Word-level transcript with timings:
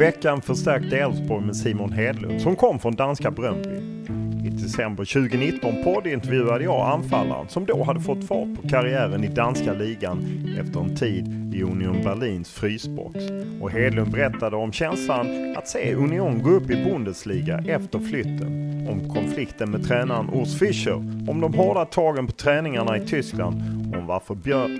Veckan 0.00 0.40
förstärkte 0.40 0.98
Elfsborg 0.98 1.44
med 1.44 1.56
Simon 1.56 1.92
Hedlund 1.92 2.42
som 2.42 2.56
kom 2.56 2.78
från 2.78 2.94
danska 2.94 3.30
Bröndby. 3.30 3.76
I 4.46 4.48
december 4.48 5.04
2019 5.04 5.84
poddintervjuade 5.84 6.64
jag 6.64 6.88
anfallaren 6.88 7.48
som 7.48 7.66
då 7.66 7.84
hade 7.84 8.00
fått 8.00 8.26
fart 8.26 8.62
på 8.62 8.68
karriären 8.68 9.24
i 9.24 9.28
danska 9.28 9.72
ligan 9.72 10.18
efter 10.60 10.80
en 10.80 10.96
tid 10.96 11.54
i 11.54 11.62
Union 11.62 12.02
Berlins 12.04 12.50
frysbox. 12.50 13.18
Och 13.60 13.70
Hedlund 13.70 14.12
berättade 14.12 14.56
om 14.56 14.72
känslan 14.72 15.54
att 15.56 15.68
se 15.68 15.94
Union 15.94 16.42
gå 16.42 16.50
upp 16.50 16.70
i 16.70 16.84
Bundesliga 16.84 17.58
efter 17.58 17.98
flytten. 17.98 18.86
Om 18.90 19.14
konflikten 19.14 19.70
med 19.70 19.88
tränaren 19.88 20.30
Urs 20.34 20.58
Fischer, 20.58 20.94
om 21.30 21.40
de 21.40 21.54
hårda 21.54 21.84
tagen 21.84 22.26
på 22.26 22.32
träningarna 22.32 22.96
i 22.96 23.06
Tyskland, 23.06 23.62
om 23.96 24.06
varför, 24.06 24.34
Björ 24.34 24.70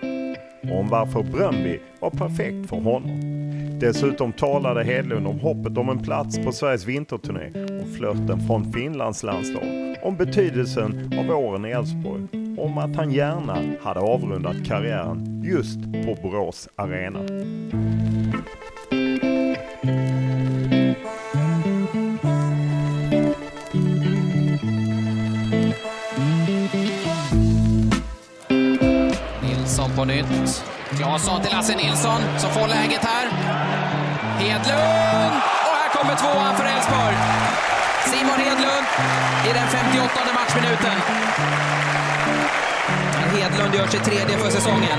om 0.73 0.89
varför 0.89 1.23
Bröndby 1.23 1.79
var 2.01 2.11
perfekt 2.11 2.69
för 2.69 2.77
honom. 2.77 3.50
Dessutom 3.81 4.33
talade 4.33 4.85
Hedlund 4.85 5.27
om 5.27 5.41
hoppet 5.41 5.79
om 5.79 5.89
en 5.89 6.03
plats 6.03 6.39
på 6.39 6.53
Sveriges 6.53 6.87
vinterturné 6.87 7.81
och 7.83 7.89
flörten 7.97 8.41
från 8.47 8.73
Finlands 8.73 9.23
landslag. 9.23 9.97
Om 10.03 10.17
betydelsen 10.17 11.19
av 11.19 11.31
åren 11.31 11.65
i 11.65 11.71
Elfsborg. 11.71 12.23
Om 12.59 12.79
att 12.79 12.97
han 12.97 13.11
gärna 13.13 13.57
hade 13.83 14.01
avrundat 14.01 14.65
karriären 14.67 15.43
just 15.45 15.83
på 15.83 16.23
Borås 16.23 16.69
Arena. 16.77 17.21
Nilsson 29.43 29.91
på 29.97 30.05
nytt. 30.05 30.65
Claesson 30.97 31.43
till 31.43 31.53
Lasse 31.53 31.77
Nilsson 31.77 32.21
som 32.39 32.51
får 32.51 32.69
läget 32.69 33.05
här. 33.05 33.50
Hedlund! 34.41 35.35
Och 35.69 35.77
här 35.81 35.91
kommer 35.97 36.15
tvåan 36.23 36.57
för 36.57 36.65
Elfsborg. 36.65 37.17
Simon 38.11 38.39
Hedlund 38.45 38.87
i 39.49 39.51
den 39.59 39.69
58 39.69 40.11
matchminuten. 40.35 40.97
Hedlund 43.35 43.75
gör 43.75 43.87
sitt 43.87 44.05
tredje 44.05 44.39
för 44.39 44.51
säsongen. 44.51 44.99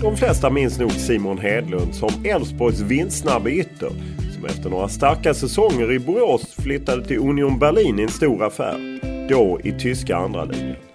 De 0.00 0.16
flesta 0.16 0.50
minns 0.50 0.78
nog 0.78 0.92
Simon 0.92 1.38
Hedlund 1.38 1.94
som 1.94 2.24
Elfsborgs 2.24 2.80
vinstsnabbe 2.80 3.50
ytter 3.50 3.90
som 4.34 4.44
efter 4.44 4.70
några 4.70 4.88
starka 4.88 5.34
säsonger 5.34 5.92
i 5.92 5.98
Borås 5.98 6.54
flyttade 6.54 7.04
till 7.04 7.18
Union 7.18 7.58
Berlin 7.58 7.98
i 7.98 8.02
en 8.02 8.08
stor 8.08 8.44
affär. 8.44 8.98
Då 9.28 9.60
i 9.64 9.72
tyska 9.72 10.16
andra 10.16 10.44
ligan. 10.44 10.91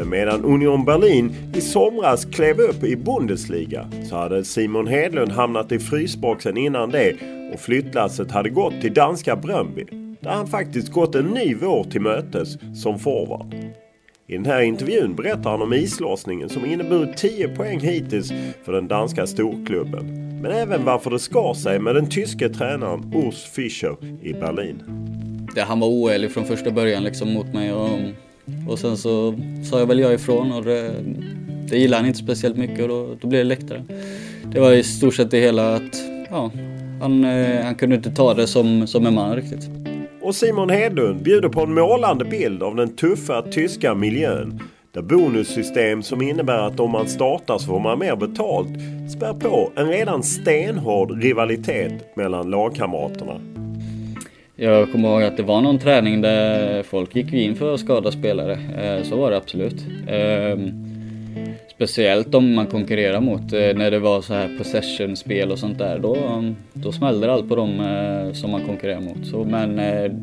Men 0.00 0.08
medan 0.08 0.44
Union 0.44 0.84
Berlin 0.84 1.34
i 1.54 1.60
somras 1.60 2.24
klev 2.24 2.60
upp 2.60 2.84
i 2.84 2.96
Bundesliga 2.96 3.90
så 4.08 4.16
hade 4.16 4.44
Simon 4.44 4.86
Hedlund 4.86 5.32
hamnat 5.32 5.72
i 5.72 5.78
frysboxen 5.78 6.56
innan 6.56 6.90
det 6.90 7.16
och 7.52 7.60
flyttlasset 7.60 8.30
hade 8.30 8.50
gått 8.50 8.80
till 8.80 8.94
danska 8.94 9.36
Bröndby. 9.36 9.84
Där 10.20 10.30
han 10.30 10.46
faktiskt 10.46 10.92
gått 10.92 11.14
en 11.14 11.26
ny 11.26 11.54
vår 11.54 11.84
till 11.84 12.00
mötes 12.00 12.58
som 12.82 12.98
forward. 12.98 13.54
I 14.26 14.32
den 14.32 14.46
här 14.46 14.60
intervjun 14.60 15.14
berättar 15.14 15.50
han 15.50 15.62
om 15.62 15.72
islossningen 15.72 16.48
som 16.48 16.66
inneburit 16.66 17.16
10 17.16 17.48
poäng 17.48 17.80
hittills 17.80 18.32
för 18.64 18.72
den 18.72 18.88
danska 18.88 19.26
storklubben. 19.26 20.06
Men 20.42 20.52
även 20.52 20.84
varför 20.84 21.10
det 21.10 21.18
skar 21.18 21.54
sig 21.54 21.78
med 21.78 21.94
den 21.94 22.10
tyske 22.10 22.48
tränaren 22.48 23.12
Urs 23.14 23.44
Fischer 23.44 23.96
i 24.22 24.32
Berlin. 24.32 24.82
Det, 25.54 25.60
han 25.60 25.80
var 25.80 25.88
oärlig 25.88 26.32
från 26.32 26.46
första 26.46 26.70
början 26.70 27.04
liksom 27.04 27.32
mot 27.32 27.54
mig 27.54 27.72
och, 27.72 27.98
och 28.68 28.78
sen 28.78 28.96
så 28.96 29.34
sa 29.70 29.78
jag 29.78 29.86
väl 29.86 29.98
jag 29.98 30.14
ifrån 30.14 30.52
och 30.52 30.64
det, 30.64 30.94
det 31.68 31.78
gillade 31.78 32.02
han 32.02 32.06
inte 32.06 32.18
speciellt 32.18 32.56
mycket 32.56 32.80
och 32.80 32.88
då, 32.88 33.16
då 33.20 33.28
blev 33.28 33.40
det 33.40 33.48
läktare. 33.48 33.84
Det 34.52 34.60
var 34.60 34.72
i 34.72 34.82
stort 34.82 35.14
sett 35.14 35.30
det 35.30 35.40
hela 35.40 35.74
att 35.74 36.02
ja, 36.30 36.50
han, 37.00 37.24
eh, 37.24 37.64
han 37.64 37.74
kunde 37.74 37.96
inte 37.96 38.10
ta 38.10 38.34
det 38.34 38.46
som, 38.46 38.86
som 38.86 39.06
en 39.06 39.14
man 39.14 39.36
riktigt. 39.36 39.70
Och 40.22 40.34
Simon 40.34 40.70
Hedlund 40.70 41.22
bjuder 41.22 41.48
på 41.48 41.60
en 41.60 41.74
målande 41.74 42.24
bild 42.24 42.62
av 42.62 42.76
den 42.76 42.96
tuffa 42.96 43.42
tyska 43.42 43.94
miljön. 43.94 44.60
Där 44.92 45.02
bonussystem 45.02 46.02
som 46.02 46.22
innebär 46.22 46.58
att 46.58 46.80
om 46.80 46.90
man 46.90 47.08
startar 47.08 47.58
så 47.58 47.66
får 47.66 47.80
man 47.80 47.98
mer 47.98 48.16
betalt 48.16 48.68
spär 49.10 49.32
på 49.32 49.72
en 49.76 49.88
redan 49.88 50.22
stenhård 50.22 51.22
rivalitet 51.22 52.16
mellan 52.16 52.50
lagkamraterna. 52.50 53.59
Jag 54.62 54.92
kommer 54.92 55.08
ihåg 55.08 55.22
att 55.22 55.36
det 55.36 55.42
var 55.42 55.60
någon 55.60 55.78
träning 55.78 56.20
där 56.20 56.82
folk 56.82 57.16
gick 57.16 57.32
in 57.32 57.56
för 57.56 57.74
att 57.74 57.80
skada 57.80 58.12
spelare. 58.12 58.52
Eh, 58.52 59.02
så 59.02 59.16
var 59.16 59.30
det 59.30 59.36
absolut. 59.36 59.86
Ehm, 60.08 60.70
speciellt 61.74 62.34
om 62.34 62.54
man 62.54 62.66
konkurrerar 62.66 63.20
mot, 63.20 63.52
eh, 63.52 63.58
när 63.74 63.90
det 63.90 63.98
var 63.98 64.22
så 64.22 64.34
här 64.34 64.58
possession-spel 64.58 65.52
och 65.52 65.58
sånt 65.58 65.78
där. 65.78 65.98
Då, 65.98 66.16
då 66.72 66.92
smällde 66.92 67.32
allt 67.32 67.48
på 67.48 67.56
dem 67.56 67.80
eh, 67.80 68.32
som 68.32 68.50
man 68.50 68.66
konkurrerar 68.66 69.00
mot. 69.00 69.26
Så, 69.26 69.44
men 69.44 69.76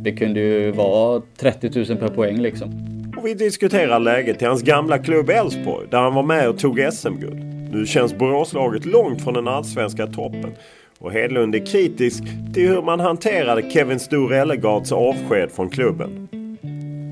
det 0.03 0.11
kunde 0.11 0.39
ju 0.39 0.71
vara 0.71 1.21
30 1.37 1.69
000 1.89 1.97
per 1.97 2.07
poäng 2.07 2.41
liksom. 2.41 2.69
Och 3.17 3.25
vi 3.25 3.33
diskuterar 3.33 3.99
läget 3.99 4.41
i 4.41 4.45
hans 4.45 4.61
gamla 4.61 4.97
klubb 4.97 5.29
Elfsborg 5.29 5.87
där 5.89 5.97
han 5.97 6.13
var 6.13 6.23
med 6.23 6.49
och 6.49 6.59
tog 6.59 6.79
SM-guld. 6.93 7.43
Nu 7.73 7.85
känns 7.85 8.17
Boråslaget 8.17 8.85
långt 8.85 9.23
från 9.23 9.33
den 9.33 9.47
allsvenska 9.47 10.07
toppen. 10.07 10.51
Och 10.99 11.11
Hedlund 11.11 11.55
är 11.55 11.65
kritisk 11.65 12.23
till 12.53 12.67
hur 12.67 12.81
man 12.81 12.99
hanterade 12.99 13.69
Kevin 13.69 13.99
Stor 13.99 14.33
Ellegards 14.33 14.91
avsked 14.91 15.51
från 15.51 15.69
klubben. 15.69 16.27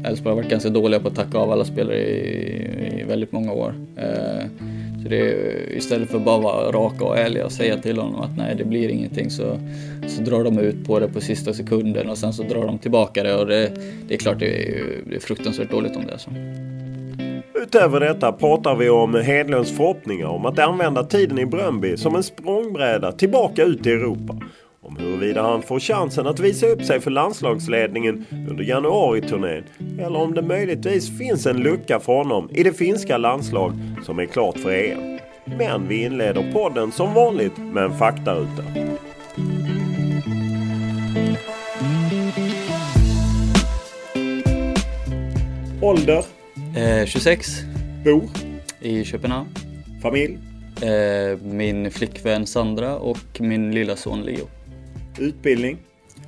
Elfsborg 0.05 0.31
har 0.31 0.35
varit 0.35 0.49
ganska 0.49 0.69
dåliga 0.69 0.99
på 0.99 1.07
att 1.07 1.15
tacka 1.15 1.37
av 1.37 1.51
alla 1.51 1.65
spelare 1.65 1.97
i, 1.97 3.01
i 3.01 3.03
väldigt 3.03 3.31
många 3.31 3.51
år. 3.51 3.73
Eh, 3.97 4.45
så 5.03 5.09
det 5.09 5.19
är, 5.19 5.75
istället 5.77 6.09
för 6.09 6.17
att 6.17 6.25
bara 6.25 6.41
vara 6.41 6.71
raka 6.71 7.05
och 7.05 7.17
ärliga 7.17 7.45
och 7.45 7.51
säga 7.51 7.77
till 7.77 7.97
honom 7.97 8.21
att 8.21 8.37
nej, 8.37 8.55
det 8.55 8.65
blir 8.65 8.89
ingenting 8.89 9.29
så, 9.29 9.59
så 10.07 10.21
drar 10.21 10.43
de 10.43 10.59
ut 10.59 10.87
på 10.87 10.99
det 10.99 11.07
på 11.07 11.21
sista 11.21 11.53
sekunden 11.53 12.09
och 12.09 12.17
sen 12.17 12.33
så 12.33 12.43
drar 12.43 12.65
de 12.65 12.77
tillbaka 12.77 13.23
det 13.23 13.35
och 13.35 13.47
det, 13.47 13.71
det 14.07 14.13
är 14.13 14.17
klart 14.17 14.39
det 14.39 14.67
är, 14.67 14.85
det 15.09 15.15
är 15.15 15.19
fruktansvärt 15.19 15.71
dåligt 15.71 15.95
om 15.95 16.05
det 16.05 16.13
är 16.13 16.17
så. 16.17 16.31
Utöver 17.65 17.99
detta 17.99 18.31
pratar 18.31 18.75
vi 18.75 18.89
om 18.89 19.15
Hedlunds 19.15 19.71
förhoppningar 19.71 20.27
om 20.27 20.45
att 20.45 20.59
använda 20.59 21.03
tiden 21.03 21.39
i 21.39 21.45
Bröndby 21.45 21.97
som 21.97 22.15
en 22.15 22.23
språngbräda 22.23 23.11
tillbaka 23.11 23.63
ut 23.63 23.87
i 23.87 23.91
Europa. 23.91 24.39
Om 24.81 24.97
huruvida 24.97 25.41
han 25.41 25.61
får 25.61 25.79
chansen 25.79 26.27
att 26.27 26.39
visa 26.39 26.67
upp 26.67 26.83
sig 26.83 26.99
för 26.99 27.11
landslagsledningen 27.11 28.25
under 28.49 28.63
januariturnén 28.63 29.63
eller 29.99 30.19
om 30.19 30.33
det 30.33 30.41
möjligtvis 30.41 31.17
finns 31.17 31.45
en 31.45 31.57
lucka 31.57 31.99
för 31.99 32.13
honom 32.13 32.49
i 32.51 32.63
det 32.63 32.73
finska 32.73 33.17
landslag 33.17 33.71
som 34.03 34.19
är 34.19 34.25
klart 34.25 34.57
för 34.57 34.71
EM. 34.71 35.19
Men 35.45 35.87
vi 35.87 36.03
inleder 36.03 36.51
podden 36.53 36.91
som 36.91 37.13
vanligt 37.13 37.57
med 37.57 37.83
en 37.83 37.97
faktaruta. 37.97 38.63
Ålder? 45.81 46.44
Eh, 46.75 47.05
26. 47.05 47.63
Bor? 48.03 48.29
I 48.79 49.03
Köpenhamn. 49.03 49.49
Familj? 50.01 50.37
Eh, 50.81 51.37
min 51.37 51.91
flickvän 51.91 52.47
Sandra 52.47 52.97
och 52.97 53.41
min 53.41 53.71
lilla 53.71 53.95
son 53.95 54.21
Leo. 54.21 54.47
Utbildning? 55.19 55.77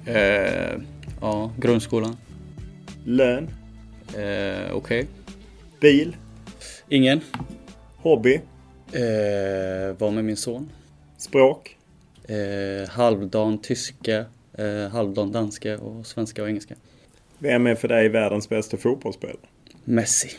Eh, 0.06 0.80
ja, 1.22 1.52
grundskolan. 1.58 2.18
Lön? 3.06 3.50
Eh, 4.08 4.16
Okej. 4.16 4.74
Okay. 4.74 5.06
Bil? 5.80 6.16
Ingen. 6.90 7.22
Hobby? 7.98 8.34
Eh, 8.92 9.98
var 9.98 10.12
med 10.12 10.26
min 10.26 10.38
son. 10.38 10.70
Språk? 11.18 11.78
Eh, 12.28 12.90
halvdan 12.90 13.58
tyska, 13.58 14.26
eh, 14.58 14.92
halvdan 14.92 15.32
danska 15.32 15.78
och 15.78 16.06
svenska 16.08 16.44
och 16.44 16.50
engelska. 16.50 16.76
Vem 17.40 17.68
är 17.68 17.76
för 17.76 17.88
dig 17.88 18.10
världens 18.10 18.50
bästa 18.50 18.78
fotbollsspelare? 18.78 19.38
Messi. 19.88 20.30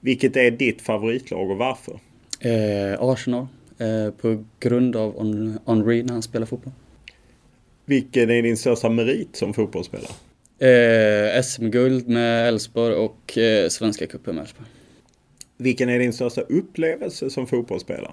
Vilket 0.00 0.36
är 0.36 0.50
ditt 0.50 0.82
favoritlag 0.82 1.50
och 1.50 1.56
varför? 1.56 2.00
Eh, 2.40 3.02
Arsenal. 3.02 3.46
Eh, 3.78 4.10
på 4.10 4.44
grund 4.60 4.96
av 4.96 5.12
Henry 5.66 6.02
när 6.02 6.12
han 6.12 6.22
spelar 6.22 6.46
fotboll. 6.46 6.72
Vilken 7.84 8.30
är 8.30 8.42
din 8.42 8.56
största 8.56 8.88
merit 8.88 9.36
som 9.36 9.54
fotbollsspelare? 9.54 10.12
Eh, 10.58 11.42
SM-guld 11.42 12.08
med 12.08 12.48
Elfsborg 12.48 12.94
och 12.94 13.38
eh, 13.38 13.68
Svenska 13.68 14.06
cupen 14.06 14.34
med 14.34 14.42
Elfsborg. 14.42 14.68
Vilken 15.56 15.88
är 15.88 15.98
din 15.98 16.12
största 16.12 16.40
upplevelse 16.40 17.30
som 17.30 17.46
fotbollsspelare? 17.46 18.12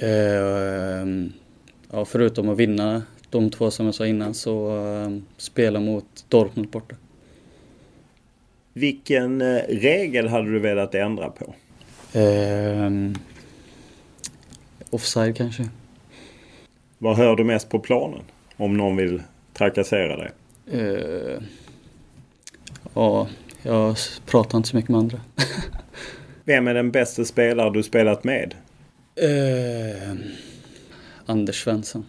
Eh, 0.00 1.06
ja, 1.90 2.04
förutom 2.04 2.48
att 2.48 2.58
vinna 2.58 3.02
de 3.30 3.50
två 3.50 3.70
som 3.70 3.86
jag 3.86 3.94
sa 3.94 4.06
innan 4.06 4.34
så 4.34 4.76
eh, 4.86 5.10
spela 5.36 5.80
mot 5.80 6.24
Dortmund 6.28 6.68
borta. 6.68 6.96
Vilken 8.76 9.40
eh, 9.40 9.62
regel 9.68 10.28
hade 10.28 10.52
du 10.52 10.58
velat 10.58 10.94
ändra 10.94 11.30
på? 11.30 11.54
Eh, 12.18 12.90
offside 14.90 15.36
kanske. 15.36 15.68
Vad 16.98 17.16
hör 17.16 17.36
du 17.36 17.44
mest 17.44 17.68
på 17.68 17.78
planen? 17.78 18.22
Om 18.56 18.76
någon 18.76 18.96
vill 18.96 19.22
trakassera 19.52 20.16
dig? 20.16 20.30
Eh, 20.70 21.42
ja, 22.94 23.28
jag 23.62 23.96
pratar 24.26 24.58
inte 24.58 24.68
så 24.68 24.76
mycket 24.76 24.90
med 24.90 24.98
andra. 24.98 25.20
Vem 26.44 26.68
är 26.68 26.74
den 26.74 26.90
bästa 26.90 27.24
spelare 27.24 27.70
du 27.70 27.82
spelat 27.82 28.24
med? 28.24 28.54
Eh, 29.14 30.16
Anders 31.26 31.64
Svensson. 31.64 32.06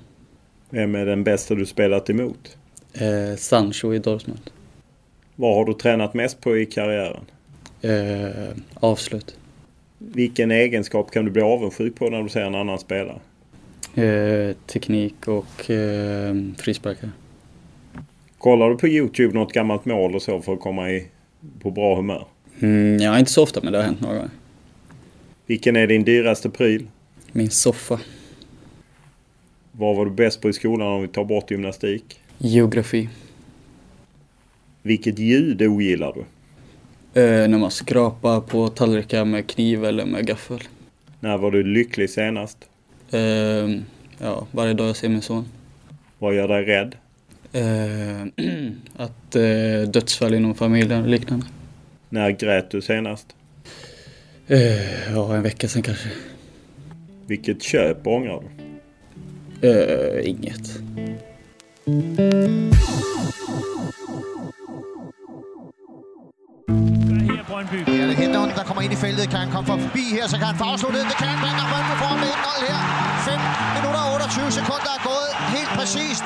Vem 0.69 0.95
är 0.95 1.05
den 1.05 1.23
bästa 1.23 1.55
du 1.55 1.65
spelat 1.65 2.09
emot? 2.09 2.57
Eh, 2.93 3.35
Sancho 3.37 3.93
i 3.93 3.99
Dortmund. 3.99 4.51
Vad 5.39 5.55
har 5.55 5.65
du 5.65 5.73
tränat 5.73 6.13
mest 6.13 6.41
på 6.41 6.57
i 6.57 6.65
karriären? 6.65 7.25
Eh, 7.81 8.57
avslut. 8.73 9.37
Vilken 9.97 10.51
egenskap 10.51 11.11
kan 11.11 11.25
du 11.25 11.31
bli 11.31 11.41
avundsjuk 11.41 11.95
på 11.95 12.09
när 12.09 12.23
du 12.23 12.29
ser 12.29 12.41
en 12.41 12.55
annan 12.55 12.79
spelare? 12.79 13.19
Eh, 13.95 14.55
teknik 14.65 15.27
och 15.27 15.69
eh, 15.69 16.35
frisparkar. 16.57 17.09
Kollar 18.37 18.69
du 18.69 18.77
på 18.77 18.87
Youtube 18.87 19.33
något 19.33 19.53
gammalt 19.53 19.85
mål 19.85 20.15
och 20.15 20.21
så 20.21 20.41
för 20.41 20.53
att 20.53 20.59
komma 20.59 20.91
i, 20.91 21.07
på 21.59 21.71
bra 21.71 21.95
humör? 21.95 22.25
Mm, 22.59 22.97
ja, 22.97 23.19
inte 23.19 23.31
så 23.31 23.43
ofta 23.43 23.59
men 23.63 23.73
det 23.73 23.79
har 23.79 23.85
hänt 23.85 24.01
några 24.01 24.15
gånger. 24.15 24.31
Vilken 25.45 25.75
är 25.75 25.87
din 25.87 26.03
dyraste 26.03 26.49
pryl? 26.49 26.87
Min 27.31 27.49
soffa. 27.49 27.99
Vad 29.71 29.95
var 29.95 30.05
du 30.05 30.11
bäst 30.11 30.41
på 30.41 30.49
i 30.49 30.53
skolan 30.53 30.87
om 30.87 31.01
vi 31.01 31.07
tar 31.07 31.25
bort 31.25 31.51
gymnastik? 31.51 32.19
Geografi. 32.37 33.09
Vilket 34.81 35.19
ljud 35.19 35.61
ogillar 35.61 36.13
du? 36.13 36.19
Eh, 37.21 37.47
när 37.47 37.57
man 37.57 37.71
skrapar 37.71 38.41
på 38.41 38.67
tallrikar 38.67 39.25
med 39.25 39.47
kniv 39.47 39.85
eller 39.85 40.05
med 40.05 40.27
gaffel. 40.27 40.59
När 41.19 41.37
var 41.37 41.51
du 41.51 41.63
lycklig 41.63 42.09
senast? 42.09 42.57
Eh, 43.11 43.19
ja, 44.19 44.47
varje 44.51 44.73
dag 44.73 44.87
jag 44.87 44.95
ser 44.95 45.09
min 45.09 45.21
son. 45.21 45.45
Vad 46.19 46.35
gör 46.35 46.47
dig 46.47 46.65
rädd? 46.65 46.95
Eh, 47.51 48.45
att 49.03 49.35
eh, 49.35 49.89
dödsfall 49.89 50.33
inom 50.33 50.55
familjen 50.55 51.01
och 51.01 51.07
liknande. 51.09 51.45
När 52.09 52.31
grät 52.31 52.71
du 52.71 52.81
senast? 52.81 53.35
Eh, 54.47 55.11
ja, 55.11 55.35
en 55.35 55.43
vecka 55.43 55.67
sedan 55.67 55.81
kanske. 55.81 56.09
Vilket 57.25 57.63
köp 57.63 58.07
ångrar 58.07 58.41
du? 58.41 59.69
Eh, 59.69 60.29
inget. 60.29 60.79
Brøndby. 67.57 67.79
Ja, 67.99 68.07
det 68.09 68.15
henter 68.15 68.39
der 68.59 68.65
kommer 68.69 68.81
ind 68.85 68.93
i 68.97 68.99
feltet. 69.05 69.23
Kan 69.33 69.39
han 69.45 69.51
komme 69.55 69.67
forbi 69.75 70.03
her, 70.17 70.25
så 70.31 70.37
kan 70.39 70.47
han 70.51 70.57
få 70.61 70.65
afsluttet. 70.73 71.01
Det 71.11 71.17
kan 71.21 71.27
han, 71.33 71.39
og 71.63 71.67
Brøndby 71.71 71.93
får 72.03 72.13
med 72.23 72.31
1-0 72.37 72.69
her. 72.69 72.79
5 73.29 73.39
minutter 73.77 74.01
og 74.07 74.13
28 74.13 74.51
sekunder 74.59 74.91
er 74.97 75.01
gået 75.11 75.29
helt 75.55 75.71
præcist. 75.77 76.25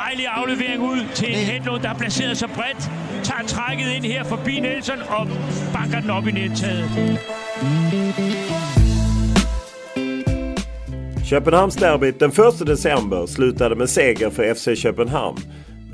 Dejlig 0.00 0.26
aflevering 0.38 0.80
ud 0.92 1.00
til 1.18 1.30
en 1.38 1.44
Hedlund, 1.50 1.80
der 1.82 1.88
har 1.92 1.98
placeret 2.02 2.36
sig 2.42 2.50
bredt. 2.56 2.82
Tager 3.28 3.44
trækket 3.54 3.88
ind 3.96 4.04
her 4.04 4.24
forbi 4.32 4.54
Nelson 4.60 5.00
og 5.16 5.24
banker 5.76 6.00
den 6.00 6.10
op 6.16 6.26
i 6.30 6.32
nettaget. 6.38 6.86
Köpenhamnsderbyt 11.30 12.20
den 12.20 12.30
1 12.30 12.66
december 12.66 13.26
slutade 13.26 13.74
med 13.74 13.86
seger 13.86 14.30
för 14.30 14.54
FC 14.54 14.66
Köpenhamn. 14.84 15.38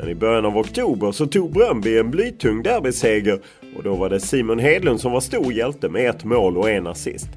Men 0.03 0.11
i 0.11 0.15
början 0.15 0.45
av 0.45 0.59
oktober 0.59 1.13
så 1.13 1.27
tog 1.27 1.53
Bröndby 1.53 1.99
en 1.99 2.11
blytung 2.11 2.63
derbyseger 2.63 3.41
och 3.77 3.83
då 3.83 3.95
var 3.95 4.11
det 4.11 4.21
Simon 4.21 4.59
Hedlund 4.59 5.01
som 5.01 5.13
var 5.13 5.21
stor 5.21 5.53
hjälte 5.53 5.89
med 5.89 6.11
ett 6.11 6.25
mål 6.25 6.59
och 6.59 6.71
en 6.71 6.87
assist. 6.87 7.29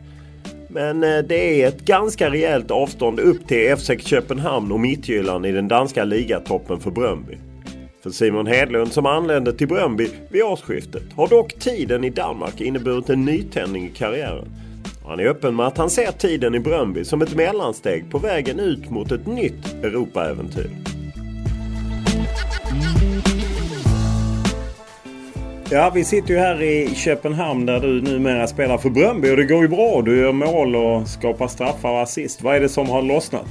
Men 0.69 1.03
eh, 1.03 1.17
det 1.17 1.61
är 1.61 1.67
ett 1.67 1.85
ganska 1.85 2.29
rejält 2.29 2.71
avstånd 2.71 3.19
upp 3.19 3.47
till 3.47 3.75
FC 3.75 3.91
Köpenhamn 3.99 4.71
och 4.71 4.79
Mittjylland 4.79 5.45
i 5.45 5.51
den 5.51 5.67
danska 5.67 6.03
ligatoppen 6.03 6.79
för 6.79 6.91
Bröndby. 6.91 7.37
För 8.03 8.09
Simon 8.09 8.47
Hedlund 8.47 8.93
som 8.93 9.05
anlände 9.05 9.53
till 9.53 9.67
Bröndby 9.67 10.07
vid 10.29 10.43
årsskiftet 10.43 11.13
har 11.15 11.27
dock 11.27 11.59
tiden 11.59 12.03
i 12.03 12.09
Danmark 12.09 12.61
inneburit 12.61 13.09
en 13.09 13.25
nytändning 13.25 13.85
i 13.85 13.89
karriären. 13.89 14.47
Han 15.07 15.19
är 15.19 15.25
öppen 15.25 15.55
med 15.55 15.67
att 15.67 15.77
han 15.77 15.89
ser 15.89 16.11
tiden 16.11 16.55
i 16.55 16.59
Bröndby 16.59 17.03
som 17.03 17.21
ett 17.21 17.35
mellansteg 17.35 18.11
på 18.11 18.17
vägen 18.17 18.59
ut 18.59 18.89
mot 18.89 19.11
ett 19.11 19.27
nytt 19.27 19.83
Europaäventyr. 19.83 20.69
Ja, 25.71 25.91
vi 25.95 26.03
sitter 26.03 26.33
ju 26.33 26.39
här 26.39 26.61
i 26.61 26.95
Köpenhamn 26.95 27.65
där 27.65 27.79
du 27.79 28.01
numera 28.01 28.47
spelar 28.47 28.77
för 28.77 28.89
Bröndby 28.89 29.31
och 29.31 29.37
det 29.37 29.43
går 29.43 29.61
ju 29.61 29.67
bra. 29.67 30.01
Du 30.01 30.17
gör 30.17 30.31
mål 30.31 30.75
och 30.75 31.07
skapar 31.07 31.47
straffar 31.47 31.89
och 31.89 32.01
assist. 32.01 32.41
Vad 32.41 32.55
är 32.55 32.59
det 32.59 32.69
som 32.69 32.89
har 32.89 33.01
lossnat? 33.01 33.47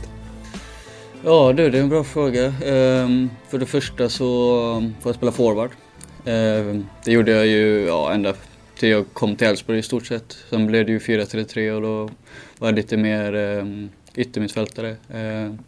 Ja 1.25 1.53
du, 1.53 1.71
det 1.71 1.79
är 1.79 1.83
en 1.83 1.89
bra 1.89 2.05
fråga. 2.05 2.45
Ehm, 2.67 3.31
för 3.49 3.59
det 3.59 3.67
första 3.67 4.09
så 4.09 4.61
um, 4.77 4.95
får 5.01 5.11
jag 5.11 5.17
spela 5.17 5.33
forward. 5.33 5.71
Ehm, 6.25 6.87
det 7.05 7.13
gjorde 7.13 7.33
jag 7.33 7.47
ju 7.47 7.87
ja, 7.87 8.13
ända 8.13 8.35
till 8.79 8.89
jag 8.89 9.05
kom 9.13 9.37
till 9.37 9.47
Elfsborg 9.47 9.79
i 9.79 9.83
stort 9.83 10.07
sett. 10.07 10.37
Sen 10.51 10.67
blev 10.67 10.87
det 10.87 10.93
ju 10.93 10.99
4-3-3 10.99 11.71
och 11.71 11.83
då 11.83 12.11
var 12.59 12.69
jag 12.69 12.75
lite 12.75 12.97
mer 12.97 13.35
ehm, 13.35 13.89
yttermittfältare. 14.15 14.97
Ehm, 15.15 15.59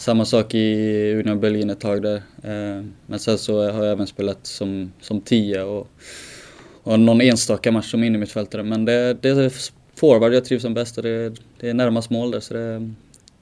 samma 0.00 0.24
sak 0.24 0.54
i 0.54 1.14
Union 1.14 1.40
Berlin 1.40 1.70
ett 1.70 1.80
tag 1.80 2.02
där. 2.02 2.16
Uh, 2.16 2.84
men 3.06 3.18
sen 3.18 3.38
så 3.38 3.70
har 3.72 3.84
jag 3.84 3.92
även 3.92 4.06
spelat 4.06 4.46
som, 4.46 4.92
som 5.00 5.20
tia 5.20 5.64
och, 5.64 5.88
och 6.82 7.00
någon 7.00 7.20
enstaka 7.20 7.72
match 7.72 7.90
som 7.90 8.04
innermittfältare. 8.04 8.62
Men 8.62 8.84
det, 8.84 9.14
det 9.14 9.28
är 9.28 9.52
forward 9.94 10.34
jag 10.34 10.44
trivs 10.44 10.62
som 10.62 10.74
bäst 10.74 10.96
och 10.96 11.02
det, 11.02 11.34
det 11.60 11.70
är 11.70 11.74
närmast 11.74 12.10
mål 12.10 12.30
där 12.30 12.40
så 12.40 12.54
det 12.54 12.60
är 12.60 12.94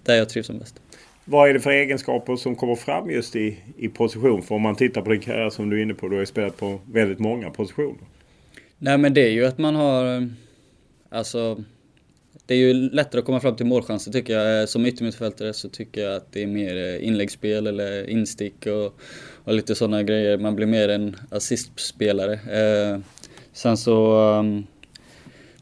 där 0.03 0.15
jag 0.15 0.29
trivs 0.29 0.47
som 0.47 0.59
bäst. 0.59 0.81
Vad 1.25 1.49
är 1.49 1.55
det 1.55 1.61
för 1.61 1.71
egenskaper 1.71 2.37
som 2.37 2.57
kommer 2.57 2.75
fram 2.75 3.11
just 3.11 3.37
i, 3.37 3.59
i 3.77 3.88
position? 3.88 4.43
För 4.43 4.55
om 4.55 4.62
man 4.62 4.77
tittar 4.77 5.03
på 5.03 5.11
din 5.11 5.21
karriär 5.21 5.50
som 5.50 5.71
du 5.71 5.79
är 5.79 5.83
inne 5.83 5.95
på, 5.95 6.09
du 6.09 6.15
har 6.15 6.21
ju 6.21 6.27
spelat 6.27 6.57
på 6.57 6.81
väldigt 6.93 7.19
många 7.19 7.50
positioner. 7.50 8.05
Nej 8.79 8.99
men 8.99 9.15
det 9.15 9.21
är 9.21 9.31
ju 9.31 9.47
att 9.47 9.59
man 9.59 9.75
har, 9.75 10.29
alltså 11.09 11.65
det 12.49 12.55
är 12.55 12.59
ju 12.59 12.75
lättare 12.75 13.19
att 13.19 13.25
komma 13.25 13.40
fram 13.40 13.57
till 13.57 13.67
målchanser 13.67 14.12
tycker 14.12 14.38
jag. 14.38 14.61
Eh, 14.61 14.67
som 14.67 14.87
yttermittfältare 14.87 15.52
så 15.52 15.69
tycker 15.69 16.00
jag 16.00 16.17
att 16.17 16.33
det 16.33 16.43
är 16.43 16.47
mer 16.47 16.76
eh, 16.76 17.07
inläggsspel 17.07 17.67
eller 17.67 18.11
instick 18.11 18.67
och, 18.67 19.00
och 19.45 19.55
lite 19.55 19.75
sådana 19.75 20.02
grejer. 20.02 20.38
Man 20.38 20.57
blir 20.57 20.67
mer 20.67 20.88
en 20.88 21.17
assistspelare. 21.31 22.33
Eh, 22.33 23.00
sen 23.52 23.76
så 23.76 24.21
um, 24.38 24.67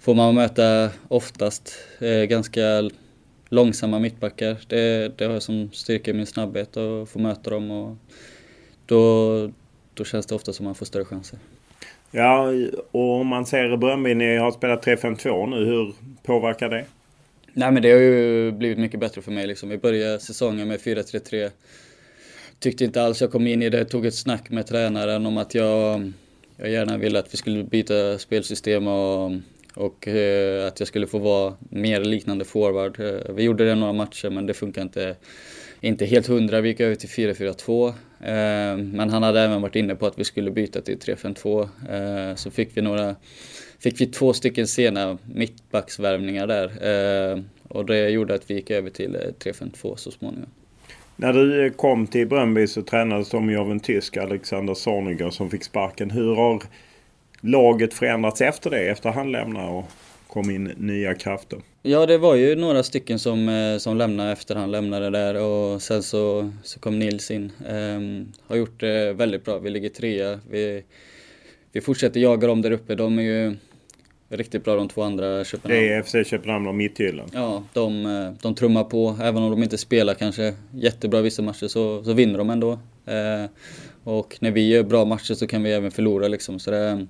får 0.01 0.15
man 0.15 0.35
möta 0.35 0.91
oftast 1.09 1.75
eh, 1.99 2.23
ganska 2.23 2.91
långsamma 3.49 3.99
mittbackar. 3.99 4.57
Det, 4.69 5.19
det 5.19 5.25
har 5.25 5.33
jag 5.33 5.43
som 5.43 5.71
styrka 5.73 6.11
i 6.11 6.15
min 6.15 6.27
snabbhet 6.27 6.77
att 6.77 7.09
få 7.09 7.19
möta 7.19 7.51
dem 7.51 7.71
och 7.71 7.97
då, 8.87 9.51
då 9.95 10.05
känns 10.05 10.27
det 10.27 10.35
ofta 10.35 10.53
som 10.53 10.65
man 10.65 10.75
får 10.75 10.87
större 10.87 11.05
chanser. 11.05 11.39
Ja, 12.11 12.53
och 12.91 13.21
om 13.21 13.27
man 13.27 13.47
ser 13.47 13.77
Bröndby, 13.77 14.15
ni 14.15 14.37
har 14.37 14.51
spelat 14.51 14.87
3-5-2 14.87 15.51
nu. 15.51 15.65
Hur 15.65 15.95
påverkar 16.23 16.69
det? 16.69 16.85
Nej 17.53 17.73
men 17.73 17.83
det 17.83 17.91
har 17.91 17.99
ju 17.99 18.53
blivit 18.53 18.79
mycket 18.79 19.01
bättre 19.01 19.23
för 19.23 19.33
mig 19.33 19.47
liksom. 19.47 19.69
Vi 19.69 19.79
började 19.79 20.19
säsongen 20.19 20.69
med 20.69 20.81
4-3-3. 20.81 21.51
Tyckte 22.59 22.85
inte 22.85 23.03
alls 23.03 23.21
jag 23.21 23.33
kom 23.33 23.47
in 23.47 23.63
i 23.63 23.71
det. 23.71 23.85
Tog 23.85 24.07
ett 24.07 24.15
snack 24.15 24.51
med 24.51 24.67
tränaren 24.67 25.27
om 25.27 25.39
att 25.39 25.55
jag, 25.55 26.13
jag 26.57 26.71
gärna 26.71 26.97
ville 26.97 27.19
att 27.19 27.33
vi 27.35 27.37
skulle 27.37 27.65
byta 27.65 28.19
spelsystem 28.19 28.87
och, 28.87 29.33
och 29.75 30.09
eh, 30.09 30.67
att 30.67 30.81
jag 30.81 30.89
skulle 30.89 31.07
få 31.07 31.19
vara 31.19 31.55
mer 31.71 32.01
liknande 32.01 32.45
forward. 32.45 33.01
Eh, 33.01 33.35
vi 33.35 33.43
gjorde 33.43 33.65
det 33.65 33.75
några 33.75 33.93
matcher 33.93 34.31
men 34.31 34.47
det 34.47 34.55
funkar 34.55 34.83
inte, 34.83 35.17
inte 35.81 36.07
helt 36.07 36.27
hundra. 36.27 36.61
Vi 36.61 36.69
gick 36.69 36.81
över 36.81 36.95
till 36.95 37.09
4-4-2. 37.09 37.89
Eh, 37.89 37.95
men 38.77 39.11
han 39.11 39.23
hade 39.23 39.41
även 39.41 39.63
varit 39.63 39.77
inne 39.77 39.95
på 39.95 40.07
att 40.07 40.19
vi 40.19 40.25
skulle 40.25 40.51
byta 40.51 40.81
till 40.81 40.99
3-5-2. 40.99 42.31
Eh, 42.31 42.35
så 42.35 42.51
fick 42.51 42.77
vi 42.77 42.83
några 42.83 43.17
fick 43.79 44.01
vi 44.01 44.07
två 44.07 44.33
stycken 44.33 44.67
sena 44.67 45.19
mittbacksvärvningar 45.35 46.47
där. 46.47 46.65
Eh, 46.65 47.43
och 47.69 47.87
det 47.87 48.11
gjorde 48.11 48.35
att 48.35 48.51
vi 48.51 48.55
gick 48.55 48.71
över 48.71 48.91
till 48.91 49.15
eh, 49.15 49.53
3-5-2 49.53 49.97
så 49.97 50.11
småningom. 50.11 50.51
När 51.17 51.33
du 51.33 51.71
kom 51.71 52.07
till 52.07 52.29
Bröndby 52.29 52.67
så 52.67 52.83
tränades 52.83 53.31
de 53.31 53.51
ju 53.51 53.57
av 53.57 53.71
en 53.71 53.81
tysk, 53.81 54.17
Alexander 54.17 54.75
Zorniger, 54.75 55.31
som 55.31 55.51
fick 55.51 55.65
sparken. 55.65 56.11
Hur 56.11 56.35
har 56.35 56.63
laget 57.41 57.95
förändrats 57.95 58.41
efter 58.41 58.71
det? 58.71 58.89
Efter 58.89 59.11
han 59.11 59.33
lämnade 59.33 59.69
och 59.69 59.85
kom 60.37 60.51
in 60.51 60.65
nya 60.77 61.15
krafter? 61.15 61.59
Ja, 61.83 62.07
det 62.07 62.19
var 62.19 62.35
ju 62.35 62.57
några 62.57 62.83
stycken 62.83 63.19
som, 63.19 63.49
eh, 63.49 63.79
som 63.79 63.97
lämnade 63.97 64.33
efter 64.33 64.55
han 64.55 64.71
lämnade 64.71 65.11
där 65.11 65.43
och 65.43 65.83
sen 65.83 66.03
så, 66.03 66.53
så 66.63 66.81
kom 66.81 66.99
Nils 66.99 67.31
in. 67.31 67.53
Um, 67.69 68.33
har 68.47 68.57
gjort 68.57 68.81
det 68.81 69.13
väldigt 69.13 69.45
bra. 69.45 69.59
Vi 69.59 69.71
ligger 69.71 69.89
trea. 69.89 70.41
Vi, 70.51 70.83
vi 71.73 71.81
fortsätter 71.81 72.21
jaga 72.21 72.47
dem 72.47 72.63
där 72.63 72.71
uppe. 72.71 72.95
De 72.95 73.19
är 73.19 73.23
ju 73.23 73.57
riktigt 74.29 74.65
bra 74.65 74.77
de 74.77 74.89
två 74.89 75.03
andra 75.03 75.45
Köpenhamn. 75.45 75.83
Det 75.83 75.93
är 75.93 76.03
FC 76.03 76.31
Köpenhamn 76.31 76.67
och 76.67 76.75
Midtjylland. 76.75 77.31
Ja, 77.35 77.65
de, 77.73 78.07
eh, 78.07 78.33
de 78.43 78.55
trummar 78.55 78.85
på. 78.85 79.19
Även 79.23 79.43
om 79.43 79.51
de 79.51 79.63
inte 79.63 79.79
spelar 79.79 80.15
kanske 80.15 80.55
jättebra 80.75 81.21
vissa 81.21 81.43
matcher 81.43 81.69
så, 81.69 82.05
så 82.05 82.13
vinner 82.13 82.39
de 82.39 82.51
ändå. 82.51 82.73
Eh, 83.07 83.51
och 84.05 84.37
när 84.41 84.51
vi 84.51 84.69
gör 84.69 84.83
bra 84.83 85.05
matcher 85.05 85.35
så 85.35 85.47
kan 85.47 85.63
vi 85.63 85.73
även 85.73 85.91
förlora 85.91 86.29
liksom. 86.29 86.59
Så 86.59 86.71
det, 86.71 87.07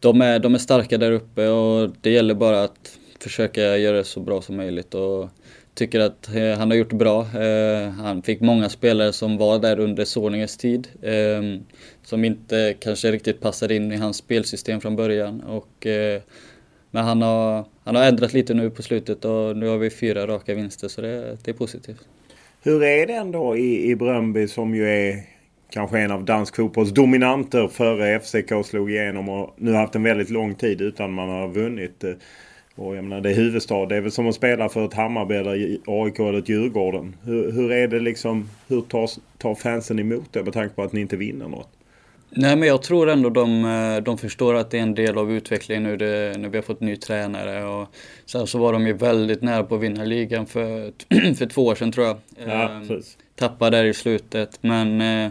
de, 0.00 0.20
är, 0.20 0.38
de 0.38 0.54
är 0.54 0.58
starka 0.58 0.98
där 0.98 1.12
uppe 1.12 1.48
och 1.48 1.90
det 2.00 2.10
gäller 2.10 2.34
bara 2.34 2.62
att 2.62 2.98
försöka 3.20 3.76
göra 3.76 3.96
det 3.96 4.04
så 4.04 4.20
bra 4.20 4.42
som 4.42 4.56
möjligt. 4.56 4.94
Och 4.94 5.28
tycker 5.74 6.00
att 6.00 6.34
eh, 6.34 6.58
han 6.58 6.70
har 6.70 6.76
gjort 6.76 6.92
bra. 6.92 7.20
Eh, 7.20 7.88
han 7.88 8.22
fick 8.22 8.40
många 8.40 8.68
spelare 8.68 9.12
som 9.12 9.36
var 9.36 9.58
där 9.58 9.80
under 9.80 10.04
Sorninges 10.04 10.56
tid. 10.56 10.88
Ehm, 11.02 11.60
som 12.02 12.24
inte 12.24 12.74
kanske 12.80 13.12
riktigt 13.12 13.40
passade 13.40 13.74
in 13.74 13.92
i 13.92 13.96
hans 13.96 14.16
spelsystem 14.16 14.80
från 14.80 14.96
början. 14.96 15.40
Och, 15.40 15.86
eh, 15.86 16.20
men 16.90 17.04
han 17.04 17.22
har, 17.22 17.64
han 17.84 17.96
har 17.96 18.02
ändrat 18.04 18.32
lite 18.32 18.54
nu 18.54 18.70
på 18.70 18.82
slutet 18.82 19.24
och 19.24 19.56
nu 19.56 19.66
har 19.66 19.78
vi 19.78 19.90
fyra 19.90 20.26
raka 20.26 20.54
vinster 20.54 20.88
så 20.88 21.00
det, 21.00 21.36
det 21.44 21.50
är 21.50 21.54
positivt. 21.54 22.08
Hur 22.62 22.82
är 22.82 23.06
det 23.06 23.14
ändå 23.14 23.56
i, 23.56 23.90
i 23.90 23.96
Bröndby 23.96 24.48
som 24.48 24.74
ju 24.74 24.88
är 24.88 25.24
kanske 25.70 25.98
en 25.98 26.10
av 26.10 26.24
dansk 26.24 26.56
fotbolls 26.56 26.90
dominanter 26.90 27.68
före 27.68 28.20
FCK 28.20 28.66
slog 28.66 28.90
igenom 28.90 29.28
och 29.28 29.54
nu 29.56 29.72
har 29.72 29.80
haft 29.80 29.94
en 29.94 30.02
väldigt 30.02 30.30
lång 30.30 30.54
tid 30.54 30.80
utan 30.80 31.12
man 31.12 31.28
har 31.28 31.48
vunnit. 31.48 32.04
Och 32.74 32.96
jag 32.96 33.04
menar 33.04 33.20
det 33.20 33.30
är 33.30 33.34
huvudstad. 33.34 33.86
Det 33.86 33.96
är 33.96 34.00
väl 34.00 34.12
som 34.12 34.28
att 34.28 34.34
spela 34.34 34.68
för 34.68 34.84
ett 34.84 34.94
Hammarby 34.94 35.34
eller 35.34 35.78
AIK 35.86 36.18
eller 36.18 36.38
ett 36.38 36.48
Djurgården. 36.48 37.16
Hur, 37.24 37.52
hur 37.52 37.72
är 37.72 37.88
det 37.88 38.00
liksom? 38.00 38.48
Hur 38.68 38.80
tar, 38.80 39.10
tar 39.38 39.54
fansen 39.54 39.98
emot 39.98 40.32
det 40.32 40.44
med 40.44 40.52
tanke 40.52 40.74
på 40.74 40.82
att 40.82 40.92
ni 40.92 41.00
inte 41.00 41.16
vinner 41.16 41.48
något? 41.48 41.68
Nej 42.32 42.56
men 42.56 42.68
jag 42.68 42.82
tror 42.82 43.08
ändå 43.08 43.30
de, 43.30 43.64
eh, 43.64 44.02
de 44.02 44.18
förstår 44.18 44.54
att 44.54 44.70
det 44.70 44.78
är 44.78 44.82
en 44.82 44.94
del 44.94 45.18
av 45.18 45.32
utvecklingen 45.32 45.82
nu 45.82 45.96
det, 45.96 46.38
när 46.38 46.48
vi 46.48 46.58
har 46.58 46.62
fått 46.62 46.80
ny 46.80 46.96
tränare. 46.96 47.64
Och 47.64 47.88
sen 48.26 48.46
så 48.46 48.58
var 48.58 48.72
de 48.72 48.86
ju 48.86 48.92
väldigt 48.92 49.42
nära 49.42 49.64
på 49.64 49.74
att 49.74 49.80
vinna 49.80 50.04
ligan 50.04 50.46
för, 50.46 50.92
för 51.34 51.46
två 51.46 51.66
år 51.66 51.74
sedan 51.74 51.92
tror 51.92 52.06
jag. 52.06 52.16
Ja, 52.46 52.70
ehm, 52.70 53.02
Tappade 53.36 53.76
där 53.76 53.84
i 53.84 53.94
slutet 53.94 54.58
men 54.60 55.00
eh, 55.00 55.30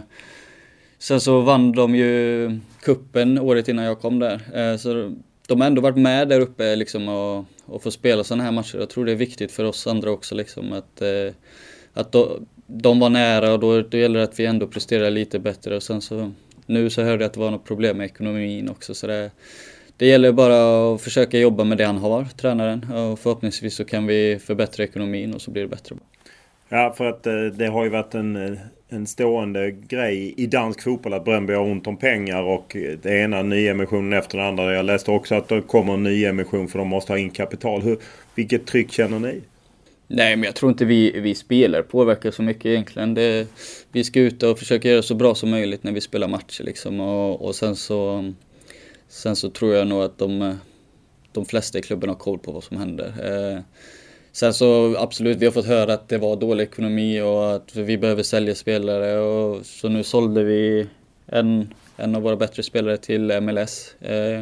sen 1.00 1.20
så 1.20 1.40
vann 1.40 1.72
de 1.72 1.94
ju 1.94 2.50
kuppen 2.82 3.38
året 3.38 3.68
innan 3.68 3.84
jag 3.84 4.00
kom 4.00 4.18
där. 4.18 4.40
Eh, 4.54 4.76
så 4.76 5.16
de 5.48 5.60
har 5.60 5.66
ändå 5.66 5.82
varit 5.82 5.96
med 5.96 6.28
där 6.28 6.40
uppe 6.40 6.76
liksom 6.76 7.08
och, 7.08 7.44
och 7.66 7.82
får 7.82 7.90
spela 7.90 8.24
sådana 8.24 8.44
här 8.44 8.52
matcher. 8.52 8.78
Jag 8.78 8.90
tror 8.90 9.04
det 9.04 9.12
är 9.12 9.16
viktigt 9.16 9.52
för 9.52 9.64
oss 9.64 9.86
andra 9.86 10.10
också 10.10 10.34
liksom 10.34 10.72
att, 10.72 11.02
eh, 11.02 11.32
att 11.92 12.14
de 12.66 13.00
var 13.00 13.10
nära 13.10 13.52
och 13.52 13.60
då, 13.60 13.82
då 13.82 13.96
gäller 13.96 14.18
det 14.18 14.24
att 14.24 14.40
vi 14.40 14.46
ändå 14.46 14.66
presterar 14.66 15.10
lite 15.10 15.38
bättre. 15.38 15.76
Och 15.76 15.82
sen 15.82 16.00
så, 16.00 16.32
nu 16.66 16.90
så 16.90 17.02
hörde 17.02 17.24
jag 17.24 17.28
att 17.28 17.34
det 17.34 17.40
var 17.40 17.50
något 17.50 17.64
problem 17.64 17.96
med 17.96 18.04
ekonomin 18.04 18.68
också. 18.68 18.94
Så 18.94 19.06
det, 19.06 19.30
det 19.96 20.06
gäller 20.06 20.32
bara 20.32 20.94
att 20.94 21.00
försöka 21.02 21.38
jobba 21.38 21.64
med 21.64 21.78
det 21.78 21.84
han 21.84 21.98
har, 21.98 22.24
tränaren. 22.24 22.92
Och 22.92 23.18
förhoppningsvis 23.18 23.74
så 23.74 23.84
kan 23.84 24.06
vi 24.06 24.38
förbättra 24.38 24.84
ekonomin 24.84 25.34
och 25.34 25.42
så 25.42 25.50
blir 25.50 25.62
det 25.62 25.68
bättre. 25.68 25.96
Ja, 26.68 26.94
för 26.96 27.04
att 27.04 27.26
eh, 27.26 27.34
det 27.34 27.66
har 27.66 27.84
ju 27.84 27.90
varit 27.90 28.14
en, 28.14 28.58
en 28.90 29.06
stående 29.06 29.70
grej 29.70 30.34
i 30.36 30.46
dansk 30.46 30.82
fotboll 30.82 31.12
att 31.12 31.24
Bröndby 31.24 31.52
har 31.52 31.62
ont 31.62 31.86
om 31.86 31.96
pengar 31.96 32.42
och 32.42 32.76
det 33.02 33.10
ena 33.10 33.42
nyemissionen 33.42 34.12
efter 34.12 34.38
den 34.38 34.46
andra. 34.46 34.74
Jag 34.74 34.84
läste 34.84 35.10
också 35.10 35.34
att 35.34 35.48
det 35.48 35.62
kommer 35.62 35.94
en 35.94 36.02
nyemission 36.02 36.68
för 36.68 36.78
de 36.78 36.88
måste 36.88 37.12
ha 37.12 37.18
in 37.18 37.30
kapital. 37.30 37.82
Hur, 37.82 37.98
vilket 38.34 38.66
tryck 38.66 38.92
känner 38.92 39.18
ni? 39.18 39.40
Nej, 40.06 40.36
men 40.36 40.44
jag 40.44 40.54
tror 40.54 40.72
inte 40.72 40.84
vi, 40.84 41.20
vi 41.20 41.34
spelare 41.34 41.82
påverkar 41.82 42.30
så 42.30 42.42
mycket 42.42 42.66
egentligen. 42.66 43.14
Det, 43.14 43.48
vi 43.92 44.04
ska 44.04 44.20
ut 44.20 44.42
och 44.42 44.58
försöka 44.58 44.88
göra 44.88 45.02
så 45.02 45.14
bra 45.14 45.34
som 45.34 45.50
möjligt 45.50 45.84
när 45.84 45.92
vi 45.92 46.00
spelar 46.00 46.28
matcher 46.28 46.64
liksom. 46.64 47.00
Och, 47.00 47.44
och 47.44 47.54
sen 47.54 47.76
så 47.76 48.24
Sen 49.10 49.36
så 49.36 49.50
tror 49.50 49.74
jag 49.74 49.86
nog 49.86 50.02
att 50.02 50.18
de, 50.18 50.58
de 51.32 51.44
flesta 51.44 51.78
i 51.78 51.82
klubben 51.82 52.08
har 52.08 52.16
koll 52.16 52.38
på 52.38 52.52
vad 52.52 52.64
som 52.64 52.76
händer. 52.76 53.06
Eh, 53.06 53.60
Sen 54.32 54.54
så 54.54 54.96
absolut, 54.98 55.38
vi 55.38 55.44
har 55.44 55.52
fått 55.52 55.66
höra 55.66 55.94
att 55.94 56.08
det 56.08 56.18
var 56.18 56.36
dålig 56.36 56.64
ekonomi 56.64 57.20
och 57.20 57.54
att 57.54 57.76
vi 57.76 57.98
behöver 57.98 58.22
sälja 58.22 58.54
spelare. 58.54 59.18
Och, 59.18 59.66
så 59.66 59.88
nu 59.88 60.02
sålde 60.02 60.44
vi 60.44 60.86
en, 61.26 61.74
en 61.96 62.14
av 62.14 62.22
våra 62.22 62.36
bättre 62.36 62.62
spelare 62.62 62.96
till 62.96 63.40
MLS. 63.40 63.94
Eh, 64.00 64.40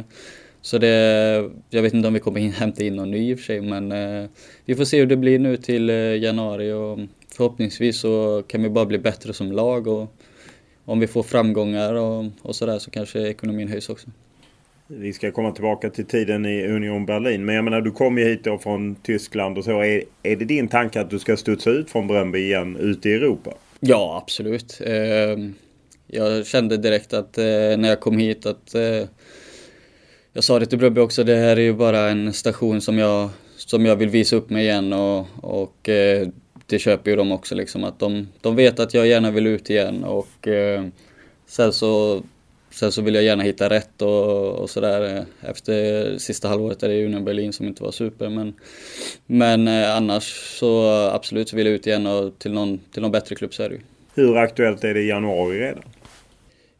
så 0.61 0.77
det, 0.77 1.49
jag 1.69 1.81
vet 1.81 1.93
inte 1.93 2.07
om 2.07 2.13
vi 2.13 2.19
kommer 2.19 2.39
in, 2.39 2.51
hämta 2.51 2.83
in 2.83 2.95
någon 2.95 3.11
ny 3.11 3.31
i 3.31 3.35
och 3.35 3.39
för 3.39 3.45
sig, 3.45 3.61
men 3.61 3.91
eh, 3.91 4.29
vi 4.65 4.75
får 4.75 4.85
se 4.85 4.99
hur 4.99 5.05
det 5.05 5.17
blir 5.17 5.39
nu 5.39 5.57
till 5.57 5.89
eh, 5.89 5.95
januari 5.95 6.71
och 6.71 6.99
förhoppningsvis 7.35 7.99
så 7.99 8.43
kan 8.47 8.63
vi 8.63 8.69
bara 8.69 8.85
bli 8.85 8.97
bättre 8.97 9.33
som 9.33 9.51
lag 9.51 9.87
och 9.87 10.15
om 10.85 10.99
vi 10.99 11.07
får 11.07 11.23
framgångar 11.23 11.93
och, 11.93 12.25
och 12.41 12.55
sådär 12.55 12.79
så 12.79 12.91
kanske 12.91 13.19
ekonomin 13.19 13.67
höjs 13.67 13.89
också. 13.89 14.09
Vi 14.91 15.13
ska 15.13 15.31
komma 15.31 15.51
tillbaka 15.51 15.89
till 15.89 16.05
tiden 16.05 16.45
i 16.45 16.67
Union 16.67 17.05
Berlin. 17.05 17.45
Men 17.45 17.55
jag 17.55 17.63
menar 17.63 17.81
du 17.81 17.91
kom 17.91 18.17
ju 18.17 18.25
hit 18.25 18.43
då 18.43 18.57
från 18.57 18.95
Tyskland 18.95 19.57
och 19.57 19.63
så. 19.63 19.83
Är, 19.83 20.03
är 20.23 20.35
det 20.35 20.45
din 20.45 20.67
tanke 20.67 21.01
att 21.01 21.09
du 21.09 21.19
ska 21.19 21.37
studsa 21.37 21.69
ut 21.69 21.89
från 21.89 22.07
Bröndby 22.07 22.39
igen 22.39 22.75
ute 22.75 23.09
i 23.09 23.13
Europa? 23.13 23.53
Ja 23.79 24.21
absolut. 24.23 24.81
Ehm, 24.85 25.53
jag 26.07 26.47
kände 26.47 26.77
direkt 26.77 27.13
att 27.13 27.37
eh, 27.37 27.43
när 27.77 27.89
jag 27.89 27.99
kom 27.99 28.17
hit 28.17 28.45
att 28.45 28.75
eh, 28.75 29.07
jag 30.33 30.43
sa 30.43 30.59
det 30.59 30.65
till 30.65 30.77
Bröndby 30.77 31.01
också, 31.01 31.23
det 31.23 31.35
här 31.35 31.57
är 31.57 31.61
ju 31.61 31.73
bara 31.73 32.09
en 32.09 32.33
station 32.33 32.81
som 32.81 32.97
jag, 32.97 33.29
som 33.57 33.85
jag 33.85 33.95
vill 33.95 34.09
visa 34.09 34.35
upp 34.35 34.49
mig 34.49 34.65
igen 34.65 34.93
och, 34.93 35.25
och 35.41 35.89
eh, 35.89 36.27
det 36.65 36.79
köper 36.79 37.11
ju 37.11 37.17
de 37.17 37.31
också 37.31 37.55
liksom 37.55 37.83
att 37.83 37.99
de, 37.99 38.27
de 38.41 38.55
vet 38.55 38.79
att 38.79 38.93
jag 38.93 39.07
gärna 39.07 39.31
vill 39.31 39.47
ut 39.47 39.69
igen 39.69 40.03
och 40.03 40.47
sen 41.47 41.73
så 41.73 42.23
Sen 42.79 42.91
så 42.91 43.01
vill 43.01 43.15
jag 43.15 43.23
gärna 43.23 43.43
hitta 43.43 43.69
rätt 43.69 44.01
och, 44.01 44.55
och 44.55 44.69
sådär 44.69 45.15
eh, 45.17 45.49
efter 45.49 46.17
sista 46.17 46.47
halvåret 46.47 46.83
är 46.83 46.89
det 46.89 47.05
Union 47.05 47.25
Berlin 47.25 47.53
som 47.53 47.67
inte 47.67 47.83
var 47.83 47.91
super. 47.91 48.29
Men, 48.29 48.53
men 49.25 49.67
eh, 49.67 49.95
annars 49.95 50.23
så 50.59 50.87
absolut 51.13 51.49
så 51.49 51.55
vill 51.55 51.65
jag 51.65 51.75
ut 51.75 51.87
igen 51.87 52.07
och 52.07 52.39
till 52.39 52.51
någon, 52.53 52.79
till 52.91 53.01
någon 53.01 53.11
bättre 53.11 53.35
klubb 53.35 53.53
så 53.53 53.63
är 53.63 53.69
det 53.69 53.75
ju. 53.75 53.81
Hur 54.15 54.37
aktuellt 54.37 54.83
är 54.83 54.93
det 54.93 55.01
i 55.01 55.07
januari 55.07 55.59
redan? 55.59 55.83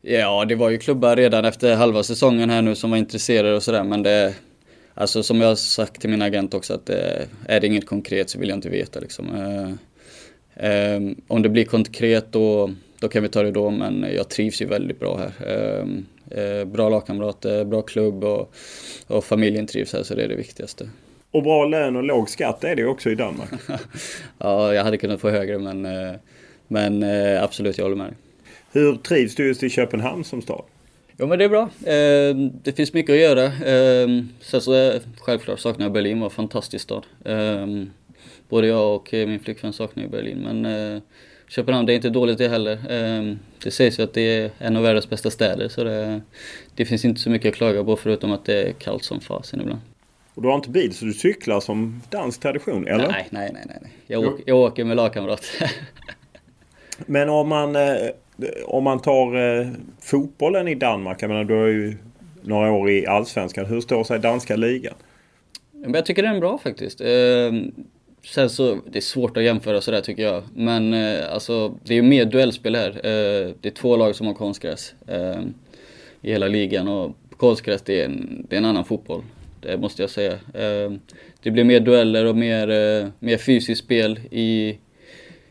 Ja, 0.02 0.46
det 0.46 0.56
var 0.56 0.70
ju 0.70 0.78
klubbar 0.78 1.16
redan 1.16 1.46
efter 1.46 1.76
halva 1.76 2.04
säsongen 2.04 2.50
här 2.50 2.62
nu 2.62 2.76
som 2.76 2.92
var 2.92 2.98
intresserade 2.98 3.56
och 3.56 3.64
sådär 3.64 3.84
men 3.84 4.04
det 4.04 4.34
Alltså 4.94 5.24
som 5.24 5.42
jag 5.42 5.48
har 5.48 5.56
sagt 5.56 6.02
till 6.02 6.10
min 6.10 6.22
agent 6.22 6.54
också 6.54 6.74
att 6.74 6.86
det, 6.86 7.28
är 7.48 7.60
det 7.60 7.68
inget 7.68 7.86
konkret 7.86 8.30
så 8.30 8.40
vill 8.40 8.50
jag 8.50 8.58
inte 8.58 8.70
veta 8.70 9.00
liksom. 9.00 9.36
Eh, 9.36 10.70
eh, 10.70 11.02
om 11.28 11.42
det 11.42 11.50
blir 11.50 11.66
konkret 11.66 12.32
då 12.32 12.72
då 13.02 13.08
kan 13.08 13.24
vi 13.24 13.30
ta 13.30 13.44
det 13.44 13.52
då, 13.52 13.70
men 13.70 14.06
jag 14.16 14.30
trivs 14.30 14.62
ju 14.62 14.66
väldigt 14.66 15.00
bra 15.00 15.18
här. 15.18 15.48
Ehm, 15.48 16.06
eh, 16.32 16.66
bra 16.66 16.90
lagkamrater, 16.90 17.66
bra 17.66 17.82
klubb 17.82 18.24
och, 18.24 18.54
och 19.08 19.24
familjen 19.26 19.68
trivs 19.68 19.94
här 19.94 20.04
så 20.04 20.16
det 20.16 20.24
är 20.24 20.28
det 20.28 20.36
viktigaste. 20.36 20.90
Och 21.32 21.44
bra 21.44 21.66
lön 21.66 21.96
och 21.96 22.04
låg 22.04 22.30
skatt 22.30 22.64
är 22.64 22.76
det 22.76 22.86
också 22.86 23.10
i 23.10 23.16
Danmark. 23.16 23.50
ja, 24.38 24.74
jag 24.74 24.84
hade 24.84 24.98
kunnat 24.98 25.22
få 25.22 25.30
högre 25.30 25.60
men, 25.60 25.86
eh, 25.86 26.16
men 26.68 27.04
eh, 27.04 27.44
absolut, 27.44 27.78
jag 27.78 27.86
håller 27.86 27.98
med. 27.98 28.14
Hur 28.72 28.96
trivs 28.96 29.36
du 29.36 29.48
just 29.48 29.64
i 29.64 29.70
Köpenhamn 29.70 30.24
som 30.24 30.42
stad? 30.42 30.64
Jo 31.18 31.28
men 31.28 31.40
det 31.40 31.46
är 31.46 31.50
bra. 31.50 31.70
Ehm, 31.86 32.52
det 32.64 32.74
finns 32.74 32.94
mycket 32.94 33.14
att 33.14 33.20
göra. 33.20 33.44
Ehm, 33.66 34.30
sen 34.42 34.62
så 34.62 35.00
självklart 35.20 35.60
saknar 35.60 35.86
jag 35.86 35.94
Berlin, 35.94 36.20
var 36.20 36.28
en 36.28 36.32
fantastisk 36.32 36.84
stad. 36.84 37.06
Både 38.50 38.68
jag 38.68 38.96
och 38.96 39.10
min 39.12 39.40
flickvän 39.40 39.74
saknar 39.74 40.04
ju 40.04 40.10
Berlin 40.10 40.38
men 40.38 40.66
Köpenhamn, 41.50 41.86
det 41.86 41.94
är 41.94 41.96
inte 41.96 42.10
dåligt 42.10 42.38
det 42.38 42.48
heller. 42.48 42.80
Ehm, 42.90 43.40
det 43.64 43.72
sägs 43.72 44.00
ju 44.00 44.04
att 44.04 44.14
det 44.14 44.22
är 44.22 44.52
en 44.58 44.76
av 44.76 44.84
världens 44.84 45.10
bästa 45.10 45.32
städer 45.32 45.70
så 45.70 45.84
det, 45.84 46.22
det 46.76 46.86
finns 46.86 47.06
inte 47.06 47.22
så 47.22 47.30
mycket 47.30 47.50
att 47.50 47.56
klaga 47.56 47.84
på 47.84 47.96
förutom 47.96 48.32
att 48.32 48.46
det 48.46 48.64
är 48.64 48.72
kallt 48.72 49.04
som 49.04 49.22
fasen 49.22 49.62
ibland. 49.62 49.82
Och 50.34 50.42
du 50.42 50.48
har 50.48 50.56
inte 50.56 50.70
bil 50.70 50.94
så 50.94 51.06
du 51.06 51.14
cyklar 51.14 51.60
som 51.60 52.02
dansk 52.10 52.42
tradition, 52.42 52.88
eller? 52.88 53.08
Nej, 53.08 53.28
nej, 53.30 53.52
nej. 53.54 53.64
nej. 53.68 53.92
Jag, 54.08 54.24
åker, 54.24 54.44
jag 54.48 54.58
åker 54.58 54.84
med 54.84 54.98
lagkamrat. 54.98 55.46
Men 57.06 57.30
om 57.30 57.48
man, 57.48 57.76
eh, 57.76 57.96
om 58.66 58.84
man 58.84 59.00
tar 59.00 59.60
eh, 59.60 59.68
fotbollen 60.02 60.68
i 60.68 60.76
Danmark, 60.76 61.22
jag 61.22 61.30
menar 61.30 61.44
du 61.44 61.54
har 61.54 61.68
ju 61.68 61.98
några 62.42 62.72
år 62.72 62.90
i 62.90 63.08
Allsvenskan. 63.08 63.66
Hur 63.66 63.82
står 63.82 64.04
sig 64.04 64.20
danska 64.20 64.56
ligan? 64.56 64.94
Jag 65.72 66.06
tycker 66.06 66.24
den 66.24 66.36
är 66.36 66.40
bra 66.40 66.58
faktiskt. 66.58 67.02
Sen 68.26 68.50
så, 68.50 68.80
det 68.92 69.00
är 69.00 69.02
svårt 69.02 69.38
att 69.38 69.44
jämföra 69.44 69.82
sådär 69.82 70.02
tycker 70.02 70.24
jag. 70.24 70.44
Men 70.56 70.94
eh, 70.94 71.34
alltså, 71.34 71.78
det 71.84 71.94
är 71.94 71.96
ju 71.96 72.02
mer 72.02 72.26
duellspel 72.26 72.76
här. 72.76 72.90
Eh, 72.90 73.54
det 73.62 73.70
är 73.70 73.74
två 73.74 73.98
lag 73.98 74.16
som 74.16 74.28
har 74.28 74.34
konstgräs 74.34 74.94
eh, 75.08 75.42
i 76.22 76.32
hela 76.32 76.48
ligan 76.48 76.88
och 76.88 77.16
konstgräs 77.38 77.82
det 77.82 78.02
är, 78.02 78.06
en, 78.06 78.46
det 78.50 78.56
är 78.56 78.58
en 78.58 78.66
annan 78.66 78.86
fotboll. 78.86 79.24
Det 79.62 79.78
måste 79.78 80.04
jag 80.04 80.10
säga. 80.10 80.34
Eh, 80.34 80.92
det 81.44 81.52
blir 81.52 81.64
mer 81.64 81.80
dueller 81.80 82.26
och 82.26 82.36
mer, 82.36 82.70
eh, 82.70 83.08
mer 83.20 83.38
fysiskt 83.38 83.84
spel 83.84 84.20
i, 84.32 84.78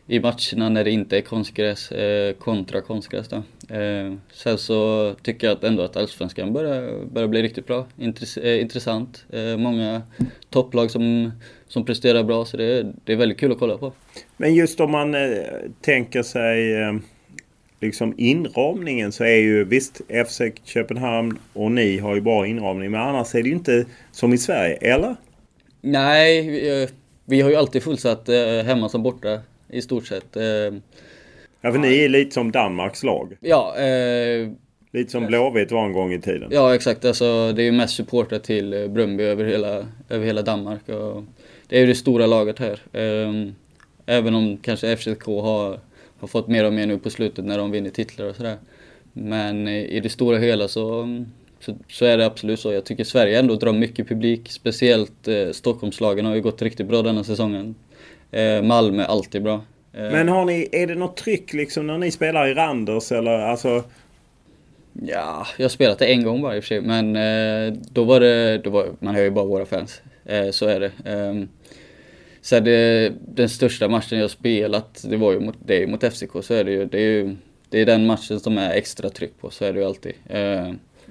i 0.06 0.20
matcherna 0.20 0.68
när 0.68 0.84
det 0.84 0.90
inte 0.90 1.16
är 1.16 1.20
konstgräs 1.20 1.92
eh, 1.92 2.32
kontra 2.32 2.80
konstgräs. 2.80 3.28
Då. 3.28 3.42
Eh, 3.68 4.12
sen 4.32 4.58
så 4.58 5.14
tycker 5.22 5.46
jag 5.46 5.56
att 5.56 5.64
ändå 5.64 5.82
att 5.82 5.96
Allsvenskan 5.96 6.52
börjar, 6.52 7.04
börjar 7.04 7.28
bli 7.28 7.42
riktigt 7.42 7.66
bra. 7.66 7.86
Intress 7.98 8.36
eh, 8.36 8.60
intressant. 8.60 9.24
Eh, 9.30 9.56
många 9.56 10.02
topplag 10.50 10.90
som, 10.90 11.32
som 11.68 11.84
presterar 11.84 12.22
bra 12.22 12.44
så 12.44 12.56
det, 12.56 12.92
det 13.04 13.12
är 13.12 13.16
väldigt 13.16 13.40
kul 13.40 13.52
att 13.52 13.58
kolla 13.58 13.78
på. 13.78 13.92
Men 14.36 14.54
just 14.54 14.80
om 14.80 14.90
man 14.90 15.14
eh, 15.14 15.38
tänker 15.80 16.22
sig 16.22 16.74
eh, 16.74 16.94
liksom 17.80 18.14
inramningen 18.16 19.12
så 19.12 19.24
är 19.24 19.36
ju 19.36 19.64
visst 19.64 20.00
FC 20.28 20.40
Köpenhamn 20.64 21.38
och 21.52 21.72
ni 21.72 21.98
har 21.98 22.14
ju 22.14 22.20
bra 22.20 22.46
inramning 22.46 22.90
men 22.90 23.00
annars 23.00 23.34
är 23.34 23.42
det 23.42 23.48
ju 23.48 23.54
inte 23.54 23.84
som 24.12 24.32
i 24.32 24.38
Sverige, 24.38 24.74
eller? 24.74 25.16
Nej, 25.80 26.50
vi, 26.50 26.88
vi 27.24 27.40
har 27.40 27.50
ju 27.50 27.56
alltid 27.56 27.82
fullsatt 27.82 28.28
hemma 28.64 28.88
som 28.88 29.02
borta 29.02 29.40
i 29.68 29.82
stort 29.82 30.06
sett. 30.06 30.36
Eh, 31.62 31.68
Ja, 31.68 31.72
för 31.72 31.78
ni 31.78 31.98
är 31.98 32.08
lite 32.08 32.34
som 32.34 32.52
Danmarks 32.52 33.02
lag. 33.02 33.36
Ja. 33.40 33.76
Eh, 33.76 34.48
lite 34.92 35.10
som 35.10 35.26
Blåvitt 35.26 35.72
var 35.72 35.84
en 35.84 35.92
gång 35.92 36.12
i 36.12 36.20
tiden. 36.20 36.48
Ja, 36.52 36.74
exakt. 36.74 37.04
Alltså, 37.04 37.52
det 37.52 37.62
är 37.62 37.64
ju 37.64 37.72
mest 37.72 37.96
supportrar 37.96 38.38
till 38.38 38.72
eh, 38.72 38.88
Bröndby 38.88 39.24
över 39.24 39.44
hela, 39.44 39.86
över 40.08 40.26
hela 40.26 40.42
Danmark. 40.42 40.88
Och 40.88 41.24
det 41.66 41.76
är 41.76 41.80
ju 41.80 41.86
det 41.86 41.94
stora 41.94 42.26
laget 42.26 42.58
här. 42.58 42.80
Eh, 42.92 43.52
även 44.06 44.34
om 44.34 44.56
kanske 44.56 44.96
FCK 44.96 45.26
har, 45.26 45.80
har 46.18 46.28
fått 46.28 46.48
mer 46.48 46.64
och 46.64 46.72
mer 46.72 46.86
nu 46.86 46.98
på 46.98 47.10
slutet 47.10 47.44
när 47.44 47.58
de 47.58 47.70
vinner 47.70 47.90
titlar 47.90 48.26
och 48.26 48.36
sådär. 48.36 48.56
Men 49.12 49.68
eh, 49.68 49.84
i 49.84 50.00
det 50.00 50.08
stora 50.08 50.38
hela 50.38 50.68
så, 50.68 51.08
så, 51.60 51.76
så, 51.88 52.04
är 52.04 52.18
det 52.18 52.26
absolut 52.26 52.60
så. 52.60 52.72
Jag 52.72 52.84
tycker 52.84 53.04
Sverige 53.04 53.38
ändå 53.38 53.54
drar 53.54 53.72
mycket 53.72 54.08
publik. 54.08 54.50
Speciellt 54.50 55.28
eh, 55.28 55.50
Stockholmslagen 55.52 56.24
har 56.26 56.34
ju 56.34 56.40
gått 56.40 56.62
riktigt 56.62 56.86
bra 56.86 57.02
denna 57.02 57.24
säsongen. 57.24 57.74
Eh, 58.30 58.62
Malmö 58.62 59.04
alltid 59.04 59.42
bra. 59.42 59.62
Eh. 59.92 60.10
Men 60.12 60.28
har 60.28 60.44
ni, 60.44 60.68
är 60.72 60.86
det 60.86 60.94
något 60.94 61.16
tryck 61.16 61.52
liksom 61.52 61.86
när 61.86 61.98
ni 61.98 62.10
spelar 62.10 62.46
i 62.46 62.54
Randers 62.54 63.12
eller 63.12 63.38
alltså? 63.38 63.84
Ja, 64.92 65.46
jag 65.56 65.64
har 65.64 65.68
spelat 65.68 65.98
det 65.98 66.06
en 66.06 66.24
gång 66.24 66.42
bara 66.42 66.56
i 66.56 66.58
och 66.58 66.64
för 66.64 66.68
sig. 66.68 66.80
Men 66.80 67.16
eh, 67.16 67.80
då 67.92 68.04
var 68.04 68.20
det, 68.20 68.58
då 68.58 68.70
var, 68.70 68.88
man 68.98 69.14
hör 69.14 69.22
ju 69.22 69.30
bara 69.30 69.44
våra 69.44 69.66
fans. 69.66 70.02
Eh, 70.24 70.50
så 70.50 70.66
är 70.66 70.80
det. 70.80 70.92
Eh, 71.04 71.44
så 72.40 72.60
det, 72.60 73.12
den 73.28 73.48
största 73.48 73.88
matchen 73.88 74.18
jag 74.18 74.30
spelat, 74.30 75.04
det 75.10 75.16
var 75.16 75.32
ju 75.32 75.40
mot, 75.40 75.56
det 75.66 75.82
är 75.82 75.86
mot 75.86 76.14
FCK. 76.14 76.44
Så 76.44 76.54
är 76.54 76.64
det 76.64 76.72
ju. 76.72 76.84
Det 76.84 76.98
är 76.98 77.02
ju 77.02 77.36
det 77.70 77.80
är 77.80 77.86
den 77.86 78.06
matchen 78.06 78.40
som 78.40 78.58
är 78.58 78.70
extra 78.70 79.10
tryck 79.10 79.40
på, 79.40 79.50
så 79.50 79.64
är 79.64 79.72
det 79.72 79.80
ju 79.80 79.86
alltid. 79.86 80.12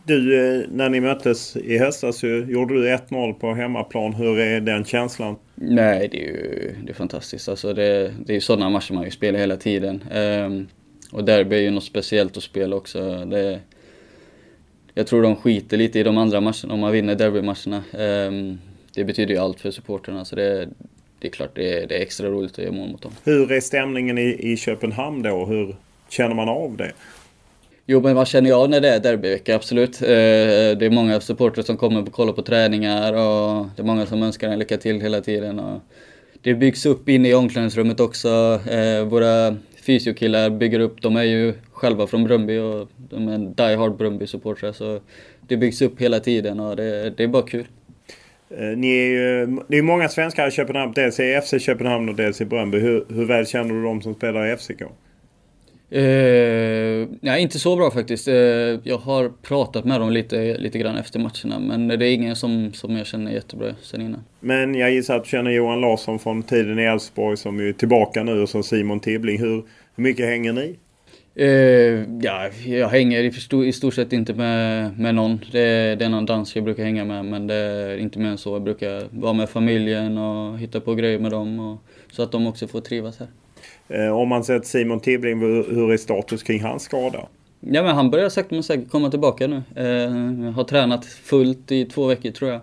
Du, 0.07 0.35
eh, 0.35 0.65
när 0.71 0.89
ni 0.89 0.99
möttes 0.99 1.55
i 1.55 1.77
höstas 1.77 2.23
gjorde 2.23 2.73
du 2.73 2.87
1-0 2.87 3.33
på 3.33 3.53
hemmaplan. 3.53 4.13
Hur 4.13 4.39
är 4.39 4.61
den 4.61 4.85
känslan? 4.85 5.35
Nej, 5.55 6.07
det 6.11 6.17
är 6.17 6.27
ju 6.27 6.75
det 6.83 6.91
är 6.91 6.93
fantastiskt. 6.93 7.49
Alltså 7.49 7.73
det, 7.73 8.13
det 8.25 8.31
är 8.31 8.35
ju 8.35 8.41
sådana 8.41 8.69
matcher 8.69 8.93
man 8.93 9.03
ju 9.03 9.11
spelar 9.11 9.39
hela 9.39 9.57
tiden. 9.57 10.03
Um, 10.13 10.67
och 11.11 11.23
derby 11.23 11.55
är 11.55 11.59
ju 11.59 11.71
något 11.71 11.83
speciellt 11.83 12.37
att 12.37 12.43
spela 12.43 12.75
också. 12.75 13.25
Det, 13.25 13.59
jag 14.93 15.07
tror 15.07 15.21
de 15.21 15.35
skiter 15.35 15.77
lite 15.77 15.99
i 15.99 16.03
de 16.03 16.17
andra 16.17 16.41
matcherna 16.41 16.73
om 16.73 16.79
man 16.79 16.91
vinner 16.91 17.15
derbymatcherna. 17.15 17.83
Um, 18.27 18.59
det 18.93 19.03
betyder 19.03 19.33
ju 19.33 19.39
allt 19.39 19.59
för 19.59 19.71
supporterna. 19.71 20.25
Så 20.25 20.35
det, 20.35 20.69
det 21.19 21.27
är 21.27 21.31
klart 21.31 21.51
det 21.55 21.83
är, 21.83 21.87
det 21.87 21.97
är 21.97 22.01
extra 22.01 22.27
roligt 22.27 22.51
att 22.51 22.57
göra 22.57 22.71
mål 22.71 22.89
mot 22.89 23.01
dem. 23.01 23.11
Hur 23.23 23.51
är 23.51 23.61
stämningen 23.61 24.17
i, 24.17 24.51
i 24.51 24.57
Köpenhamn 24.57 25.23
då? 25.23 25.45
Hur 25.45 25.75
känner 26.09 26.35
man 26.35 26.49
av 26.49 26.77
det? 26.77 26.91
Jo, 27.89 28.01
men 28.01 28.15
vad 28.15 28.27
känner 28.27 28.49
jag 28.49 28.69
när 28.69 28.81
det 28.81 28.89
är 28.89 28.99
derbyvecka? 28.99 29.55
Absolut. 29.55 30.01
Eh, 30.01 30.07
det 30.07 30.85
är 30.85 30.89
många 30.89 31.19
supportrar 31.19 31.63
som 31.63 31.77
kommer 31.77 32.01
och 32.01 32.11
kollar 32.11 32.33
på 32.33 32.41
träningar 32.41 33.13
och 33.13 33.65
det 33.75 33.81
är 33.81 33.83
många 33.83 34.05
som 34.05 34.23
önskar 34.23 34.49
en 34.49 34.59
lycka 34.59 34.77
till 34.77 35.01
hela 35.01 35.21
tiden. 35.21 35.59
Och 35.59 35.81
det 36.41 36.53
byggs 36.53 36.85
upp 36.85 37.09
inne 37.09 37.29
i 37.29 37.33
omklädningsrummet 37.33 37.99
också. 37.99 38.59
Eh, 38.71 39.05
våra 39.05 39.55
fysiokillar 39.81 40.49
bygger 40.49 40.79
upp, 40.79 41.01
de 41.01 41.15
är 41.15 41.23
ju 41.23 41.53
själva 41.71 42.07
från 42.07 42.23
Brumby 42.23 42.57
och 42.57 42.89
de 42.97 43.27
är 43.27 43.37
die 43.37 43.75
hard 43.75 43.97
Brumby-supportrar. 43.97 44.71
Så 44.71 44.99
det 45.47 45.57
byggs 45.57 45.81
upp 45.81 46.01
hela 46.01 46.19
tiden 46.19 46.59
och 46.59 46.75
det, 46.75 47.09
det 47.09 47.23
är 47.23 47.27
bara 47.27 47.43
kul. 47.43 47.67
Eh, 48.49 48.77
ni 48.77 48.97
är 48.97 49.09
ju, 49.09 49.59
det 49.67 49.77
är 49.77 49.81
många 49.81 50.09
svenskar 50.09 50.47
i 50.47 50.51
Köpenhamn, 50.51 50.93
dels 50.95 51.19
i 51.19 51.41
FC 51.41 51.59
Köpenhamn 51.59 52.09
och 52.09 52.15
dels 52.15 52.41
i 52.41 52.45
Bröndby. 52.45 52.79
Hur, 52.79 53.05
hur 53.09 53.25
väl 53.25 53.47
känner 53.47 53.73
du 53.73 53.83
de 53.83 54.01
som 54.01 54.13
spelar 54.13 54.53
i 54.53 54.57
FCK? 54.57 54.81
Uh, 55.91 57.07
nej, 57.21 57.41
inte 57.41 57.59
så 57.59 57.75
bra 57.75 57.91
faktiskt. 57.91 58.27
Uh, 58.27 58.33
jag 58.83 58.97
har 58.97 59.29
pratat 59.41 59.85
med 59.85 59.99
dem 60.01 60.11
lite, 60.11 60.57
lite 60.57 60.79
grann 60.79 60.97
efter 60.97 61.19
matcherna, 61.19 61.59
men 61.59 61.87
det 61.87 62.07
är 62.07 62.13
ingen 62.13 62.35
som, 62.35 62.73
som 62.73 62.97
jag 62.97 63.07
känner 63.07 63.31
jättebra 63.31 63.75
sen 63.81 64.01
innan. 64.01 64.23
Men 64.39 64.75
jag 64.75 64.91
gissar 64.91 65.15
att 65.15 65.23
du 65.23 65.29
känner 65.29 65.51
Johan 65.51 65.81
Larsson 65.81 66.19
från 66.19 66.43
tiden 66.43 66.79
i 66.79 66.83
Elfsborg 66.83 67.37
som 67.37 67.59
är 67.59 67.73
tillbaka 67.73 68.23
nu 68.23 68.41
och 68.41 68.49
så 68.49 68.63
Simon 68.63 68.99
Tibbling. 68.99 69.39
Hur, 69.39 69.63
hur 69.95 70.03
mycket 70.03 70.25
hänger 70.25 70.53
ni? 70.53 70.75
Uh, 71.39 72.05
ja, 72.21 72.49
jag 72.65 72.89
hänger 72.89 73.23
i, 73.23 73.31
stor, 73.31 73.65
i 73.65 73.73
stort 73.73 73.93
sett 73.93 74.13
inte 74.13 74.33
med, 74.33 74.99
med 74.99 75.15
någon. 75.15 75.39
Det, 75.51 75.95
det 75.95 76.05
är 76.05 76.09
någon 76.09 76.25
dansk 76.25 76.55
jag 76.55 76.63
brukar 76.63 76.83
hänga 76.83 77.05
med, 77.05 77.25
men 77.25 77.47
det 77.47 77.55
är 77.55 77.97
inte 77.97 78.19
mer 78.19 78.29
än 78.29 78.37
så. 78.37 78.55
Jag 78.55 78.63
brukar 78.63 79.07
vara 79.11 79.33
med 79.33 79.49
familjen 79.49 80.17
och 80.17 80.59
hitta 80.59 80.79
på 80.79 80.95
grejer 80.95 81.19
med 81.19 81.31
dem, 81.31 81.59
och, 81.59 81.83
så 82.11 82.23
att 82.23 82.31
de 82.31 82.47
också 82.47 82.67
får 82.67 82.81
trivas 82.81 83.19
här. 83.19 83.27
Eh, 83.89 84.17
om 84.17 84.27
man 84.27 84.43
sett 84.43 84.65
Simon 84.65 84.99
Tibbling, 84.99 85.39
hur 85.39 85.91
är 85.91 85.97
status 85.97 86.43
kring 86.43 86.63
hans 86.63 86.83
skada? 86.83 87.27
Ja 87.59 87.83
men 87.83 87.95
han 87.95 88.09
börjar 88.11 88.29
sakta 88.29 88.55
men 88.55 88.63
säkert 88.63 88.89
komma 88.89 89.09
tillbaka 89.09 89.47
nu. 89.47 89.55
Eh, 89.75 90.51
har 90.51 90.63
tränat 90.63 91.05
fullt 91.05 91.71
i 91.71 91.85
två 91.85 92.05
veckor 92.07 92.31
tror 92.31 92.51
jag. 92.51 92.61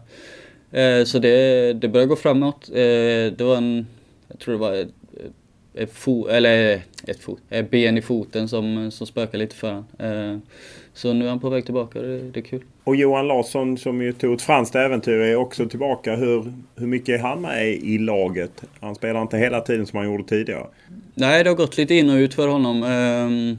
Eh, 0.75 1.05
så 1.05 1.19
det, 1.19 1.73
det 1.73 1.89
börjar 1.89 2.07
gå 2.07 2.17
framåt. 2.17 2.69
Eh, 2.69 3.33
det 3.37 3.41
var 3.41 3.57
en, 3.57 3.87
jag 4.29 4.39
tror 4.39 4.55
det 4.55 4.61
var 4.61 4.73
ett, 4.73 4.89
ett, 5.75 5.93
fo, 5.93 6.29
eller 6.29 6.83
ett, 7.07 7.21
fot, 7.21 7.41
ett 7.51 7.71
ben 7.71 7.99
i 7.99 8.03
foten 8.03 8.49
som, 8.49 8.91
som 8.91 9.07
spökade 9.07 9.39
lite 9.39 9.57
för 9.57 9.69
honom. 9.69 9.87
Eh, 9.99 10.39
så 10.94 11.12
nu 11.12 11.24
är 11.24 11.28
han 11.28 11.40
på 11.40 11.50
väg 11.50 11.64
tillbaka 11.64 12.02
det, 12.02 12.18
det, 12.18 12.40
är 12.40 12.44
kul. 12.44 12.62
Och 12.85 12.96
Johan 12.96 13.28
Larsson 13.28 13.78
som 13.78 14.02
ju 14.02 14.12
tog 14.12 14.35
ett 14.35 14.42
franskt 14.42 14.74
äventyr 14.74 15.18
är 15.18 15.37
också 15.37 15.68
tillbaka. 15.68 16.16
Hur, 16.16 16.52
hur 16.76 16.87
mycket 16.87 17.09
är 17.09 17.18
han 17.18 17.40
med 17.40 17.68
i 17.68 17.98
laget? 17.98 18.62
Han 18.80 18.94
spelar 18.94 19.22
inte 19.22 19.37
hela 19.37 19.61
tiden 19.61 19.87
som 19.87 19.96
han 19.96 20.07
gjorde 20.07 20.24
tidigare. 20.24 20.66
Nej, 21.14 21.44
det 21.44 21.50
har 21.50 21.57
gått 21.57 21.76
lite 21.76 21.94
in 21.94 22.11
och 22.11 22.16
ut 22.16 22.35
för 22.35 22.48
honom. 22.48 22.83
Um, 22.83 23.59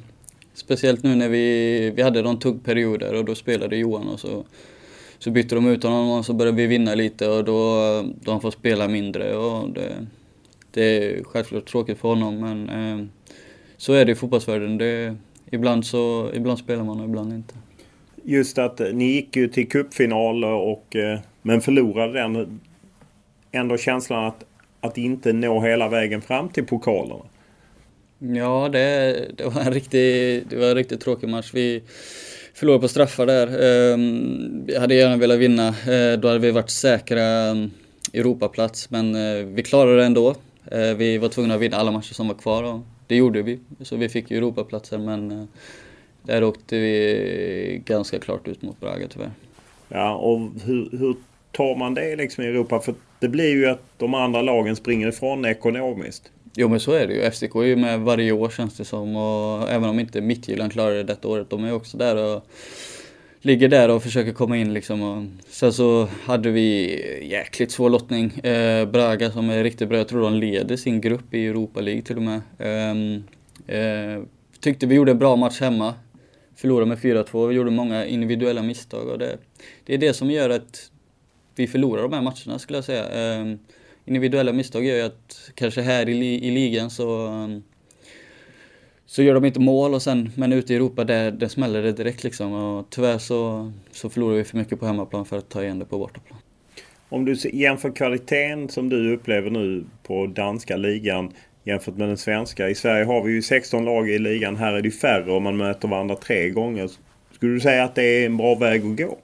speciellt 0.54 1.04
nu 1.04 1.16
när 1.16 1.30
vi, 1.30 1.90
vi 1.96 2.02
hade 2.02 2.22
de 2.22 2.40
tuggperioder 2.40 3.16
och 3.16 3.26
då 3.26 3.36
spelade 3.36 3.78
Johan 3.78 4.08
och 4.08 4.20
så, 4.20 4.46
så 5.20 5.32
bytte 5.32 5.56
de 5.56 5.68
ut 5.68 5.84
honom 5.84 6.10
och 6.10 6.26
så 6.26 6.34
började 6.34 6.58
vi 6.58 6.68
vinna 6.68 6.96
lite 6.96 7.30
och 7.30 7.44
då, 7.44 7.82
då 8.22 8.32
han 8.32 8.42
fått 8.42 8.54
spela 8.54 8.88
mindre. 8.88 9.36
Och 9.36 9.70
det, 9.70 10.08
det 10.72 10.84
är 10.84 11.24
självklart 11.24 11.66
tråkigt 11.66 12.00
för 12.00 12.10
honom 12.10 12.40
men 12.40 12.70
um, 12.70 13.10
så 13.78 13.94
är 13.94 14.06
det 14.06 14.12
i 14.12 14.16
fotbollsvärlden. 14.16 14.78
Det, 14.78 15.16
ibland, 15.52 15.86
så, 15.86 16.32
ibland 16.34 16.60
spelar 16.60 16.84
man 16.84 17.00
och 17.00 17.06
ibland 17.06 17.34
inte. 17.34 17.56
Just 18.24 18.58
att 18.58 18.82
ni 18.94 19.06
gick 19.06 19.36
ju 19.36 19.48
till 19.48 19.70
cupfinal 19.70 20.44
och 20.44 20.96
eh, 20.96 21.20
men 21.42 21.62
förlorade 21.62 22.14
den. 22.14 22.60
Ändå 23.52 23.78
känslan 23.78 24.26
att, 24.26 24.44
att 24.80 24.98
inte 24.98 25.34
nå 25.34 25.62
hela 25.62 25.90
vägen 25.90 26.22
fram 26.22 26.50
till 26.50 26.66
pokalerna. 26.66 27.26
Ja, 28.20 28.70
det, 28.72 29.26
det, 29.38 29.44
var 29.44 29.62
en 29.62 29.74
riktigt, 29.74 30.50
det 30.50 30.56
var 30.56 30.68
en 30.70 30.76
riktigt 30.76 31.02
tråkig 31.02 31.30
match. 31.30 31.52
Vi 31.54 31.84
förlorade 32.54 32.82
på 32.82 32.88
straffar 32.88 33.26
där. 33.26 33.48
Ehm, 33.94 34.66
vi 34.66 34.78
hade 34.78 34.96
gärna 34.96 35.18
velat 35.18 35.40
vinna. 35.40 35.68
Eh, 35.68 36.20
då 36.20 36.28
hade 36.28 36.40
vi 36.40 36.52
varit 36.52 36.70
säkra 36.70 37.24
mm, 37.24 37.72
Europaplats, 38.14 38.90
men 38.90 39.16
eh, 39.16 39.46
vi 39.46 39.64
klarade 39.64 39.98
det 39.98 40.06
ändå. 40.06 40.36
Eh, 40.72 40.94
vi 40.98 41.18
var 41.18 41.30
tvungna 41.30 41.56
att 41.56 41.62
vinna 41.62 41.78
alla 41.78 41.92
matcher 41.92 42.14
som 42.14 42.28
var 42.28 42.36
kvar 42.36 42.82
det 43.08 43.16
gjorde 43.16 43.42
vi. 43.42 43.60
Så 43.82 43.96
vi 43.96 44.10
fick 44.10 44.32
Europaplatsen, 44.32 45.06
men 45.06 45.48
där 46.24 46.44
åkte 46.44 46.78
vi 46.78 47.82
ganska 47.86 48.20
klart 48.20 48.48
ut 48.48 48.62
mot 48.62 48.80
Braga 48.80 49.08
tyvärr. 49.08 49.32
Ja, 49.90 50.16
och 50.16 50.40
hur, 50.66 50.98
hur 50.98 51.16
tar 51.52 51.76
man 51.76 51.94
det 51.94 52.16
liksom 52.16 52.44
i 52.44 52.48
Europa? 52.48 52.80
För 52.80 52.94
det 53.20 53.30
blir 53.30 53.50
ju 53.50 53.66
att 53.66 53.84
de 53.98 54.14
andra 54.14 54.42
lagen 54.42 54.76
springer 54.76 55.08
ifrån 55.08 55.46
ekonomiskt. 55.46 56.32
jo 56.56 56.68
men 56.68 56.80
så 56.80 56.92
är 56.92 57.08
det 57.08 57.14
ju. 57.14 57.32
FCK 57.32 57.56
är 57.56 57.64
ju 57.64 57.76
med 57.76 58.00
varje 58.00 58.32
år 58.32 58.50
känns 58.50 58.78
det 58.78 58.86
som 58.86 59.16
och 59.16 59.70
även 59.72 59.90
om 59.90 60.00
inte 60.00 60.22
Midtjylland 60.22 60.72
klarar 60.72 60.96
det 60.96 61.04
detta 61.04 61.28
året, 61.28 61.50
de 61.50 61.64
är 61.64 61.74
också 61.74 61.98
där 61.98 62.16
och 62.16 62.48
ligger 63.46 63.68
där 63.68 63.90
och 63.90 64.04
försöker 64.04 64.34
komma 64.34 64.58
in 64.58 64.74
liksom. 64.74 65.02
Och 65.02 65.24
sen 65.50 65.74
så 65.74 66.08
hade 66.24 66.52
vi 66.52 67.28
jäkligt 67.32 67.72
svår 67.72 67.90
lottning. 67.90 68.32
Eh, 68.40 68.86
Braga 68.86 69.32
som 69.32 69.50
är 69.50 69.64
riktigt 69.64 69.90
bra, 69.90 69.98
jag 69.98 70.08
tror 70.08 70.22
de 70.22 70.34
leder 70.34 70.78
sin 70.78 71.02
grupp 71.02 71.34
i 71.34 71.48
Europa 71.48 71.82
League 71.82 72.02
till 72.02 72.18
och 72.18 72.24
med. 72.24 72.42
Eh, 72.60 73.78
eh, 73.78 74.24
tyckte 74.60 74.86
vi 74.86 74.96
gjorde 74.96 75.12
en 75.12 75.20
bra 75.20 75.36
match 75.36 75.62
hemma. 75.62 75.94
Förlorade 76.56 76.86
med 76.86 76.98
4-2, 76.98 77.48
vi 77.48 77.56
gjorde 77.56 77.72
många 77.72 78.06
individuella 78.06 78.62
misstag 78.62 79.08
och 79.08 79.20
det, 79.20 79.38
det 79.86 79.94
är 79.94 79.98
det 79.98 80.14
som 80.14 80.32
gör 80.32 80.50
att 80.50 80.92
vi 81.56 81.68
förlorar 81.68 82.02
de 82.02 82.14
här 82.14 82.22
matcherna 82.22 82.60
skulle 82.60 82.78
jag 82.78 82.86
säga. 82.86 83.40
Eh, 83.40 83.56
individuella 84.06 84.54
misstag 84.54 84.86
gör 84.86 84.96
ju 84.96 85.02
att 85.02 85.52
kanske 85.56 85.82
här 85.82 86.10
i, 86.10 86.48
i 86.48 86.52
ligan 86.52 86.90
så 86.90 87.28
ehm, 87.28 87.64
så 89.06 89.24
gör 89.24 89.34
de 89.34 89.46
inte 89.46 89.60
mål 89.60 89.94
och 89.94 90.02
sen, 90.02 90.32
men 90.36 90.54
ute 90.54 90.74
i 90.74 90.76
Europa 90.76 91.04
där, 91.04 91.32
där 91.32 91.48
smäller 91.48 91.84
det 91.84 91.92
direkt 91.92 92.24
liksom. 92.24 92.54
Och 92.54 92.90
tyvärr 92.90 93.18
så, 93.18 93.72
så 93.92 94.10
förlorar 94.10 94.36
vi 94.36 94.44
för 94.44 94.58
mycket 94.58 94.80
på 94.80 94.86
hemmaplan 94.86 95.26
för 95.26 95.38
att 95.38 95.50
ta 95.50 95.64
igen 95.64 95.80
det 95.80 95.86
på 95.86 95.98
bortaplan. 95.98 96.40
Om 97.10 97.26
du 97.26 97.36
jämför 97.54 97.96
kvaliteten 97.96 98.70
som 98.70 98.90
du 98.90 99.14
upplever 99.14 99.50
nu 99.50 99.86
på 100.04 100.28
danska 100.28 100.78
ligan 100.78 101.32
jämfört 101.64 101.98
med 101.98 102.08
den 102.08 102.18
svenska. 102.18 102.70
I 102.70 102.76
Sverige 102.76 103.06
har 103.06 103.24
vi 103.24 103.32
ju 103.32 103.42
16 103.42 103.86
lag 103.86 104.10
i 104.10 104.20
ligan. 104.20 104.56
Här 104.56 104.74
är 104.74 104.82
det 104.82 104.92
färre 104.92 105.32
och 105.32 105.42
man 105.42 105.58
möter 105.58 105.88
varandra 105.88 106.16
tre 106.16 106.50
gånger. 106.50 106.90
Skulle 107.32 107.54
du 107.54 107.60
säga 107.60 107.84
att 107.84 107.96
det 107.96 108.04
är 108.04 108.26
en 108.26 108.38
bra 108.38 108.56
väg 108.56 108.86
att 108.86 108.98
gå? 108.98 109.18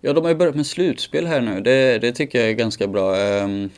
Ja, 0.00 0.12
de 0.12 0.24
har 0.24 0.30
ju 0.30 0.36
börjat 0.36 0.54
med 0.54 0.66
slutspel 0.66 1.26
här 1.26 1.40
nu. 1.40 1.60
Det, 1.60 1.98
det 1.98 2.12
tycker 2.12 2.40
jag 2.40 2.48
är 2.48 2.52
ganska 2.52 2.86
bra. 2.86 3.16
Ehm, 3.16 3.70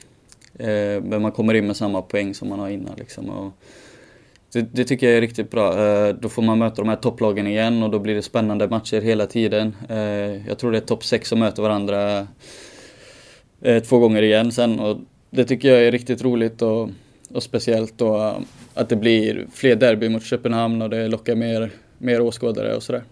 eh, 0.59 1.03
men 1.03 1.23
man 1.23 1.33
kommer 1.33 1.55
in 1.55 1.67
med 1.67 1.77
samma 1.77 2.03
poäng 2.03 2.35
som 2.35 2.49
man 2.49 2.59
har 2.59 2.69
innan 2.69 2.95
liksom. 2.97 3.31
Och 3.31 3.53
det, 4.55 4.69
det, 4.73 4.85
tycker 4.85 5.07
jag 5.07 5.17
är 5.17 5.21
riktigt 5.21 5.51
bra. 5.51 5.87
Eh, 5.87 6.15
då 6.15 6.29
får 6.29 6.43
man 6.43 6.59
möta 6.59 6.83
de 6.83 6.89
här 6.89 6.97
topplagen 6.97 7.47
igen 7.47 7.83
och 7.83 7.91
då 7.91 7.99
blir 7.99 8.15
det 8.15 8.23
spännande 8.23 8.69
matcher 8.69 9.01
hela 9.01 9.27
tiden. 9.27 9.77
Eh, 9.89 10.49
jag 10.49 10.59
tror 10.59 10.73
det 10.73 10.79
är 10.79 10.81
topp 10.81 11.05
6 11.05 11.29
som 11.29 11.39
möter 11.39 11.63
varandra 11.63 12.27
eh, 13.63 13.83
två 13.83 13.99
gånger 13.99 14.23
igen 14.23 14.53
sen 14.53 14.81
och 14.81 14.97
det 15.31 15.45
tycker 15.45 15.69
jag 15.69 15.85
är 15.85 15.93
riktigt 15.93 16.23
roligt 16.23 16.63
och, 16.63 16.91
och 17.31 17.43
speciellt 17.43 17.99
då 17.99 18.17
eh, 18.17 18.35
att 18.75 18.89
det 18.89 18.97
blir 18.97 19.47
fler 19.55 19.77
derby 19.77 20.09
mot 20.09 20.25
Köpenhamn 20.25 20.83
och 20.83 20.91
det 20.91 21.09
lockar 21.09 21.35
mer, 21.35 21.71
mer 21.99 22.21
åskådare 22.21 22.77
och 22.77 22.83
sådär. 22.83 23.03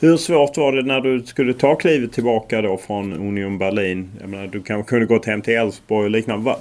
Hur 0.00 0.16
svårt 0.16 0.56
var 0.56 0.72
det 0.72 0.82
när 0.82 1.00
du 1.00 1.22
skulle 1.22 1.54
ta 1.54 1.74
klivet 1.74 2.12
tillbaka 2.12 2.62
då 2.62 2.76
från 2.76 3.12
Union 3.12 3.58
Berlin? 3.58 4.10
Jag 4.20 4.28
menar, 4.28 4.46
du 4.46 4.62
kanske 4.62 4.90
kunde 4.90 5.06
gått 5.06 5.26
hem 5.26 5.42
till 5.42 5.54
Elfsborg 5.54 6.04
och 6.04 6.10
liknande. 6.10 6.56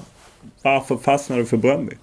Varför 0.62 0.98
fastnade 0.98 1.42
du 1.42 1.46
för 1.46 1.58
Bröndby? 1.58 1.96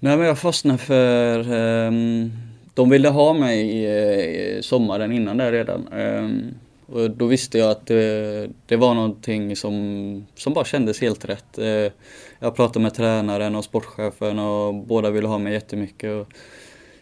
Nej 0.00 0.16
men 0.16 0.26
jag 0.26 0.38
fastnade 0.38 0.78
för... 0.78 1.52
Um, 1.52 2.32
de 2.74 2.90
ville 2.90 3.08
ha 3.08 3.32
mig 3.32 3.60
i, 3.60 4.56
eh, 4.56 4.60
sommaren 4.60 5.12
innan 5.12 5.36
där 5.36 5.52
redan. 5.52 5.88
Um, 5.92 6.54
och 6.86 7.10
då 7.10 7.26
visste 7.26 7.58
jag 7.58 7.70
att 7.70 7.86
det, 7.86 8.50
det, 8.66 8.76
var 8.76 8.94
någonting 8.94 9.56
som, 9.56 10.26
som 10.34 10.54
bara 10.54 10.64
kändes 10.64 11.00
helt 11.00 11.24
rätt. 11.24 11.58
Uh, 11.58 11.90
jag 12.38 12.56
pratade 12.56 12.82
med 12.82 12.94
tränaren 12.94 13.54
och 13.54 13.64
sportchefen 13.64 14.38
och 14.38 14.74
båda 14.74 15.10
ville 15.10 15.28
ha 15.28 15.38
mig 15.38 15.52
jättemycket. 15.52 16.10
Och 16.10 16.28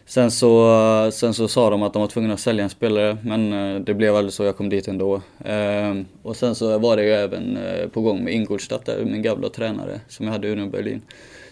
sen, 0.05 0.31
så, 0.31 1.09
sen 1.13 1.33
så 1.33 1.47
sa 1.47 1.69
de 1.69 1.83
att 1.83 1.93
de 1.93 2.01
var 2.01 2.07
tvungna 2.07 2.33
att 2.33 2.39
sälja 2.39 2.63
en 2.63 2.69
spelare 2.69 3.17
men 3.23 3.53
uh, 3.53 3.81
det 3.81 3.93
blev 3.93 4.15
aldrig 4.15 4.33
så, 4.33 4.43
jag 4.43 4.57
kom 4.57 4.69
dit 4.69 4.87
ändå. 4.87 5.15
Uh, 5.49 6.01
och 6.23 6.35
sen 6.35 6.55
så 6.55 6.79
var 6.79 6.97
det 6.97 7.03
ju 7.03 7.11
även 7.11 7.57
uh, 7.57 7.87
på 7.87 8.01
gång 8.01 8.23
med 8.23 8.33
Ingolstadt, 8.33 8.89
min 9.03 9.21
gamla 9.21 9.49
tränare 9.49 9.99
som 10.07 10.25
jag 10.25 10.33
hade 10.33 10.47
i 10.47 10.55
Berlin. 10.55 11.01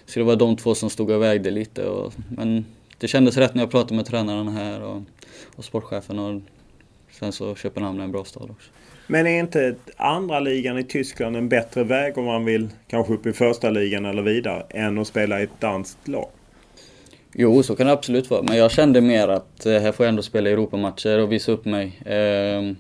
Så 0.06 0.20
det 0.20 0.26
var 0.26 0.36
de 0.36 0.56
två 0.56 0.76
som 0.76 0.90
stod 0.90 1.10
och 1.10 1.22
vägde 1.22 1.52
lite. 1.52 1.86
Och, 1.86 2.14
men 2.38 2.66
det 2.98 3.08
kändes 3.08 3.38
rätt 3.38 3.56
när 3.56 3.62
jag 3.62 3.72
pratade 3.72 3.96
med 3.96 4.06
tränaren 4.06 4.48
här 4.48 4.82
och, 4.82 5.02
och 5.56 5.66
sportchefen. 5.66 6.20
Och 6.20 6.42
sen 7.12 7.32
så 7.32 7.56
Köpenhamn 7.56 8.00
är 8.00 8.04
en 8.04 8.12
bra 8.12 8.24
stad 8.24 8.50
också. 8.50 8.70
Men 9.08 9.28
är 9.28 9.40
inte 9.40 9.76
andra 9.98 10.40
ligan 10.40 10.78
i 10.78 10.84
Tyskland 10.84 11.36
en 11.36 11.50
bättre 11.50 11.84
väg 11.84 12.18
om 12.18 12.26
man 12.26 12.46
vill 12.46 12.70
kanske 12.88 13.14
upp 13.14 13.26
i 13.26 13.34
första 13.34 13.70
ligan 13.70 14.06
eller 14.06 14.22
vidare 14.22 14.66
än 14.70 14.98
att 14.98 15.08
spela 15.08 15.40
i 15.40 15.44
ett 15.44 15.60
danskt 15.62 16.08
lag? 16.08 16.30
Jo, 17.34 17.64
så 17.64 17.76
kan 17.76 17.88
det 17.88 17.94
absolut 17.94 18.30
vara. 18.30 18.42
Men 18.42 18.58
jag 18.58 18.72
kände 18.72 19.02
mer 19.02 19.28
att 19.28 19.66
eh, 19.66 19.80
här 19.80 19.92
får 19.92 20.06
jag 20.06 20.10
ändå 20.10 20.22
spela 20.22 20.50
Europamatcher 20.50 21.20
och 21.20 21.32
visa 21.32 21.52
upp 21.52 21.66
mig. 21.66 21.86
Eh, 22.06 22.74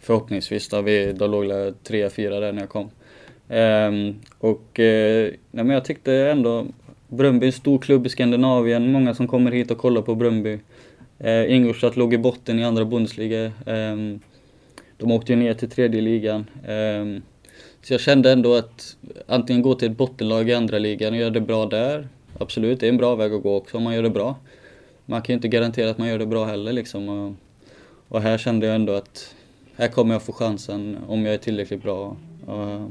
förhoppningsvis, 0.00 0.68
då, 0.68 0.82
vi, 0.82 1.12
då 1.12 1.26
låg 1.26 1.44
jag 1.44 1.82
trea, 1.82 2.10
fyra 2.10 2.40
där 2.40 2.52
när 2.52 2.62
jag 2.62 2.68
kom. 2.68 2.90
Um, 3.48 4.20
och 4.38 4.78
uh, 4.78 5.30
nej, 5.50 5.64
men 5.64 5.70
jag 5.70 5.84
tyckte 5.84 6.14
ändå 6.14 6.66
Bröndby 7.08 7.46
är 7.46 7.48
en 7.48 7.52
stor 7.52 7.78
klubb 7.78 8.06
i 8.06 8.08
Skandinavien, 8.08 8.92
många 8.92 9.14
som 9.14 9.28
kommer 9.28 9.52
hit 9.52 9.70
och 9.70 9.78
kollar 9.78 10.02
på 10.02 10.14
Bröndby. 10.14 10.58
Uh, 11.24 11.54
Ingolstadt 11.54 11.96
låg 11.96 12.14
i 12.14 12.18
botten 12.18 12.58
i 12.58 12.64
andra 12.64 12.84
Bundesliga. 12.84 13.52
Um, 13.66 14.20
de 14.96 15.12
åkte 15.12 15.32
ju 15.32 15.38
ner 15.38 15.54
till 15.54 15.70
tredje 15.70 16.00
ligan. 16.00 16.46
Um, 16.68 17.22
så 17.82 17.94
jag 17.94 18.00
kände 18.00 18.32
ändå 18.32 18.54
att 18.54 18.96
antingen 19.26 19.62
gå 19.62 19.74
till 19.74 19.90
ett 19.90 19.96
bottenlag 19.96 20.50
i 20.50 20.54
andra 20.54 20.78
ligan 20.78 21.12
och 21.12 21.18
göra 21.18 21.30
det 21.30 21.40
bra 21.40 21.66
där. 21.66 22.08
Absolut, 22.38 22.80
det 22.80 22.86
är 22.86 22.88
en 22.88 22.96
bra 22.96 23.14
väg 23.14 23.32
att 23.32 23.42
gå 23.42 23.56
också 23.56 23.76
om 23.76 23.82
man 23.82 23.94
gör 23.94 24.02
det 24.02 24.10
bra. 24.10 24.36
Man 25.06 25.22
kan 25.22 25.32
ju 25.32 25.36
inte 25.36 25.48
garantera 25.48 25.90
att 25.90 25.98
man 25.98 26.08
gör 26.08 26.18
det 26.18 26.26
bra 26.26 26.44
heller 26.44 26.72
liksom. 26.72 27.08
Och, 27.08 27.34
och 28.08 28.22
här 28.22 28.38
kände 28.38 28.66
jag 28.66 28.74
ändå 28.74 28.92
att 28.92 29.34
här 29.76 29.88
kommer 29.88 30.14
jag 30.14 30.22
få 30.22 30.32
chansen 30.32 30.98
om 31.08 31.24
jag 31.24 31.34
är 31.34 31.38
tillräckligt 31.38 31.82
bra. 31.82 32.16
Och, 32.46 32.90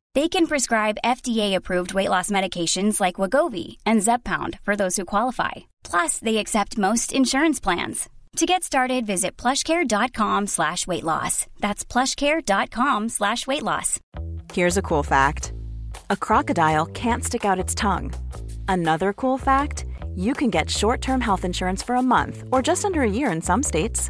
They 0.13 0.27
can 0.27 0.45
prescribe 0.47 0.97
FDA-approved 1.05 1.93
weight 1.93 2.09
loss 2.09 2.29
medications 2.29 2.99
like 2.99 3.15
Wagovi 3.15 3.77
and 3.85 4.01
Zepbound 4.01 4.59
for 4.63 4.75
those 4.75 4.97
who 4.97 5.05
qualify. 5.05 5.51
Plus, 5.83 6.19
they 6.19 6.37
accept 6.37 6.77
most 6.77 7.13
insurance 7.13 7.61
plans. 7.61 8.09
To 8.37 8.45
get 8.45 8.63
started, 8.63 9.05
visit 9.05 9.37
plushcare.com 9.37 10.47
slash 10.47 10.85
weight 10.87 11.03
loss. 11.03 11.47
That's 11.59 11.85
plushcare.com 11.85 13.09
slash 13.09 13.47
weight 13.47 13.63
loss. 13.63 13.99
Here's 14.53 14.77
a 14.77 14.81
cool 14.81 15.03
fact. 15.03 15.53
A 16.09 16.17
crocodile 16.17 16.85
can't 16.87 17.23
stick 17.23 17.45
out 17.45 17.59
its 17.59 17.75
tongue. 17.75 18.13
Another 18.67 19.13
cool 19.13 19.37
fact, 19.37 19.85
you 20.15 20.33
can 20.33 20.49
get 20.49 20.69
short-term 20.69 21.21
health 21.21 21.45
insurance 21.45 21.81
for 21.83 21.95
a 21.95 22.01
month 22.01 22.43
or 22.51 22.61
just 22.61 22.83
under 22.83 23.01
a 23.01 23.09
year 23.09 23.31
in 23.31 23.41
some 23.41 23.63
states. 23.63 24.09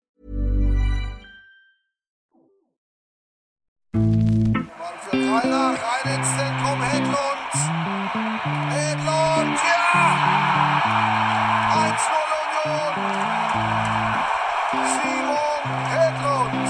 Rainer 5.31 5.77
Reinetzel, 5.83 6.51
komm 6.63 6.81
Hedlund. 6.81 7.51
Hedlund, 8.71 9.57
ja! 9.67 9.85
1-0 11.75 12.31
Union. 12.65 12.95
Simon 14.93 15.63
Hedlund 15.91 16.67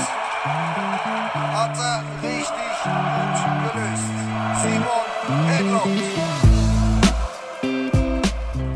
hat 1.53 1.77
er 1.77 1.99
eh, 1.99 2.23
richtig 2.23 2.71
gut 2.85 3.37
gelöst. 3.45 4.15
Simon 4.63 5.07
Hedlund. 5.47 6.01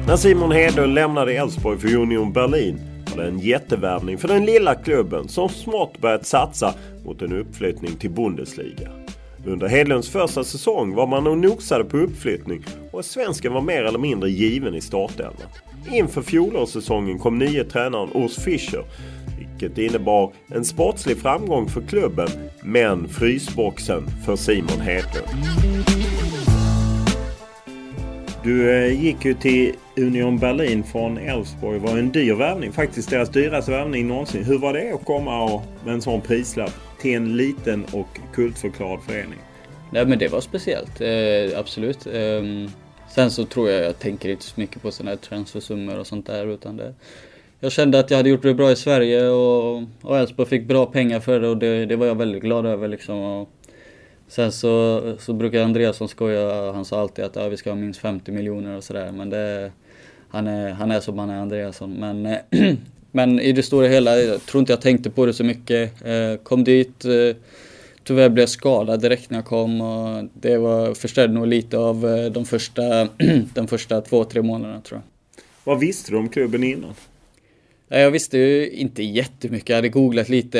När 0.07 0.17
Simon 0.17 0.51
Hedlund 0.51 0.93
lämnade 0.93 1.33
Elfsborg 1.33 1.79
för 1.79 1.95
Union 1.95 2.33
Berlin 2.33 2.79
var 3.15 3.23
det 3.23 3.29
en 3.29 3.39
jättevärvning 3.39 4.17
för 4.17 4.27
den 4.27 4.45
lilla 4.45 4.75
klubben 4.75 5.27
som 5.27 5.49
smått 5.49 5.97
börjat 5.97 6.25
satsa 6.25 6.73
mot 7.05 7.21
en 7.21 7.33
uppflyttning 7.33 7.95
till 7.95 8.11
Bundesliga. 8.11 9.04
Under 9.47 9.67
Hedlunds 9.67 10.09
första 10.09 10.43
säsong 10.43 10.95
var 10.95 11.07
man 11.07 11.27
och 11.27 11.37
nosade 11.37 11.83
på 11.83 11.97
uppflyttning 11.97 12.65
och 12.91 13.05
svensken 13.05 13.53
var 13.53 13.61
mer 13.61 13.83
eller 13.83 13.99
mindre 13.99 14.29
given 14.29 14.75
i 14.75 14.81
startelvan. 14.81 15.35
Inför 15.91 16.21
fjolårssäsongen 16.21 17.19
kom 17.19 17.37
nye 17.37 17.63
tränaren 17.63 18.09
Urs 18.13 18.35
Fischer 18.35 18.83
vilket 19.59 19.77
innebar 19.77 20.33
en 20.47 20.65
sportslig 20.65 21.17
framgång 21.17 21.67
för 21.67 21.81
klubben 21.81 22.27
men 22.63 23.07
frysboxen 23.07 24.07
för 24.25 24.35
Simon 24.35 24.81
Hedlund. 24.81 25.27
Du 28.43 28.71
eh, 28.71 29.03
gick 29.03 29.25
ju 29.25 29.33
till 29.33 29.73
Union 29.97 30.37
Berlin 30.37 30.83
från 30.83 31.17
Elfsborg. 31.17 31.79
Det 31.79 31.87
var 31.87 31.97
en 31.97 32.11
dyr 32.11 32.33
värvning. 32.33 32.71
Faktiskt 32.71 33.09
deras 33.09 33.29
dyraste 33.29 33.71
värvning 33.71 34.07
någonsin. 34.07 34.43
Hur 34.43 34.57
var 34.57 34.73
det 34.73 34.93
att 34.93 35.05
komma 35.05 35.43
och, 35.43 35.63
med 35.85 35.93
en 35.93 36.01
sån 36.01 36.21
prislapp 36.21 36.71
till 37.05 37.15
en 37.15 37.37
liten 37.37 37.85
och 37.91 38.19
kultförklarad 38.33 39.03
förening? 39.03 39.39
Nej 39.91 40.05
men 40.05 40.19
det 40.19 40.27
var 40.27 40.41
speciellt, 40.41 41.01
eh, 41.01 41.59
absolut. 41.59 42.07
Eh, 42.07 42.43
sen 43.09 43.31
så 43.31 43.45
tror 43.45 43.69
jag, 43.69 43.85
jag 43.85 43.99
tänker 43.99 44.29
inte 44.29 44.43
så 44.43 44.59
mycket 44.59 44.81
på 44.81 44.91
sådana 44.91 45.11
här 45.11 45.17
transfersummor 45.17 45.99
och 45.99 46.07
sånt 46.07 46.25
där 46.25 46.47
utan 46.47 46.77
det 46.77 46.93
jag 47.59 47.71
kände 47.71 47.99
att 47.99 48.09
jag 48.09 48.17
hade 48.17 48.29
gjort 48.29 48.41
det 48.41 48.53
bra 48.53 48.71
i 48.71 48.75
Sverige 48.75 49.27
och, 49.29 49.83
och 50.01 50.17
Elfsborg 50.17 50.49
fick 50.49 50.67
bra 50.67 50.85
pengar 50.85 51.19
för 51.19 51.39
det 51.39 51.47
och 51.47 51.57
det, 51.57 51.85
det 51.85 51.95
var 51.95 52.05
jag 52.05 52.15
väldigt 52.15 52.41
glad 52.41 52.65
över 52.65 52.87
liksom. 52.87 53.19
Och 53.19 53.49
sen 54.27 54.51
så, 54.51 55.01
så 55.19 55.33
brukar 55.33 55.63
Andreasson 55.63 56.07
skoja, 56.07 56.71
han 56.71 56.85
sa 56.85 57.01
alltid 57.01 57.25
att 57.25 57.35
ja, 57.35 57.47
vi 57.47 57.57
ska 57.57 57.69
ha 57.69 57.75
minst 57.75 57.99
50 57.99 58.31
miljoner 58.31 58.77
och 58.77 58.83
sådär 58.83 59.11
men 59.11 59.29
det, 59.29 59.71
han, 60.29 60.47
är, 60.47 60.71
han 60.71 60.91
är 60.91 60.99
som 60.99 61.19
han 61.19 61.29
är 61.29 61.41
Andreasson. 61.41 61.93
Men, 61.93 62.25
eh, 62.25 62.39
men 63.15 63.39
i 63.39 63.51
det 63.51 63.63
stora 63.63 63.87
hela, 63.87 64.19
jag 64.19 64.45
tror 64.45 64.59
inte 64.59 64.71
jag 64.71 64.81
tänkte 64.81 65.09
på 65.09 65.25
det 65.25 65.33
så 65.33 65.43
mycket. 65.43 66.05
Eh, 66.05 66.35
kom 66.43 66.63
dit, 66.63 67.05
eh, 67.05 67.35
tyvärr 68.03 68.29
blev 68.29 68.41
jag 68.41 68.49
skadad 68.49 69.01
direkt 69.01 69.29
när 69.29 69.37
jag 69.37 69.45
kom 69.45 69.81
och 69.81 70.23
det 70.33 70.57
var, 70.57 70.93
förstörde 70.93 71.33
nog 71.33 71.47
lite 71.47 71.77
av 71.77 72.07
eh, 72.07 72.25
de 72.31 72.45
första, 72.45 73.07
de 73.53 73.67
första 73.67 74.01
två, 74.01 74.23
tre 74.23 74.41
månaderna 74.41 74.81
tror 74.81 75.01
jag. 75.01 75.43
Vad 75.63 75.79
visste 75.79 76.11
du 76.11 76.17
om 76.17 76.29
klubben 76.29 76.63
innan? 76.63 76.93
Jag 77.87 78.11
visste 78.11 78.37
ju 78.37 78.69
inte 78.69 79.03
jättemycket, 79.03 79.69
jag 79.69 79.75
hade 79.75 79.89
googlat 79.89 80.29
lite. 80.29 80.59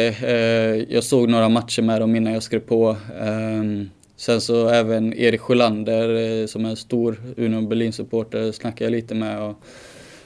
Jag 0.90 1.04
såg 1.04 1.30
några 1.30 1.50
matcher 1.50 1.82
med 1.82 2.02
dem 2.02 2.16
innan 2.16 2.34
jag 2.34 2.44
skrev 2.44 2.60
på. 2.60 2.98
Ehm, 3.22 3.90
sen 4.16 4.42
så 4.42 4.70
även 4.70 5.14
Erik 5.14 5.42
Sjölander 5.42 6.48
som 6.48 6.66
är 6.66 6.70
en 6.70 6.76
stor 6.76 7.22
Union 7.38 7.70
Berlin-supporter 7.70 8.52
snackade 8.52 8.84
jag 8.84 8.92
lite 8.92 9.16
med. 9.16 9.42
Och 9.42 9.64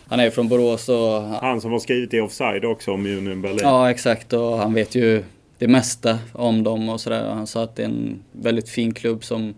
han 0.10 0.20
är 0.20 0.30
från 0.30 0.48
Borås 0.48 0.90
och... 0.90 1.22
Han 1.22 1.62
som 1.62 1.72
har 1.72 1.80
skrivit 1.80 2.14
i 2.14 2.20
Offside 2.20 2.66
också 2.66 2.92
om 2.92 3.06
Union 3.06 3.42
Berlin. 3.42 3.60
Ja 3.62 3.92
exakt 3.92 4.34
och 4.34 4.58
han 4.58 4.74
vet 4.74 4.96
ju 4.96 5.24
det 5.58 5.68
mesta 5.68 6.20
om 6.34 6.64
dem 6.64 6.90
och 6.90 7.02
sådär. 7.02 7.30
Han 7.30 7.48
sa 7.48 7.64
att 7.64 7.76
det 7.76 7.84
är 7.84 7.88
en 7.88 8.24
väldigt 8.32 8.70
fin 8.70 8.94
klubb 8.94 9.24
som, 9.24 9.54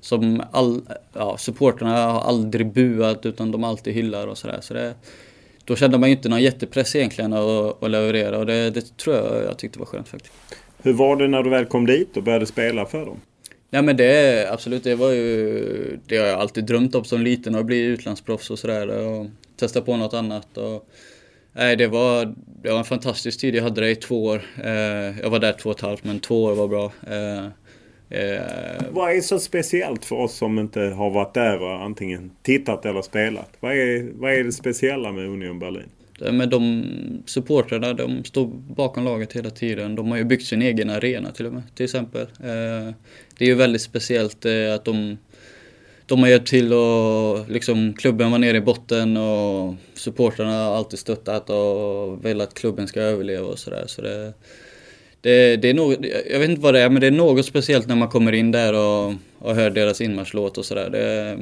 som 0.00 0.42
all, 0.50 0.80
ja, 1.12 1.36
supporterna 1.38 2.06
har 2.06 2.20
aldrig 2.20 2.72
buat 2.72 3.26
utan 3.26 3.50
de 3.50 3.64
alltid 3.64 3.94
hyllar 3.94 4.26
och 4.26 4.38
sådär. 4.38 4.58
Så 4.60 4.74
det, 4.74 4.94
då 5.64 5.76
kände 5.76 5.98
man 5.98 6.08
ju 6.08 6.14
inte 6.16 6.28
någon 6.28 6.42
jättepress 6.42 6.96
egentligen 6.96 7.32
att, 7.32 7.82
att 7.82 7.90
leverera 7.90 8.38
och 8.38 8.46
det, 8.46 8.70
det 8.70 8.96
tror 8.96 9.16
jag 9.16 9.44
jag 9.44 9.58
tyckte 9.58 9.78
var 9.78 9.86
skönt 9.86 10.08
faktiskt. 10.08 10.34
Hur 10.82 10.92
var 10.92 11.16
det 11.16 11.28
när 11.28 11.42
du 11.42 11.50
väl 11.50 11.64
kom 11.64 11.86
dit 11.86 12.16
och 12.16 12.22
började 12.22 12.46
spela 12.46 12.86
för 12.86 13.06
dem? 13.06 13.20
Ja 13.70 13.82
men 13.82 13.96
det 13.96 14.48
absolut, 14.52 14.84
det 14.84 14.94
var 14.94 15.10
ju 15.10 15.98
det 16.06 16.16
har 16.16 16.26
jag 16.26 16.40
alltid 16.40 16.64
drömt 16.64 16.94
om 16.94 17.04
som 17.04 17.22
liten 17.22 17.54
att 17.54 17.66
bli 17.66 17.80
utlandsproffs 17.80 18.50
och 18.50 18.58
sådär 18.58 18.88
testa 19.58 19.80
på 19.80 19.96
något 19.96 20.14
annat. 20.14 20.58
Och, 20.58 20.88
nej, 21.52 21.76
det 21.76 21.86
var, 21.86 22.34
det 22.62 22.70
var 22.70 22.78
en 22.78 22.84
fantastisk 22.84 23.40
tid, 23.40 23.54
jag 23.54 23.62
hade 23.62 23.80
det 23.80 23.90
i 23.90 23.96
två 23.96 24.24
år. 24.24 24.42
Eh, 24.64 25.20
jag 25.20 25.30
var 25.30 25.38
där 25.38 25.52
två 25.52 25.70
och 25.70 25.76
ett 25.76 25.82
halvt 25.82 26.04
men 26.04 26.20
två 26.20 26.44
år 26.44 26.54
var 26.54 26.68
bra. 26.68 26.92
Eh, 27.10 27.44
eh, 28.20 28.82
vad 28.90 29.16
är 29.16 29.20
så 29.20 29.38
speciellt 29.38 30.04
för 30.04 30.16
oss 30.16 30.34
som 30.34 30.58
inte 30.58 30.80
har 30.80 31.10
varit 31.10 31.34
där 31.34 31.62
och 31.62 31.82
antingen 31.82 32.30
tittat 32.42 32.86
eller 32.86 33.02
spelat? 33.02 33.50
Vad 33.60 33.72
är, 33.72 34.10
vad 34.14 34.32
är 34.32 34.44
det 34.44 34.52
speciella 34.52 35.12
med 35.12 35.24
Union 35.24 35.58
Berlin? 35.58 35.88
Men 36.32 36.50
de 36.50 36.84
supportrarna, 37.26 37.92
de 37.92 38.24
står 38.24 38.46
bakom 38.76 39.04
laget 39.04 39.32
hela 39.32 39.50
tiden. 39.50 39.94
De 39.94 40.10
har 40.10 40.16
ju 40.16 40.24
byggt 40.24 40.46
sin 40.46 40.62
egen 40.62 40.90
arena 40.90 41.30
till 41.30 41.46
och 41.46 41.52
med, 41.52 41.62
till 41.74 41.84
exempel. 41.84 42.26
Det 43.38 43.44
är 43.44 43.46
ju 43.46 43.54
väldigt 43.54 43.82
speciellt 43.82 44.46
att 44.74 44.84
de, 44.84 45.18
de 46.08 46.22
har 46.22 46.28
hjälpt 46.28 46.48
till 46.48 46.72
och 46.72 47.50
liksom 47.50 47.94
klubben 47.94 48.30
var 48.30 48.38
nere 48.38 48.56
i 48.56 48.60
botten 48.60 49.16
och 49.16 49.74
supportrarna 49.94 50.64
har 50.64 50.76
alltid 50.76 50.98
stöttat 50.98 51.50
och 51.50 52.24
velat 52.24 52.48
att 52.48 52.54
klubben 52.54 52.88
ska 52.88 53.00
överleva 53.00 53.46
och 53.46 53.58
sådär. 53.58 53.84
Så 53.86 54.02
det, 54.02 54.32
det, 55.20 55.56
det 55.56 55.70
är 55.70 55.74
något, 55.74 55.98
jag 56.30 56.38
vet 56.38 56.50
inte 56.50 56.62
vad 56.62 56.74
det 56.74 56.80
är, 56.80 56.90
men 56.90 57.00
det 57.00 57.06
är 57.06 57.10
något 57.10 57.46
speciellt 57.46 57.88
när 57.88 57.96
man 57.96 58.08
kommer 58.08 58.32
in 58.32 58.50
där 58.50 58.74
och, 58.74 59.14
och 59.38 59.54
hör 59.54 59.70
deras 59.70 60.00
inmarschlåt 60.00 60.58
och 60.58 60.64
sådär. 60.64 60.90
Det, 60.90 61.38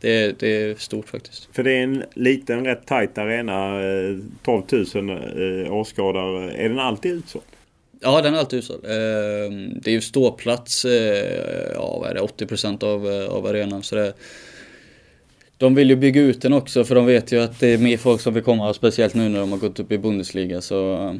det, 0.00 0.38
det 0.38 0.62
är 0.62 0.74
stort 0.74 1.08
faktiskt. 1.08 1.48
För 1.52 1.62
det 1.62 1.72
är 1.72 1.82
en 1.82 2.04
liten, 2.14 2.64
rätt 2.64 2.86
tajt 2.86 3.18
arena. 3.18 3.82
Eh, 3.82 4.16
12 4.42 4.62
000 4.94 5.10
eh, 5.64 5.72
åskådare. 5.72 6.52
Är 6.52 6.68
den 6.68 6.78
alltid 6.78 7.12
utsåld? 7.12 7.44
Ja, 8.04 8.20
den 8.22 8.34
är 8.34 8.38
alltid 8.38 8.58
utsåld. 8.58 8.84
Ehm, 8.84 9.80
det 9.80 9.90
är 9.90 9.94
ju 9.94 10.00
ståplats, 10.00 10.84
eh, 10.84 11.72
ja 11.74 11.98
vad 12.00 12.10
är 12.10 12.14
det, 12.14 12.20
80% 12.20 12.82
av, 12.82 13.10
eh, 13.10 13.28
av 13.28 13.46
arenan. 13.46 13.82
Så 13.82 13.94
det, 13.94 14.12
de 15.56 15.74
vill 15.74 15.90
ju 15.90 15.96
bygga 15.96 16.20
ut 16.20 16.42
den 16.42 16.52
också 16.52 16.84
för 16.84 16.94
de 16.94 17.06
vet 17.06 17.32
ju 17.32 17.40
att 17.40 17.60
det 17.60 17.68
är 17.68 17.78
mer 17.78 17.96
folk 17.96 18.20
som 18.20 18.34
vill 18.34 18.42
komma. 18.42 18.74
Speciellt 18.74 19.14
nu 19.14 19.28
när 19.28 19.40
de 19.40 19.52
har 19.52 19.58
gått 19.58 19.80
upp 19.80 19.92
i 19.92 19.98
Bundesliga 19.98 20.60
så, 20.60 21.18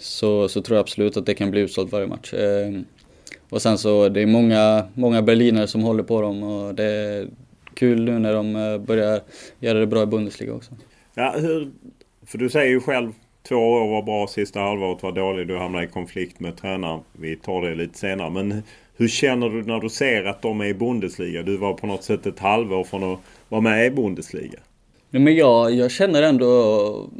så, 0.00 0.48
så 0.48 0.62
tror 0.62 0.76
jag 0.76 0.82
absolut 0.82 1.16
att 1.16 1.26
det 1.26 1.34
kan 1.34 1.50
bli 1.50 1.60
utsålt 1.60 1.92
varje 1.92 2.06
match. 2.06 2.34
Ehm, 2.34 2.84
och 3.48 3.62
sen 3.62 3.78
så 3.78 4.08
det 4.08 4.20
är 4.20 4.26
många, 4.26 4.86
många 4.94 5.22
berlinare 5.22 5.66
som 5.66 5.82
håller 5.82 6.02
på 6.02 6.22
dem 6.22 6.42
och 6.42 6.74
det 6.74 6.84
är 6.84 7.28
kul 7.74 8.04
nu 8.04 8.18
när 8.18 8.34
de 8.34 8.56
eh, 8.56 8.78
börjar 8.78 9.20
göra 9.60 9.78
det 9.78 9.86
bra 9.86 10.02
i 10.02 10.06
Bundesliga 10.06 10.52
också. 10.54 10.72
Ja, 11.14 11.34
hur, 11.38 11.70
för 12.26 12.38
du 12.38 12.50
säger 12.50 12.70
ju 12.70 12.80
själv 12.80 13.12
Två 13.48 13.56
år 13.56 13.88
var 13.90 14.02
bra, 14.02 14.26
sista 14.26 14.60
halvåret 14.60 15.02
var 15.02 15.12
dålig. 15.12 15.48
Du 15.48 15.58
hamnade 15.58 15.84
i 15.84 15.88
konflikt 15.88 16.40
med 16.40 16.56
tränaren. 16.56 17.00
Vi 17.12 17.36
tar 17.36 17.62
det 17.62 17.74
lite 17.74 17.98
senare. 17.98 18.30
Men 18.30 18.62
hur 18.96 19.08
känner 19.08 19.48
du 19.48 19.62
när 19.64 19.80
du 19.80 19.88
ser 19.88 20.24
att 20.24 20.42
de 20.42 20.60
är 20.60 20.64
i 20.64 20.74
Bundesliga? 20.74 21.42
Du 21.42 21.56
var 21.56 21.74
på 21.74 21.86
något 21.86 22.04
sätt 22.04 22.26
ett 22.26 22.38
halvår 22.38 22.84
från 22.84 23.12
att 23.12 23.18
vara 23.48 23.60
med 23.60 23.86
i 23.86 23.90
Bundesliga. 23.90 24.58
Nej, 25.10 25.22
men 25.22 25.34
jag, 25.34 25.74
jag 25.74 25.90
känner 25.90 26.22
ändå 26.22 27.10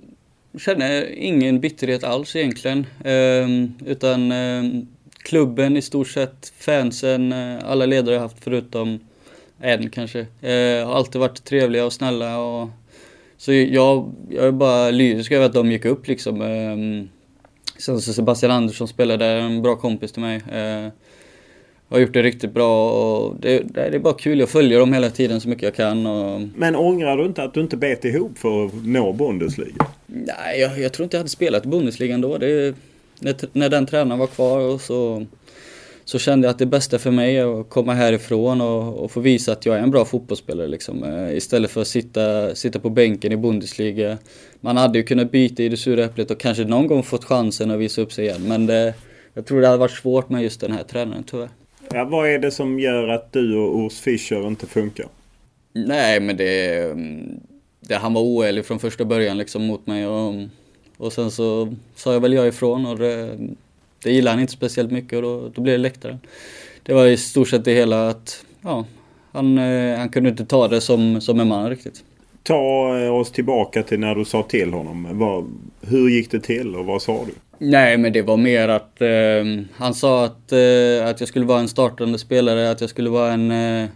känner 0.58 1.14
ingen 1.14 1.60
bitterhet 1.60 2.04
alls 2.04 2.36
egentligen. 2.36 2.86
Eh, 3.04 3.48
utan 3.90 4.32
eh, 4.32 4.64
klubben 5.22 5.76
i 5.76 5.82
stort 5.82 6.08
sett, 6.08 6.52
fansen, 6.58 7.32
eh, 7.32 7.58
alla 7.64 7.86
ledare 7.86 8.14
jag 8.14 8.22
haft 8.22 8.44
förutom 8.44 8.98
en 9.60 9.90
kanske. 9.90 10.20
Eh, 10.20 10.86
har 10.86 10.94
alltid 10.94 11.20
varit 11.20 11.44
trevliga 11.44 11.84
och 11.84 11.92
snälla 11.92 12.38
och 12.38 12.68
så 13.40 13.52
jag, 13.52 14.12
jag 14.30 14.44
är 14.44 14.52
bara 14.52 14.90
lyrisk 14.90 15.32
över 15.32 15.46
att 15.46 15.52
de 15.52 15.72
gick 15.72 15.84
upp 15.84 16.08
liksom. 16.08 16.42
Ehm, 16.42 17.08
sen 17.78 18.00
så 18.00 18.12
Sebastian 18.12 18.52
Andersson 18.52 18.88
spelade 18.88 19.26
en 19.26 19.62
bra 19.62 19.76
kompis 19.76 20.12
till 20.12 20.22
mig. 20.22 20.36
Eh, 20.52 20.92
har 21.88 21.98
gjort 21.98 22.12
det 22.12 22.22
riktigt 22.22 22.54
bra 22.54 22.90
och 22.90 23.36
det, 23.40 23.58
det 23.58 23.80
är 23.80 23.98
bara 23.98 24.14
kul. 24.14 24.40
Jag 24.40 24.48
följer 24.48 24.78
dem 24.78 24.92
hela 24.92 25.10
tiden 25.10 25.40
så 25.40 25.48
mycket 25.48 25.62
jag 25.62 25.74
kan. 25.74 26.06
Och... 26.06 26.40
Men 26.56 26.76
ångrar 26.76 27.16
du 27.16 27.24
inte 27.24 27.42
att 27.42 27.54
du 27.54 27.60
inte 27.60 27.76
bet 27.76 28.04
ihop 28.04 28.38
för 28.38 28.66
att 28.66 28.72
nå 28.84 29.12
Bundesliga? 29.12 29.86
Nej, 30.06 30.60
jag, 30.60 30.78
jag 30.78 30.92
tror 30.92 31.04
inte 31.04 31.16
jag 31.16 31.20
hade 31.20 31.30
spelat 31.30 31.64
i 31.64 31.68
Bundesliga 31.68 32.14
ändå. 32.14 32.38
Det, 32.38 32.74
när, 33.20 33.34
när 33.52 33.68
den 33.68 33.86
tränaren 33.86 34.18
var 34.18 34.26
kvar 34.26 34.58
och 34.58 34.80
så 34.80 35.26
så 36.10 36.18
kände 36.18 36.46
jag 36.46 36.50
att 36.50 36.58
det 36.58 36.66
bästa 36.66 36.98
för 36.98 37.10
mig 37.10 37.36
är 37.36 37.60
att 37.60 37.68
komma 37.68 37.94
härifrån 37.94 38.60
och, 38.60 39.04
och 39.04 39.10
få 39.10 39.20
visa 39.20 39.52
att 39.52 39.66
jag 39.66 39.76
är 39.76 39.82
en 39.82 39.90
bra 39.90 40.04
fotbollsspelare. 40.04 40.68
Liksom. 40.68 41.04
Eh, 41.04 41.36
istället 41.36 41.70
för 41.70 41.80
att 41.80 41.86
sitta, 41.86 42.54
sitta 42.54 42.78
på 42.78 42.90
bänken 42.90 43.32
i 43.32 43.36
Bundesliga. 43.36 44.18
Man 44.60 44.76
hade 44.76 44.98
ju 44.98 45.04
kunnat 45.04 45.30
byta 45.30 45.62
i 45.62 45.68
det 45.68 45.76
sura 45.76 46.04
äpplet 46.04 46.30
och 46.30 46.40
kanske 46.40 46.64
någon 46.64 46.86
gång 46.86 47.02
fått 47.02 47.24
chansen 47.24 47.70
att 47.70 47.78
visa 47.78 48.00
upp 48.00 48.12
sig 48.12 48.24
igen. 48.24 48.48
Men 48.48 48.66
det, 48.66 48.94
jag 49.34 49.46
tror 49.46 49.60
det 49.60 49.66
hade 49.66 49.78
varit 49.78 49.98
svårt 49.98 50.28
med 50.28 50.42
just 50.42 50.60
den 50.60 50.72
här 50.72 50.82
tränaren 50.82 51.22
tyvärr. 51.22 51.48
Ja, 51.92 52.04
vad 52.04 52.28
är 52.28 52.38
det 52.38 52.50
som 52.50 52.80
gör 52.80 53.08
att 53.08 53.32
du 53.32 53.56
och 53.56 53.84
Urs 53.84 54.00
Fischer 54.00 54.46
inte 54.46 54.66
funkar? 54.66 55.06
Nej, 55.72 56.20
men 56.20 56.36
det... 56.36 56.94
det 57.80 57.94
han 57.94 58.14
var 58.14 58.22
oärlig 58.22 58.64
från 58.64 58.78
första 58.78 59.04
början 59.04 59.38
liksom 59.38 59.66
mot 59.66 59.86
mig 59.86 60.06
och, 60.06 60.34
och 60.96 61.12
sen 61.12 61.30
så 61.30 61.74
sa 61.94 62.12
jag 62.12 62.20
väl 62.20 62.32
jag 62.32 62.48
ifrån 62.48 62.86
och 62.86 62.98
det, 62.98 63.38
det 64.02 64.12
gillade 64.12 64.32
han 64.32 64.40
inte 64.40 64.52
speciellt 64.52 64.90
mycket 64.90 65.16
och 65.16 65.22
då, 65.22 65.48
då 65.54 65.62
blev 65.62 65.78
det 65.78 65.82
läktaren. 65.82 66.20
Det 66.82 66.94
var 66.94 67.06
i 67.06 67.16
stort 67.16 67.48
sett 67.48 67.64
det 67.64 67.74
hela 67.74 68.08
att, 68.08 68.44
ja, 68.62 68.84
han, 69.32 69.58
eh, 69.58 69.98
han 69.98 70.08
kunde 70.08 70.28
inte 70.30 70.44
ta 70.44 70.68
det 70.68 70.80
som, 70.80 71.20
som 71.20 71.40
en 71.40 71.48
man 71.48 71.70
riktigt. 71.70 72.04
Ta 72.42 72.98
eh, 72.98 73.14
oss 73.14 73.30
tillbaka 73.32 73.82
till 73.82 74.00
när 74.00 74.14
du 74.14 74.24
sa 74.24 74.42
till 74.42 74.72
honom. 74.72 75.18
Vad, 75.18 75.46
hur 75.90 76.08
gick 76.08 76.30
det 76.30 76.40
till 76.40 76.76
och 76.76 76.84
vad 76.84 77.02
sa 77.02 77.24
du? 77.26 77.32
Nej, 77.62 77.98
men 77.98 78.12
det 78.12 78.22
var 78.22 78.36
mer 78.36 78.68
att 78.68 79.00
eh, 79.00 79.64
han 79.76 79.94
sa 79.94 80.24
att, 80.24 80.52
eh, 80.52 81.06
att 81.06 81.20
jag 81.20 81.28
skulle 81.28 81.46
vara 81.46 81.60
en 81.60 81.68
startande 81.68 82.18
spelare, 82.18 82.70
att 82.70 82.80
jag 82.80 82.90
skulle 82.90 83.10
vara 83.10 83.32
en, 83.32 83.50
eh, 83.50 83.88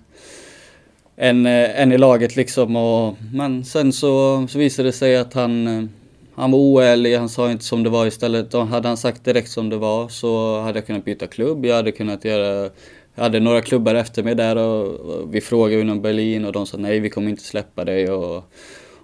en, 1.17 1.47
en 1.47 1.93
i 1.93 1.99
laget 1.99 2.37
liksom. 2.37 2.77
Och, 2.77 3.17
men 3.35 3.65
sen 3.65 3.93
så, 3.93 4.47
så 4.49 4.59
visade 4.59 4.89
det 4.89 4.93
sig 4.93 5.17
att 5.17 5.35
han, 5.35 5.89
han 6.37 6.51
var 6.51 6.59
oärlig, 6.59 7.17
han 7.17 7.29
sa 7.29 7.51
inte 7.51 7.65
som 7.65 7.83
det 7.83 7.91
var 7.91 8.07
istället. 8.07 8.53
Hade 8.53 8.89
han 8.89 8.97
sagt 8.97 9.25
direkt 9.25 9.51
som 9.51 9.71
det 9.71 9.77
var 9.77 10.09
så 10.09 10.61
hade 10.61 10.79
jag 10.79 10.87
kunnat 10.87 11.05
byta 11.05 11.27
klubb. 11.27 11.67
Jag 11.67 11.75
hade 11.75 11.93
kunnat 11.93 12.25
göra 12.25 12.71
jag 13.15 13.23
hade 13.23 13.41
några 13.41 13.61
klubbar 13.61 13.95
efter 13.95 14.23
mig 14.23 14.35
där 14.35 14.57
och, 14.57 15.35
vi 15.35 15.41
frågade 15.41 15.81
inom 15.81 16.03
Berlin 16.03 16.45
och 16.45 16.53
de 16.53 16.67
sa 16.67 16.77
nej, 16.77 17.01
vi 17.01 17.11
kommer 17.11 17.31
inte 17.31 17.43
släppa 17.43 17.85
dig 17.85 18.11
och, 18.11 18.45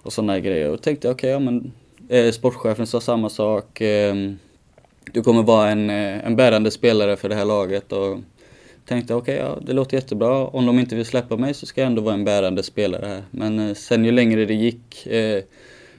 och 0.03 0.13
sådana 0.13 0.39
grejer. 0.39 0.69
Och 0.69 0.81
tänkte 0.81 1.09
okej, 1.09 1.35
okay, 1.35 1.45
ja 1.45 1.51
men 1.51 1.71
eh, 2.09 2.31
sportchefen 2.31 2.87
sa 2.87 3.01
samma 3.01 3.29
sak. 3.29 3.81
Eh, 3.81 4.15
du 5.11 5.23
kommer 5.23 5.43
vara 5.43 5.69
en, 5.69 5.89
eh, 5.89 6.25
en 6.25 6.35
bärande 6.35 6.71
spelare 6.71 7.15
för 7.15 7.29
det 7.29 7.35
här 7.35 7.45
laget 7.45 7.91
och 7.91 8.19
tänkte 8.85 9.13
okej, 9.13 9.35
okay, 9.35 9.47
ja 9.47 9.59
det 9.65 9.73
låter 9.73 9.97
jättebra. 9.97 10.47
Om 10.47 10.65
de 10.65 10.79
inte 10.79 10.95
vill 10.95 11.05
släppa 11.05 11.37
mig 11.37 11.53
så 11.53 11.65
ska 11.65 11.81
jag 11.81 11.87
ändå 11.87 12.01
vara 12.01 12.13
en 12.13 12.25
bärande 12.25 12.63
spelare 12.63 13.05
här. 13.05 13.23
Men 13.31 13.59
eh, 13.59 13.73
sen 13.73 14.05
ju 14.05 14.11
längre 14.11 14.45
det 14.45 14.53
gick, 14.53 15.07
eh, 15.07 15.43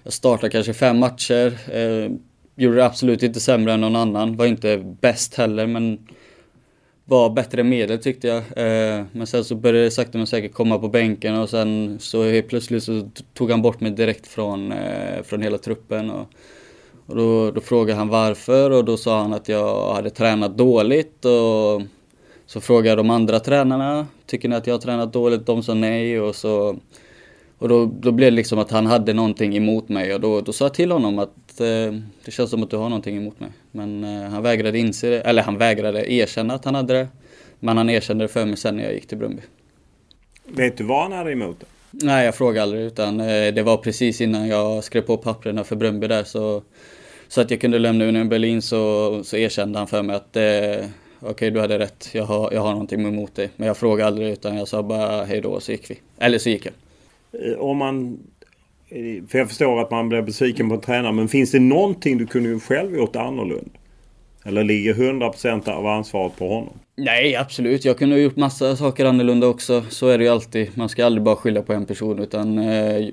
jag 0.03 0.13
startade 0.13 0.51
kanske 0.51 0.75
fem 0.75 0.99
matcher, 0.99 1.59
eh, 1.73 2.13
gjorde 2.57 2.77
det 2.77 2.87
absolut 2.87 3.23
inte 3.23 3.41
sämre 3.41 3.73
än 3.73 3.81
någon 3.81 3.97
annan, 3.97 4.37
var 4.37 4.47
inte 4.47 4.79
bäst 5.01 5.35
heller 5.35 5.67
men 5.67 5.99
var 7.05 7.31
bättre 7.31 7.63
medel 7.63 7.99
tyckte 7.99 8.29
jag. 8.29 8.37
Eh, 8.39 9.05
men 9.13 9.27
sen 9.27 9.45
så 9.45 9.55
började 9.55 9.85
det 9.85 9.91
sakta 9.91 10.19
men 10.19 10.27
säkert 10.27 10.53
komma 10.53 10.79
på 10.79 10.89
bänken 10.89 11.39
och 11.39 11.51
sen 11.51 11.99
så 12.01 12.25
helt 12.25 12.49
plötsligt 12.49 12.83
så 12.85 13.11
tog 13.35 13.51
han 13.51 13.63
bort 13.63 13.81
mig 13.81 13.91
direkt 13.91 14.27
från, 14.27 14.73
eh, 14.73 15.23
från 15.23 15.43
hela 15.43 15.59
truppen. 15.59 16.11
Och, 16.11 16.27
och 17.07 17.17
då, 17.17 17.51
då 17.51 17.61
frågade 17.61 17.99
han 17.99 18.09
varför 18.09 18.71
och 18.71 18.85
då 18.85 18.97
sa 18.97 19.21
han 19.21 19.33
att 19.33 19.49
jag 19.49 19.95
hade 19.95 20.11
tränat 20.11 20.57
dåligt 20.57 21.25
och 21.25 21.83
så 22.47 22.61
frågade 22.61 22.89
jag 22.89 22.99
de 22.99 23.11
andra 23.11 23.41
tränarna, 23.41 24.07
tycker 24.27 24.49
ni 24.49 24.57
att 24.57 24.67
jag 24.67 24.75
har 24.75 24.81
tränat 24.81 25.13
dåligt? 25.13 25.47
De 25.47 25.63
sa 25.63 25.75
nej 25.75 26.21
och 26.21 26.35
så 26.35 26.77
och 27.63 27.69
då, 27.69 27.87
då 27.87 28.13
blev 28.13 28.33
det 28.33 28.37
liksom 28.37 28.59
att 28.59 28.71
han 28.71 28.87
hade 28.87 29.13
någonting 29.13 29.57
emot 29.57 29.89
mig 29.89 30.15
och 30.15 30.21
då, 30.21 30.41
då 30.41 30.53
sa 30.53 30.65
jag 30.65 30.75
till 30.75 30.93
honom 30.93 31.19
att 31.19 31.61
eh, 31.61 31.93
det 32.25 32.31
känns 32.31 32.51
som 32.51 32.63
att 32.63 32.71
du 32.71 32.77
har 32.77 32.89
någonting 32.89 33.17
emot 33.17 33.41
mig. 33.41 33.51
Men 33.71 34.05
eh, 34.05 34.31
han 34.31 34.43
vägrade 34.43 34.79
inse 34.79 35.11
det, 35.11 35.21
eller 35.21 35.43
han 35.43 35.59
vägrade 35.59 36.13
erkänna 36.13 36.55
att 36.55 36.65
han 36.65 36.75
hade 36.75 36.95
det. 36.95 37.09
Men 37.61 37.77
han 37.77 37.91
erkände 37.91 38.25
det 38.25 38.29
för 38.29 38.47
mig 38.47 38.57
sen 38.57 38.77
när 38.77 38.85
jag 38.85 38.95
gick 38.95 39.07
till 39.07 39.19
Brumby. 39.19 39.43
Vet 40.45 40.77
du 40.77 40.85
vad 40.85 41.03
han 41.03 41.13
hade 41.13 41.33
emot 41.33 41.61
det? 41.61 41.67
Nej, 41.91 42.25
jag 42.25 42.35
frågade 42.35 42.63
aldrig 42.63 42.83
utan 42.83 43.21
eh, 43.21 43.55
det 43.55 43.63
var 43.63 43.77
precis 43.77 44.21
innan 44.21 44.49
jag 44.49 44.85
skrev 44.85 45.03
på 45.03 45.17
papperna 45.17 45.65
för 45.65 45.77
Brumby 45.77 46.07
där 46.07 46.25
så 46.25 46.63
så 47.29 47.41
att 47.41 47.51
jag 47.51 47.61
kunde 47.61 47.79
lämna 47.79 48.05
Union 48.05 48.29
Berlin 48.29 48.63
så, 48.63 49.25
så 49.25 49.37
erkände 49.37 49.79
han 49.79 49.89
för 49.89 50.03
mig 50.03 50.17
att 50.17 50.37
eh, 50.37 50.43
okej 50.43 51.31
okay, 51.31 51.51
du 51.51 51.61
hade 51.61 51.79
rätt, 51.79 52.09
jag 52.13 52.25
har, 52.25 52.53
jag 52.53 52.61
har 52.61 52.73
någonting 52.73 53.07
emot 53.07 53.35
dig. 53.35 53.51
Men 53.57 53.67
jag 53.67 53.77
frågade 53.77 54.07
aldrig 54.07 54.29
utan 54.29 54.57
jag 54.57 54.69
sa 54.69 54.83
bara 54.83 55.25
hej 55.25 55.41
då 55.41 55.61
så 55.61 55.73
gick 55.73 55.91
vi. 55.91 56.01
Eller 56.19 56.39
så 56.39 56.49
gick 56.49 56.67
jag. 56.67 56.75
Eh, 57.33 57.59
om 57.59 57.77
man... 57.77 58.19
Eh, 58.89 59.25
för 59.29 59.39
jag 59.39 59.49
förstår 59.49 59.81
att 59.81 59.91
man 59.91 60.09
blir 60.09 60.23
besviken 60.23 60.69
på 60.69 60.75
en 60.75 60.81
tränare, 60.81 61.13
Men 61.13 61.29
finns 61.29 61.51
det 61.51 61.61
någonting 61.61 62.19
du 62.19 62.27
kunde 62.27 62.61
själv 62.61 62.97
gjort 62.97 63.17
annorlunda? 63.17 63.71
Eller 64.45 64.65
ligger 64.65 64.95
100% 64.95 65.69
av 65.69 65.87
ansvaret 65.87 66.37
på 66.37 66.49
honom? 66.49 66.79
Nej, 66.97 67.37
absolut. 67.37 67.85
Jag 67.85 67.99
kunde 67.99 68.15
ha 68.15 68.21
gjort 68.21 68.37
massa 68.37 68.77
saker 68.77 69.05
annorlunda 69.05 69.47
också. 69.47 69.85
Så 69.89 70.09
är 70.09 70.19
det 70.19 70.25
ju 70.25 70.31
alltid. 70.31 70.71
Man 70.75 70.89
ska 70.89 71.07
aldrig 71.07 71.23
bara 71.23 71.37
skylla 71.37 71.63
på 71.63 71.73
en 71.73 71.87
person 71.87 72.19
utan... 72.19 72.59
Eh, 72.59 73.09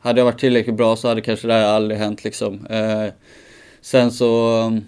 hade 0.00 0.20
jag 0.20 0.24
varit 0.24 0.40
tillräckligt 0.40 0.76
bra 0.76 0.96
så 0.96 1.08
hade 1.08 1.20
kanske 1.20 1.46
det 1.46 1.54
här 1.54 1.64
aldrig 1.64 2.00
hänt 2.00 2.24
liksom. 2.24 2.66
Eh, 2.66 3.12
sen 3.80 4.10
så... 4.10 4.80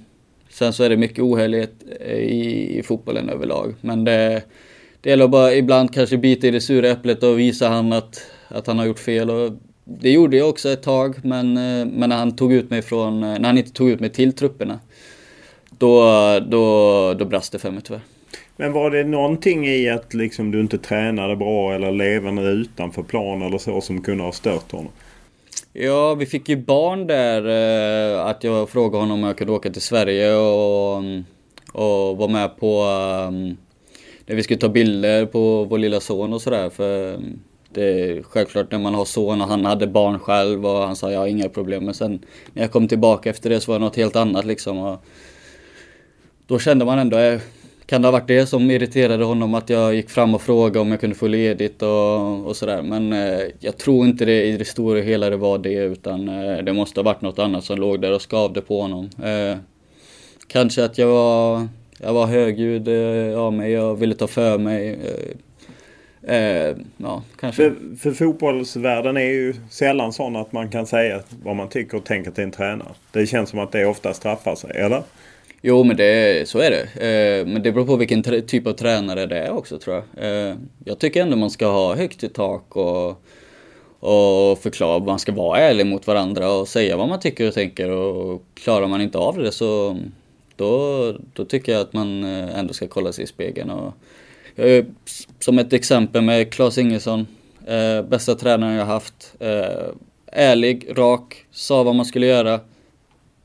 Sen 0.50 0.72
så 0.72 0.84
är 0.84 0.88
det 0.88 0.96
mycket 0.96 1.18
ohärlighet 1.18 1.74
eh, 2.00 2.16
i, 2.16 2.78
i 2.78 2.82
fotbollen 2.82 3.28
överlag. 3.28 3.74
Men 3.80 4.04
det, 4.04 4.42
det 5.00 5.10
gäller 5.10 5.28
bara 5.28 5.54
ibland 5.54 5.94
kanske 5.94 6.16
bita 6.16 6.46
i 6.46 6.50
det 6.50 6.60
sura 6.60 6.88
äpplet 6.88 7.22
och 7.22 7.38
visa 7.38 7.68
han 7.68 7.92
att 7.92 8.26
att 8.50 8.66
han 8.66 8.78
har 8.78 8.86
gjort 8.86 8.98
fel. 8.98 9.30
Och 9.30 9.52
det 9.84 10.10
gjorde 10.10 10.36
jag 10.36 10.48
också 10.48 10.68
ett 10.68 10.82
tag, 10.82 11.16
men, 11.22 11.56
eh, 11.56 11.86
men 11.86 12.08
när 12.08 12.16
han 12.16 12.36
tog 12.36 12.52
ut 12.52 12.70
mig 12.70 12.82
från, 12.82 13.22
eh, 13.22 13.38
när 13.38 13.44
han 13.44 13.58
inte 13.58 13.72
tog 13.72 13.90
ut 13.90 14.00
mig 14.00 14.10
till 14.10 14.32
trupperna, 14.32 14.80
då, 15.70 16.04
då, 16.48 17.14
då 17.14 17.24
brast 17.24 17.52
det 17.52 17.58
för 17.58 17.70
mig 17.70 17.82
tyvärr. 17.82 18.00
Men 18.56 18.72
var 18.72 18.90
det 18.90 19.04
någonting 19.04 19.66
i 19.68 19.90
att 19.90 20.14
liksom 20.14 20.50
du 20.50 20.60
inte 20.60 20.78
tränade 20.78 21.36
bra 21.36 21.74
eller 21.74 21.92
levande 21.92 22.42
utanför 22.42 23.02
plan 23.02 23.42
eller 23.42 23.58
så 23.58 23.80
som 23.80 24.02
kunde 24.02 24.24
ha 24.24 24.32
stört 24.32 24.72
honom? 24.72 24.92
Ja, 25.72 26.14
vi 26.14 26.26
fick 26.26 26.48
ju 26.48 26.56
barn 26.56 27.06
där. 27.06 27.46
Eh, 28.16 28.26
att 28.26 28.44
jag 28.44 28.70
frågade 28.70 29.02
honom 29.02 29.18
om 29.22 29.26
jag 29.26 29.38
kunde 29.38 29.52
åka 29.52 29.70
till 29.70 29.82
Sverige 29.82 30.34
och, 30.34 30.96
och 31.72 32.16
vara 32.16 32.28
med 32.28 32.56
på 32.56 32.84
när 34.26 34.36
vi 34.36 34.42
skulle 34.42 34.60
ta 34.60 34.68
bilder 34.68 35.26
på 35.26 35.64
vår 35.64 35.78
lilla 35.78 36.00
son 36.00 36.32
och 36.32 36.42
sådär. 36.42 36.70
För 36.70 37.20
det 37.72 37.82
är 37.82 38.22
självklart 38.22 38.70
när 38.70 38.78
man 38.78 38.94
har 38.94 39.04
son 39.04 39.40
och 39.40 39.48
han 39.48 39.64
hade 39.64 39.86
barn 39.86 40.18
själv 40.18 40.66
och 40.66 40.86
han 40.86 40.96
sa 40.96 41.12
jag 41.12 41.20
har 41.20 41.26
inga 41.26 41.48
problem. 41.48 41.84
Men 41.84 41.94
sen 41.94 42.24
när 42.52 42.62
jag 42.62 42.72
kom 42.72 42.88
tillbaka 42.88 43.30
efter 43.30 43.50
det 43.50 43.60
så 43.60 43.72
var 43.72 43.78
det 43.78 43.84
något 43.84 43.96
helt 43.96 44.16
annat 44.16 44.44
liksom. 44.44 44.78
Och 44.78 45.04
då 46.46 46.58
kände 46.58 46.84
man 46.84 46.98
ändå, 46.98 47.18
eh, 47.18 47.40
kan 47.86 48.02
det 48.02 48.08
ha 48.08 48.12
varit 48.12 48.28
det 48.28 48.46
som 48.46 48.70
irriterade 48.70 49.24
honom 49.24 49.54
att 49.54 49.70
jag 49.70 49.94
gick 49.94 50.10
fram 50.10 50.34
och 50.34 50.42
frågade 50.42 50.78
om 50.78 50.90
jag 50.90 51.00
kunde 51.00 51.16
få 51.16 51.26
ledigt 51.26 51.82
och, 51.82 52.46
och 52.46 52.56
sådär. 52.56 52.82
Men 52.82 53.12
eh, 53.12 53.40
jag 53.60 53.78
tror 53.78 54.06
inte 54.06 54.24
det 54.24 54.44
i 54.44 54.56
det 54.56 54.64
stora 54.64 55.00
hela 55.00 55.30
det 55.30 55.36
var 55.36 55.58
det 55.58 55.74
utan 55.74 56.28
eh, 56.28 56.58
det 56.58 56.72
måste 56.72 57.00
ha 57.00 57.04
varit 57.04 57.22
något 57.22 57.38
annat 57.38 57.64
som 57.64 57.78
låg 57.78 58.00
där 58.00 58.12
och 58.12 58.22
skavde 58.22 58.60
på 58.60 58.82
honom. 58.82 59.10
Eh, 59.22 59.56
kanske 60.46 60.84
att 60.84 60.98
jag 60.98 61.06
var, 61.06 61.68
jag 61.98 62.12
var 62.12 62.26
högljudd 62.26 62.88
eh, 62.88 63.38
av 63.38 63.52
mig, 63.52 63.72
jag 63.72 63.94
ville 63.96 64.14
ta 64.14 64.26
för 64.26 64.58
mig. 64.58 64.90
Eh, 64.90 65.36
Eh, 66.22 66.76
ja, 66.96 67.22
kanske. 67.40 67.62
För, 67.62 67.96
för 67.96 68.12
fotbollsvärlden 68.12 69.16
är 69.16 69.20
ju 69.20 69.54
sällan 69.70 70.12
sån 70.12 70.36
att 70.36 70.52
man 70.52 70.68
kan 70.68 70.86
säga 70.86 71.20
vad 71.42 71.56
man 71.56 71.68
tycker 71.68 71.96
och 71.96 72.04
tänker 72.04 72.30
till 72.30 72.44
en 72.44 72.50
tränare. 72.50 72.88
Det 73.12 73.26
känns 73.26 73.50
som 73.50 73.58
att 73.58 73.72
det 73.72 73.86
ofta 73.86 74.14
straffar 74.14 74.54
sig, 74.54 74.70
eller? 74.76 75.02
Jo, 75.62 75.84
men 75.84 75.96
det, 75.96 76.48
så 76.48 76.58
är 76.58 76.70
det. 76.70 77.06
Eh, 77.06 77.46
men 77.46 77.62
det 77.62 77.72
beror 77.72 77.86
på 77.86 77.96
vilken 77.96 78.22
typ 78.22 78.66
av 78.66 78.72
tränare 78.72 79.26
det 79.26 79.38
är 79.38 79.50
också 79.50 79.78
tror 79.78 79.96
jag. 79.96 80.24
Eh, 80.50 80.56
jag 80.84 80.98
tycker 80.98 81.22
ändå 81.22 81.36
man 81.36 81.50
ska 81.50 81.66
ha 81.66 81.94
högt 81.94 82.24
i 82.24 82.28
tak 82.28 82.76
och, 82.76 83.08
och 84.00 84.58
förklara. 84.58 84.98
Man 84.98 85.18
ska 85.18 85.32
vara 85.32 85.58
ärlig 85.58 85.86
mot 85.86 86.06
varandra 86.06 86.52
och 86.52 86.68
säga 86.68 86.96
vad 86.96 87.08
man 87.08 87.20
tycker 87.20 87.48
och 87.48 87.54
tänker. 87.54 87.90
Och 87.90 88.42
klarar 88.54 88.86
man 88.86 89.00
inte 89.00 89.18
av 89.18 89.38
det 89.38 89.52
så 89.52 89.98
då, 90.56 91.14
då 91.32 91.44
tycker 91.44 91.72
jag 91.72 91.80
att 91.80 91.92
man 91.92 92.24
eh, 92.24 92.58
ändå 92.58 92.74
ska 92.74 92.86
kolla 92.86 93.12
sig 93.12 93.24
i 93.24 93.26
spegeln 93.26 93.70
och 93.70 93.94
som 95.38 95.58
ett 95.58 95.72
exempel 95.72 96.22
med 96.22 96.52
Claes 96.52 96.78
Ingesson. 96.78 97.26
Eh, 97.66 98.02
bästa 98.02 98.34
tränaren 98.34 98.74
jag 98.74 98.86
haft. 98.86 99.34
Eh, 99.40 99.88
ärlig, 100.26 100.86
rak, 100.98 101.44
sa 101.50 101.82
vad 101.82 101.94
man 101.94 102.06
skulle 102.06 102.26
göra. 102.26 102.60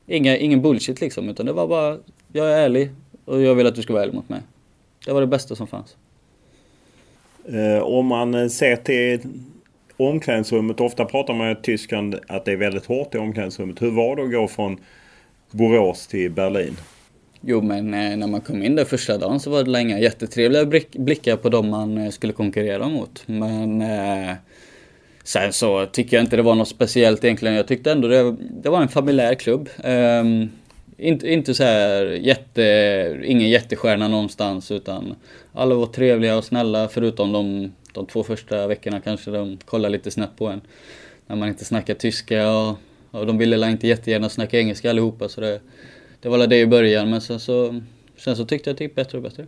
Inga, 0.06 0.36
ingen 0.36 0.62
bullshit 0.62 1.00
liksom, 1.00 1.28
utan 1.28 1.46
det 1.46 1.52
var 1.52 1.66
bara, 1.66 1.98
jag 2.32 2.52
är 2.52 2.58
ärlig 2.58 2.90
och 3.24 3.42
jag 3.42 3.54
vill 3.54 3.66
att 3.66 3.74
du 3.74 3.82
ska 3.82 3.92
vara 3.92 4.02
ärlig 4.02 4.14
mot 4.14 4.28
mig. 4.28 4.40
Det 5.06 5.12
var 5.12 5.20
det 5.20 5.26
bästa 5.26 5.54
som 5.54 5.66
fanns. 5.66 5.96
Eh, 7.48 7.82
om 7.82 8.06
man 8.06 8.34
eh, 8.34 8.48
ser 8.48 8.76
till 8.76 9.20
omklädningsrummet, 9.96 10.80
ofta 10.80 11.04
pratar 11.04 11.34
man 11.34 11.50
i 11.50 11.56
Tyskland 11.62 12.18
att 12.28 12.44
det 12.44 12.52
är 12.52 12.56
väldigt 12.56 12.86
hårt 12.86 13.14
i 13.14 13.18
omklädningsrummet. 13.18 13.82
Hur 13.82 13.90
var 13.90 14.16
det 14.16 14.22
att 14.22 14.32
gå 14.32 14.48
från 14.48 14.80
Borås 15.50 16.06
till 16.06 16.30
Berlin? 16.30 16.76
Jo, 17.48 17.62
men 17.62 17.94
eh, 17.94 18.16
när 18.16 18.26
man 18.26 18.40
kom 18.40 18.62
in 18.62 18.76
där 18.76 18.84
första 18.84 19.18
dagen 19.18 19.40
så 19.40 19.50
var 19.50 19.64
det 19.64 19.70
länge 19.70 19.98
jättetrevliga 19.98 20.64
blickar 20.92 21.36
på 21.36 21.48
dem 21.48 21.68
man 21.68 21.98
eh, 21.98 22.10
skulle 22.10 22.32
konkurrera 22.32 22.88
mot. 22.88 23.22
Men 23.26 23.82
eh, 23.82 24.34
sen 25.24 25.52
så 25.52 25.86
tycker 25.86 26.16
jag 26.16 26.24
inte 26.24 26.36
det 26.36 26.42
var 26.42 26.54
något 26.54 26.68
speciellt 26.68 27.24
egentligen. 27.24 27.54
Jag 27.56 27.68
tyckte 27.68 27.92
ändå 27.92 28.08
det, 28.08 28.36
det 28.62 28.68
var 28.68 28.82
en 28.82 28.88
familjär 28.88 29.34
klubb. 29.34 29.68
Eh, 29.84 30.24
inte, 30.98 31.32
inte 31.32 31.54
så 31.54 31.64
här 31.64 32.06
jätte, 32.06 33.20
ingen 33.24 33.50
jättestjärna 33.50 34.08
någonstans 34.08 34.70
utan 34.70 35.14
alla 35.52 35.74
var 35.74 35.86
trevliga 35.86 36.36
och 36.36 36.44
snälla 36.44 36.88
förutom 36.88 37.32
de, 37.32 37.72
de 37.92 38.06
två 38.06 38.22
första 38.22 38.66
veckorna 38.66 39.00
kanske 39.00 39.30
de 39.30 39.58
kollade 39.64 39.92
lite 39.92 40.10
snett 40.10 40.36
på 40.36 40.46
en. 40.46 40.60
När 41.26 41.36
man 41.36 41.48
inte 41.48 41.64
snackar 41.64 41.94
tyska 41.94 42.50
och, 42.50 42.76
och 43.10 43.26
de 43.26 43.38
ville 43.38 43.70
inte 43.70 43.88
jättegärna 43.88 44.28
snacka 44.28 44.58
engelska 44.58 44.90
allihopa 44.90 45.28
så 45.28 45.40
det 45.40 45.60
det 46.26 46.30
var 46.30 46.46
det 46.46 46.60
i 46.60 46.66
början 46.66 47.10
men 47.10 47.20
sen 47.20 47.40
så, 47.40 47.80
sen 48.16 48.36
så 48.36 48.44
tyckte 48.44 48.70
jag 48.70 48.74
att 48.74 48.78
det 48.78 48.84
gick 48.84 48.94
bättre 48.94 49.18
och 49.18 49.22
bättre. 49.24 49.46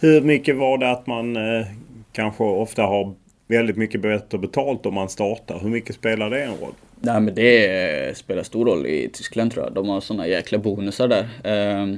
Hur 0.00 0.20
mycket 0.20 0.56
var 0.56 0.78
det 0.78 0.90
att 0.90 1.06
man 1.06 1.36
eh, 1.36 1.66
kanske 2.12 2.44
ofta 2.44 2.82
har 2.82 3.14
väldigt 3.46 3.76
mycket 3.76 4.00
bättre 4.00 4.38
betalt 4.38 4.86
om 4.86 4.94
man 4.94 5.08
startar? 5.08 5.58
Hur 5.58 5.68
mycket 5.68 5.94
spelar 5.94 6.30
det 6.30 6.42
en 6.42 6.50
roll? 6.50 6.72
Nej 7.00 7.20
men 7.20 7.34
det 7.34 8.16
spelar 8.16 8.42
stor 8.42 8.66
roll 8.66 8.86
i 8.86 9.10
Tyskland 9.12 9.52
tror 9.52 9.64
jag. 9.64 9.74
De 9.74 9.88
har 9.88 10.00
såna 10.00 10.26
jäkla 10.26 10.58
bonusar 10.58 11.08
där. 11.08 11.28
Eh, 11.44 11.96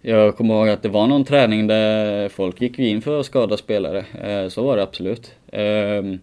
jag 0.00 0.36
kommer 0.36 0.54
ihåg 0.54 0.68
att 0.68 0.82
det 0.82 0.88
var 0.88 1.06
någon 1.06 1.24
träning 1.24 1.66
där 1.66 2.28
folk 2.28 2.60
gick 2.60 2.78
in 2.78 3.02
för 3.02 3.20
att 3.20 3.26
skada 3.26 3.56
spelare. 3.56 4.04
Eh, 4.24 4.48
så 4.48 4.62
var 4.62 4.76
det 4.76 4.82
absolut. 4.82 5.34
Ehm, 5.52 6.18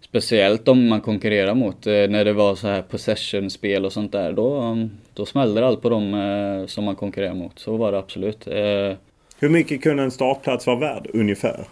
Speciellt 0.00 0.68
om 0.68 0.88
man 0.88 1.00
konkurrerar 1.00 1.54
mot, 1.54 1.86
eh, 1.86 1.92
när 1.92 2.24
det 2.24 2.32
var 2.32 2.54
så 2.54 2.68
här 2.68 2.82
possession-spel 2.82 3.84
och 3.84 3.92
sånt 3.92 4.12
där, 4.12 4.32
då, 4.32 4.76
då 5.14 5.26
smällde 5.26 5.66
allt 5.66 5.82
på 5.82 5.88
dem 5.88 6.14
eh, 6.14 6.66
som 6.66 6.84
man 6.84 6.96
konkurrerar 6.96 7.34
mot. 7.34 7.58
Så 7.58 7.76
var 7.76 7.92
det 7.92 7.98
absolut. 7.98 8.46
Eh, 8.46 8.96
Hur 9.38 9.48
mycket 9.48 9.82
kunde 9.82 10.02
en 10.02 10.10
startplats 10.10 10.66
vara 10.66 10.78
värd 10.78 11.10
ungefär? 11.12 11.64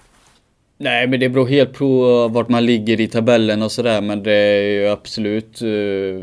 Nej, 0.78 1.06
men 1.08 1.20
det 1.20 1.28
beror 1.28 1.46
helt 1.46 1.72
på 1.72 2.28
vart 2.28 2.48
man 2.48 2.66
ligger 2.66 3.00
i 3.00 3.08
tabellen 3.08 3.62
och 3.62 3.72
sådär. 3.72 4.00
Men 4.00 4.22
det 4.22 4.32
är 4.32 4.62
ju 4.62 4.88
absolut... 4.88 5.58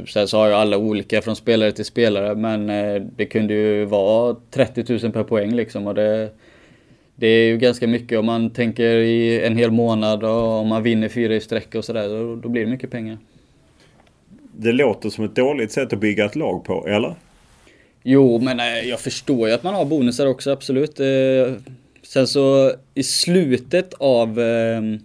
Sen 0.10 0.28
så 0.28 0.38
har 0.38 0.48
ju 0.48 0.54
alla 0.54 0.78
olika 0.78 1.22
från 1.22 1.36
spelare 1.36 1.72
till 1.72 1.86
spelare. 1.86 2.36
Men 2.36 2.68
det 3.16 3.26
kunde 3.26 3.54
ju 3.54 3.86
vara 3.86 4.36
30 4.52 5.00
000 5.04 5.12
per 5.12 5.24
poäng 5.24 5.56
liksom. 5.56 5.88
Och 5.88 5.96
det, 5.96 6.30
det 7.16 7.28
är 7.28 7.48
ju 7.48 7.58
ganska 7.58 7.88
mycket 7.88 8.20
om 8.20 8.26
man 8.26 8.50
tänker 8.50 8.96
i 8.96 9.46
en 9.46 9.58
hel 9.58 9.72
månad 9.72 10.24
och 10.24 10.60
om 10.60 10.68
man 10.68 10.84
vinner 10.84 11.10
fyra 11.10 11.36
i 11.36 11.40
sträck 11.42 11.76
och 11.76 11.86
sådär. 11.86 12.08
Då, 12.10 12.36
då 12.36 12.50
blir 12.50 12.66
det 12.66 12.72
mycket 12.72 12.92
pengar. 12.92 13.18
Det 14.62 14.72
låter 14.72 15.10
som 15.10 15.26
ett 15.26 15.36
dåligt 15.36 15.72
sätt 15.72 15.94
att 15.94 16.00
bygga 16.00 16.26
ett 16.26 16.36
lag 16.36 16.64
på, 16.64 16.88
eller? 16.88 17.16
Jo, 18.04 18.40
men 18.40 18.60
eh, 18.60 18.66
jag 18.66 19.00
förstår 19.00 19.48
ju 19.48 19.54
att 19.54 19.64
man 19.64 19.74
har 19.74 19.86
bonusar 19.86 20.26
också, 20.26 20.52
absolut. 20.52 21.00
Eh, 21.00 21.54
sen 22.04 22.28
så 22.28 22.74
i 22.94 23.04
slutet 23.04 23.94
av 23.94 24.40
ehm, 24.40 25.00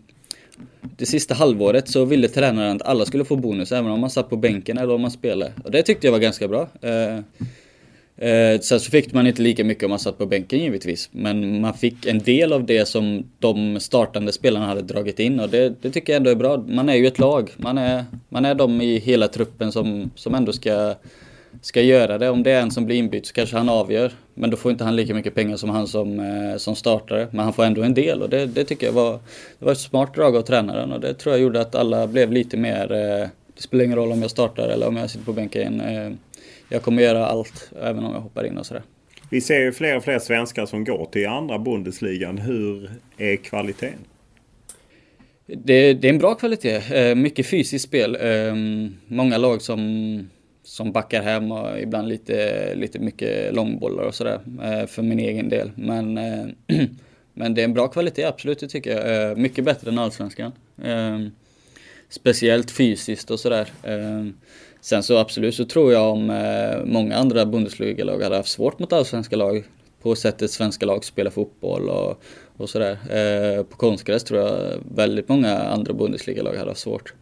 det 0.80 1.07
sista 1.07 1.34
halvåret 1.34 1.88
så 1.88 2.05
ville 2.05 2.28
tränaren 2.28 2.76
att 2.76 2.82
alla 2.82 3.05
skulle 3.05 3.24
få 3.24 3.36
bonus 3.36 3.72
även 3.72 3.90
om 3.90 4.00
man 4.00 4.11
satt 4.11 4.30
på 4.30 4.36
bänken 4.36 4.78
eller 4.78 4.94
om 4.94 5.00
man 5.00 5.11
spelade. 5.11 5.52
Och 5.64 5.70
det 5.70 5.82
tyckte 5.82 6.07
jag 6.07 6.12
var 6.12 6.18
ganska 6.18 6.48
bra. 6.48 6.68
Eh, 6.82 7.18
Eh, 8.16 8.60
sen 8.60 8.80
så 8.80 8.90
fick 8.90 9.12
man 9.12 9.26
inte 9.26 9.42
lika 9.42 9.64
mycket 9.64 9.84
om 9.84 9.90
man 9.90 9.98
satt 9.98 10.18
på 10.18 10.26
bänken 10.26 10.58
givetvis. 10.58 11.08
Men 11.12 11.60
man 11.60 11.74
fick 11.74 12.06
en 12.06 12.18
del 12.18 12.52
av 12.52 12.66
det 12.66 12.86
som 12.88 13.24
de 13.38 13.80
startande 13.80 14.32
spelarna 14.32 14.66
hade 14.66 14.82
dragit 14.82 15.20
in 15.20 15.40
och 15.40 15.48
det, 15.48 15.82
det 15.82 15.90
tycker 15.90 16.12
jag 16.12 16.16
ändå 16.16 16.30
är 16.30 16.34
bra. 16.34 16.56
Man 16.56 16.88
är 16.88 16.94
ju 16.94 17.06
ett 17.06 17.18
lag. 17.18 17.50
Man 17.56 17.78
är, 17.78 18.04
man 18.28 18.44
är 18.44 18.54
de 18.54 18.80
i 18.80 18.98
hela 18.98 19.28
truppen 19.28 19.72
som, 19.72 20.10
som 20.14 20.34
ändå 20.34 20.52
ska, 20.52 20.94
ska 21.60 21.82
göra 21.82 22.18
det. 22.18 22.30
Om 22.30 22.42
det 22.42 22.50
är 22.50 22.60
en 22.60 22.70
som 22.70 22.86
blir 22.86 22.96
inbytt 22.96 23.26
så 23.26 23.32
kanske 23.32 23.56
han 23.56 23.68
avgör. 23.68 24.12
Men 24.34 24.50
då 24.50 24.56
får 24.56 24.72
inte 24.72 24.84
han 24.84 24.96
lika 24.96 25.14
mycket 25.14 25.34
pengar 25.34 25.56
som 25.56 25.70
han 25.70 25.86
som, 25.86 26.20
eh, 26.20 26.56
som 26.56 26.76
startare. 26.76 27.28
Men 27.30 27.44
han 27.44 27.52
får 27.52 27.64
ändå 27.64 27.82
en 27.82 27.94
del 27.94 28.22
och 28.22 28.28
det, 28.28 28.46
det 28.46 28.64
tycker 28.64 28.86
jag 28.86 28.92
var, 28.92 29.12
det 29.58 29.64
var 29.64 29.72
ett 29.72 29.78
smart 29.78 30.14
drag 30.14 30.36
av 30.36 30.42
tränaren 30.42 30.92
och 30.92 31.00
det 31.00 31.14
tror 31.14 31.34
jag 31.34 31.42
gjorde 31.42 31.60
att 31.60 31.74
alla 31.74 32.06
blev 32.06 32.32
lite 32.32 32.56
mer 32.56 32.92
eh, 32.92 33.28
det 33.56 33.62
spelar 33.62 33.84
ingen 33.84 33.96
roll 33.96 34.12
om 34.12 34.22
jag 34.22 34.30
startar 34.30 34.68
eller 34.68 34.88
om 34.88 34.96
jag 34.96 35.10
sitter 35.10 35.24
på 35.24 35.32
bänken 35.32 35.80
eh, 35.80 36.10
jag 36.68 36.82
kommer 36.82 37.02
göra 37.02 37.26
allt, 37.26 37.72
även 37.82 38.04
om 38.04 38.14
jag 38.14 38.20
hoppar 38.20 38.46
in 38.46 38.58
och 38.58 38.66
sådär. 38.66 38.82
Vi 39.30 39.40
ser 39.40 39.60
ju 39.60 39.72
fler 39.72 39.96
och 39.96 40.04
fler 40.04 40.18
svenskar 40.18 40.66
som 40.66 40.84
går 40.84 41.06
till 41.12 41.28
andra 41.28 41.58
Bundesligan. 41.58 42.38
Hur 42.38 42.90
är 43.16 43.36
kvaliteten? 43.36 43.98
Det, 45.46 45.94
det 45.94 46.08
är 46.08 46.12
en 46.12 46.18
bra 46.18 46.34
kvalitet. 46.34 46.82
Eh, 46.94 47.14
mycket 47.14 47.46
fysiskt 47.46 47.84
spel. 47.84 48.16
Eh, 48.20 48.54
många 49.06 49.38
lag 49.38 49.62
som, 49.62 50.30
som 50.62 50.92
backar 50.92 51.22
hem 51.22 51.52
och 51.52 51.80
ibland 51.80 52.08
lite, 52.08 52.74
lite 52.74 52.98
mycket 52.98 53.54
långbollar 53.54 54.04
och 54.04 54.14
sådär. 54.14 54.40
Eh, 54.62 54.86
för 54.86 55.02
min 55.02 55.18
egen 55.18 55.48
del. 55.48 55.70
Men, 55.74 56.14
men 57.34 57.54
det 57.54 57.60
är 57.60 57.64
en 57.64 57.74
bra 57.74 57.88
kvalitet, 57.88 58.24
absolut, 58.24 58.58
det 58.58 58.68
tycker 58.68 59.08
jag. 59.08 59.38
Mycket 59.38 59.64
bättre 59.64 59.90
än 59.90 59.98
allsvenskan. 59.98 60.52
Speciellt 62.08 62.70
fysiskt 62.70 63.30
och 63.30 63.40
sådär. 63.40 63.68
Sen 64.85 65.03
så 65.03 65.16
absolut 65.18 65.55
så 65.55 65.64
tror 65.64 65.93
jag 65.93 66.12
om 66.12 66.30
eh, 66.30 66.85
många 66.85 67.16
andra 67.16 67.47
Bundesliga-lag 67.47 68.22
hade 68.22 68.37
haft 68.37 68.49
svårt 68.49 68.78
mot 68.78 68.93
allsvenska 68.93 69.37
lag 69.37 69.64
på 70.03 70.14
sättet 70.14 70.51
svenska 70.51 70.87
lag 70.87 71.05
spelar 71.05 71.30
fotboll 71.30 71.89
och, 71.89 72.22
och 72.57 72.70
sådär. 72.70 72.93
Eh, 72.93 73.62
på 73.62 73.76
konstgräs 73.76 74.24
tror 74.24 74.41
jag 74.41 74.59
väldigt 74.95 75.28
många 75.28 75.59
andra 75.59 75.93
Bundesliga-lag 75.93 76.55
hade 76.55 76.70
haft 76.70 76.80
svårt. 76.80 77.14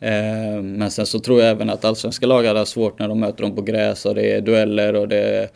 Eh, 0.00 0.62
men 0.62 0.90
sen 0.90 1.06
så 1.06 1.18
tror 1.18 1.40
jag 1.40 1.50
även 1.50 1.70
att 1.70 1.84
allsvenska 1.84 2.26
lag 2.26 2.44
hade 2.44 2.58
haft 2.58 2.72
svårt 2.72 2.98
när 2.98 3.08
de 3.08 3.20
möter 3.20 3.42
dem 3.42 3.56
på 3.56 3.62
gräs 3.62 4.06
och 4.06 4.14
det 4.14 4.32
är 4.32 4.40
dueller 4.40 4.94
och 4.94 5.08
det, 5.08 5.48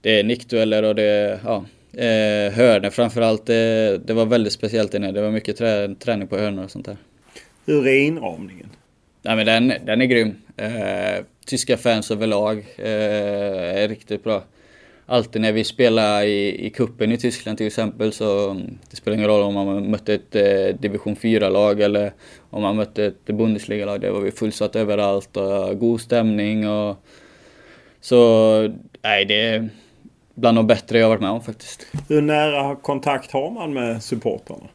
det 0.00 0.20
är 0.20 0.24
nickdueller 0.24 0.82
och 0.82 0.94
det 0.94 1.02
är 1.02 1.40
ja, 1.44 1.64
eh, 1.92 2.52
hörnor 2.52 2.90
framförallt. 2.90 3.46
Det, 3.46 4.00
det 4.06 4.12
var 4.12 4.26
väldigt 4.26 4.52
speciellt 4.52 4.94
inne. 4.94 5.12
Det 5.12 5.22
var 5.22 5.30
mycket 5.30 5.56
trä, 5.56 5.94
träning 5.94 6.28
på 6.28 6.38
hörnor 6.38 6.64
och 6.64 6.70
sånt 6.70 6.86
där. 6.86 6.96
Hur 7.66 7.86
är 7.86 8.00
inramningen? 8.00 8.70
Nej 9.22 9.36
men 9.36 9.46
den, 9.46 9.72
den 9.86 10.00
är 10.00 10.06
grym. 10.06 10.36
Eh, 10.56 11.24
tyska 11.46 11.76
fans 11.76 12.10
överlag 12.10 12.58
eh, 12.76 13.82
är 13.82 13.88
riktigt 13.88 14.24
bra. 14.24 14.42
Alltid 15.06 15.42
när 15.42 15.52
vi 15.52 15.64
spelar 15.64 16.22
i, 16.22 16.66
i 16.66 16.70
kuppen 16.70 17.12
i 17.12 17.18
Tyskland 17.18 17.58
till 17.58 17.66
exempel 17.66 18.12
så 18.12 18.50
mm, 18.50 18.78
det 18.90 18.96
spelar 18.96 19.16
ingen 19.16 19.28
roll 19.28 19.42
om 19.42 19.54
man 19.54 19.90
mötte 19.90 20.14
ett 20.14 20.36
eh, 20.36 20.80
division 20.80 21.16
4-lag 21.16 21.80
eller 21.80 22.12
om 22.50 22.62
man 22.62 22.76
mötte 22.76 23.04
ett 23.04 23.26
Bundesliga-lag. 23.26 24.00
Det 24.00 24.10
var 24.10 24.20
vi 24.20 24.30
fullsatt 24.30 24.76
överallt 24.76 25.36
och 25.36 25.78
god 25.78 26.00
stämning 26.00 26.68
och 26.68 26.96
så 28.00 28.72
nej 29.02 29.24
det 29.24 29.40
är 29.40 29.68
bland 30.34 30.58
de 30.58 30.66
bättre 30.66 30.98
jag 30.98 31.08
varit 31.08 31.20
med 31.20 31.30
om 31.30 31.42
faktiskt. 31.42 31.86
Hur 32.08 32.22
nära 32.22 32.76
kontakt 32.76 33.30
har 33.30 33.50
man 33.50 33.72
med 33.72 34.02
supportrarna? 34.02 34.66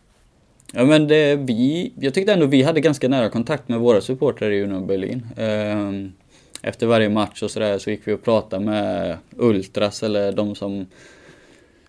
Ja 0.78 0.86
men 0.86 1.08
det, 1.08 1.36
vi, 1.36 1.92
jag 2.00 2.14
tyckte 2.14 2.34
ändå 2.34 2.46
vi 2.46 2.64
hade 2.64 2.82
ganska 2.82 3.08
nära 3.08 3.30
kontakt 3.30 3.70
med 3.70 3.80
våra 3.80 4.02
supportrar 4.02 4.52
i 4.52 4.64
Union 4.64 4.88
Berlin. 4.88 5.28
Ehm, 5.38 6.14
efter 6.62 6.88
varje 6.88 7.10
match 7.10 7.44
och 7.44 7.52
sådär 7.52 7.78
så 7.78 7.90
gick 7.90 8.02
vi 8.04 8.14
och 8.14 8.24
pratade 8.24 8.66
med 8.66 9.18
Ultras 9.38 10.04
eller 10.04 10.32
de 10.32 10.56
som 10.56 10.86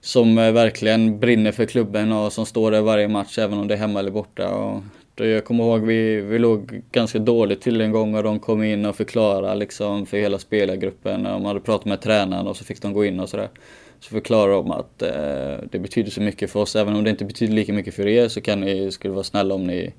som 0.00 0.38
eh, 0.38 0.52
verkligen 0.52 1.20
brinner 1.20 1.52
för 1.52 1.66
klubben 1.66 2.12
och 2.12 2.32
som 2.32 2.46
står 2.46 2.70
där 2.70 2.80
varje 2.80 3.08
match 3.08 3.38
även 3.38 3.58
om 3.58 3.68
det 3.68 3.74
är 3.74 3.78
hemma 3.78 3.98
eller 3.98 4.10
borta. 4.10 4.54
Och 4.54 4.82
då 5.14 5.24
jag 5.24 5.44
kommer 5.44 5.64
ihåg 5.64 5.80
vi, 5.80 6.20
vi 6.20 6.38
låg 6.38 6.82
ganska 6.92 7.18
dåligt 7.18 7.60
till 7.60 7.80
en 7.80 7.92
gång 7.92 8.14
och 8.14 8.22
de 8.22 8.40
kom 8.40 8.62
in 8.62 8.86
och 8.86 8.96
förklarade 8.96 9.54
liksom 9.54 10.06
för 10.06 10.16
hela 10.16 10.38
spelargruppen. 10.38 11.22
De 11.22 11.44
hade 11.44 11.60
pratat 11.60 11.86
med 11.86 12.00
tränaren 12.00 12.46
och 12.46 12.56
så 12.56 12.64
fick 12.64 12.82
de 12.82 12.92
gå 12.92 13.04
in 13.04 13.20
och 13.20 13.28
sådär 13.28 13.48
så 14.00 14.10
förklarar 14.10 14.52
de 14.52 14.70
att 14.70 15.02
eh, 15.02 15.68
det 15.70 15.78
betyder 15.78 16.10
så 16.10 16.20
mycket 16.20 16.50
för 16.50 16.60
oss. 16.60 16.76
Även 16.76 16.96
om 16.96 17.04
det 17.04 17.10
inte 17.10 17.24
betyder 17.24 17.54
lika 17.54 17.72
mycket 17.72 17.94
för 17.94 18.06
er 18.06 18.28
så 18.28 18.40
kan 18.40 18.60
ni, 18.60 18.92
skulle 18.92 19.14
vara 19.14 19.24
snälla 19.24 19.54
om 19.54 19.66
ni 19.66 19.92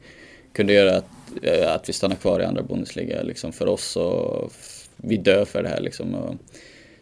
kunde 0.53 0.73
göra 0.73 0.97
att, 0.97 1.05
eh, 1.43 1.73
att 1.73 1.89
vi 1.89 1.93
stannar 1.93 2.15
kvar 2.15 2.39
i 2.39 2.45
andra 2.45 2.63
Bundesliga 2.63 3.23
liksom 3.23 3.53
för 3.53 3.67
oss 3.67 3.95
och 3.95 4.51
vi 4.97 5.17
dör 5.17 5.45
för 5.45 5.63
det 5.63 5.69
här 5.69 5.81
liksom. 5.81 6.15
Och 6.15 6.35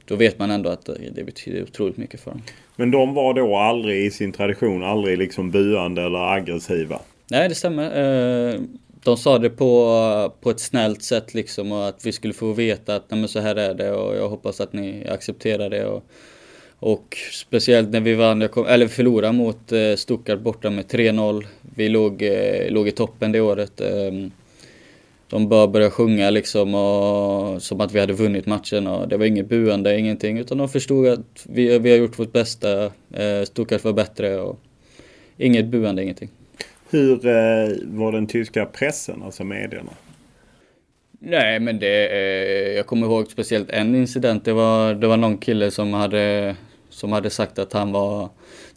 då 0.05 0.15
vet 0.15 0.39
man 0.39 0.51
ändå 0.51 0.69
att 0.69 0.89
det 1.11 1.23
betyder 1.23 1.63
otroligt 1.63 1.97
mycket 1.97 2.19
för 2.19 2.31
dem. 2.31 2.41
Men 2.75 2.91
de 2.91 3.13
var 3.13 3.33
då 3.33 3.57
aldrig 3.57 4.05
i 4.05 4.11
sin 4.11 4.31
tradition, 4.31 4.83
aldrig 4.83 5.17
liksom 5.17 5.51
buande 5.51 6.01
eller 6.01 6.33
aggressiva? 6.33 6.99
Nej, 7.31 7.49
det 7.49 7.55
stämmer. 7.55 8.53
Eh, 8.53 8.59
de 9.03 9.17
sa 9.17 9.37
det 9.37 9.49
på, 9.49 10.33
på 10.41 10.49
ett 10.49 10.59
snällt 10.59 11.03
sätt 11.03 11.33
liksom 11.33 11.71
och 11.71 11.87
att 11.87 12.05
vi 12.05 12.11
skulle 12.11 12.33
få 12.33 12.53
veta 12.53 12.95
att 12.95 13.11
Nej, 13.11 13.19
men 13.19 13.29
så 13.29 13.39
här 13.39 13.55
är 13.55 13.73
det 13.73 13.91
och 13.91 14.15
jag 14.15 14.29
hoppas 14.29 14.61
att 14.61 14.73
ni 14.73 15.07
accepterar 15.07 15.69
det. 15.69 15.85
Och, 15.85 16.03
och 16.79 17.17
speciellt 17.31 17.89
när 17.89 18.01
vi 18.01 18.13
vann, 18.13 18.41
eller 18.41 18.87
förlorade 18.87 19.33
mot 19.33 19.71
eh, 19.71 19.95
Stuttgart 19.95 20.39
borta 20.39 20.69
med 20.69 20.85
3-0. 20.85 21.45
Vi 21.75 21.89
låg, 21.89 22.21
eh, 22.21 22.69
låg 22.69 22.87
i 22.87 22.91
toppen 22.91 23.31
det 23.31 23.41
året. 23.41 23.81
Eh, 23.81 24.11
de 25.29 25.49
bara 25.49 25.67
började 25.67 25.91
sjunga 25.91 26.29
liksom 26.29 26.75
och, 26.75 27.61
som 27.61 27.81
att 27.81 27.91
vi 27.91 27.99
hade 27.99 28.13
vunnit 28.13 28.45
matchen 28.45 28.87
och 28.87 29.07
det 29.07 29.17
var 29.17 29.25
inget 29.25 29.49
buande, 29.49 29.99
ingenting. 29.99 30.37
Utan 30.37 30.57
de 30.57 30.69
förstod 30.69 31.07
att 31.07 31.45
vi, 31.49 31.79
vi 31.79 31.89
har 31.91 31.97
gjort 31.97 32.19
vårt 32.19 32.31
bästa. 32.31 32.85
Eh, 33.13 33.43
Stuttgart 33.45 33.83
var 33.83 33.93
bättre 33.93 34.41
och 34.41 34.59
inget 35.37 35.65
buande, 35.65 36.03
ingenting. 36.03 36.29
Hur 36.89 37.27
eh, 37.27 37.75
var 37.83 38.11
den 38.11 38.27
tyska 38.27 38.65
pressen, 38.65 39.23
alltså 39.23 39.43
medierna? 39.43 39.91
Nej 41.27 41.59
men 41.59 41.79
det, 41.79 42.07
eh, 42.07 42.75
jag 42.75 42.85
kommer 42.85 43.07
ihåg 43.07 43.31
speciellt 43.31 43.69
en 43.69 43.95
incident. 43.95 44.45
Det 44.45 44.53
var, 44.53 44.93
det 44.93 45.07
var 45.07 45.17
någon 45.17 45.37
kille 45.37 45.71
som 45.71 45.93
hade 45.93 46.55
som 46.89 47.11
hade 47.11 47.29
sagt 47.29 47.59
att 47.59 47.73
han 47.73 47.91
var, 47.91 48.29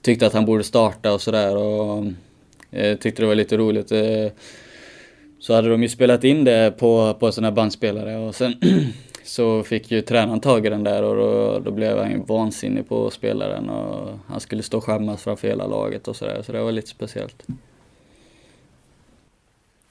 tyckte 0.03 0.27
att 0.27 0.33
han 0.33 0.45
borde 0.45 0.65
starta 0.65 1.13
och 1.13 1.21
sådär 1.21 1.57
och 1.57 2.05
eh, 2.71 2.99
tyckte 2.99 3.23
det 3.23 3.27
var 3.27 3.35
lite 3.35 3.57
roligt. 3.57 3.93
Eh, 3.93 4.33
så 5.39 5.55
hade 5.55 5.69
de 5.69 5.83
ju 5.83 5.89
spelat 5.89 6.25
in 6.25 6.45
det 6.45 6.79
på, 6.79 7.15
på 7.21 7.33
sådana 7.33 7.53
bandspelare 7.53 8.17
och 8.17 8.35
sen 8.35 8.55
så 9.25 9.63
fick 9.63 9.91
ju 9.91 10.03
tränaren 10.03 10.41
tag 10.41 10.67
i 10.67 10.69
den 10.69 10.85
där 10.85 11.03
och 11.03 11.17
då, 11.17 11.59
då 11.65 11.71
blev 11.71 11.99
han 11.99 12.11
ju 12.11 12.19
vansinnig 12.19 12.89
på 12.89 13.11
spelaren 13.11 13.69
och 13.69 14.19
han 14.27 14.41
skulle 14.41 14.63
stå 14.63 14.79
och 14.79 14.85
skämmas 14.85 15.23
framför 15.23 15.49
hela 15.49 15.67
laget 15.67 16.09
och 16.09 16.17
sådär. 16.17 16.43
Så 16.43 16.53
det 16.53 16.63
var 16.63 16.73
lite 16.73 16.89
speciellt. 16.89 17.47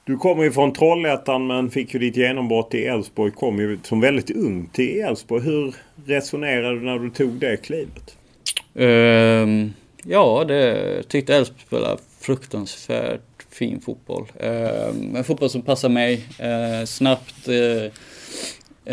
Du 0.08 0.16
kommer 0.16 0.44
ju 0.44 0.52
från 0.52 0.72
Trollhättan 0.72 1.46
men 1.46 1.70
fick 1.70 1.94
ju 1.94 2.00
ditt 2.00 2.16
genombrott 2.16 2.74
i 2.74 2.84
Elfsborg. 2.84 3.32
Kom 3.32 3.58
ju 3.58 3.78
som 3.82 4.00
väldigt 4.00 4.30
ung 4.30 4.66
till 4.72 5.00
Elfsborg. 5.00 5.42
Hur 5.42 5.74
resonerade 6.06 6.74
du 6.74 6.84
när 6.84 6.98
du 6.98 7.10
tog 7.10 7.30
det 7.30 7.56
klivet? 7.56 8.16
Um, 8.74 9.74
ja, 10.04 10.44
det 10.48 11.02
tyckte 11.08 11.34
Elfsborg 11.34 11.62
spelade 11.66 11.98
fruktansvärt 12.20 13.46
fin 13.50 13.80
fotboll. 13.80 14.26
Um, 14.40 15.16
en 15.16 15.24
fotboll 15.24 15.50
som 15.50 15.62
passar 15.62 15.88
mig. 15.88 16.14
Uh, 16.14 16.84
snabbt. 16.84 17.48
Uh, 17.48 17.84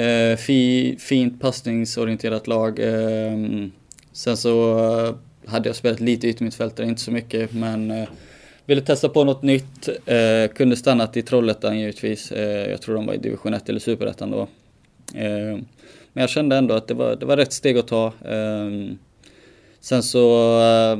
uh, 0.01 0.35
fi, 0.35 0.95
fint 0.99 1.41
passningsorienterat 1.41 2.47
lag. 2.47 2.79
Um, 2.79 3.71
sen 4.11 4.37
så 4.37 5.15
hade 5.45 5.69
jag 5.69 5.75
spelat 5.75 5.99
lite 5.99 6.27
yttermittfältare, 6.27 6.87
inte 6.87 7.01
så 7.01 7.11
mycket 7.11 7.53
men 7.53 7.91
eh, 7.91 8.07
ville 8.65 8.81
testa 8.81 9.09
på 9.09 9.23
något 9.23 9.41
nytt. 9.41 9.89
Eh, 10.05 10.53
kunde 10.55 10.75
stannat 10.75 11.17
i 11.17 11.21
Trollhättan 11.21 11.79
givetvis. 11.79 12.31
Eh, 12.31 12.69
jag 12.71 12.81
tror 12.81 12.95
de 12.95 13.05
var 13.05 13.13
i 13.13 13.17
division 13.17 13.53
1 13.53 13.69
eller 13.69 13.79
superettan 13.79 14.31
då. 14.31 14.41
Eh, 15.13 15.57
men 16.13 16.21
jag 16.21 16.29
kände 16.29 16.55
ändå 16.57 16.73
att 16.73 16.87
det 16.87 16.93
var, 16.93 17.15
det 17.15 17.25
var 17.25 17.37
rätt 17.37 17.53
steg 17.53 17.77
att 17.77 17.87
ta. 17.87 18.13
Ehm, 18.25 18.97
sen 19.79 20.03
så, 20.03 20.59
eh, 20.61 20.99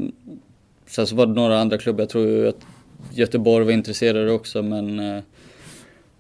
sen 0.88 1.08
så 1.08 1.16
var 1.16 1.26
det 1.26 1.34
några 1.34 1.60
andra 1.60 1.78
klubbar. 1.78 2.02
Jag 2.02 2.10
tror 2.10 2.48
att 2.48 2.66
Göteborg 3.14 3.66
var 3.66 3.72
intresserade 3.72 4.32
också 4.32 4.62
men 4.62 5.00
eh, 5.00 5.24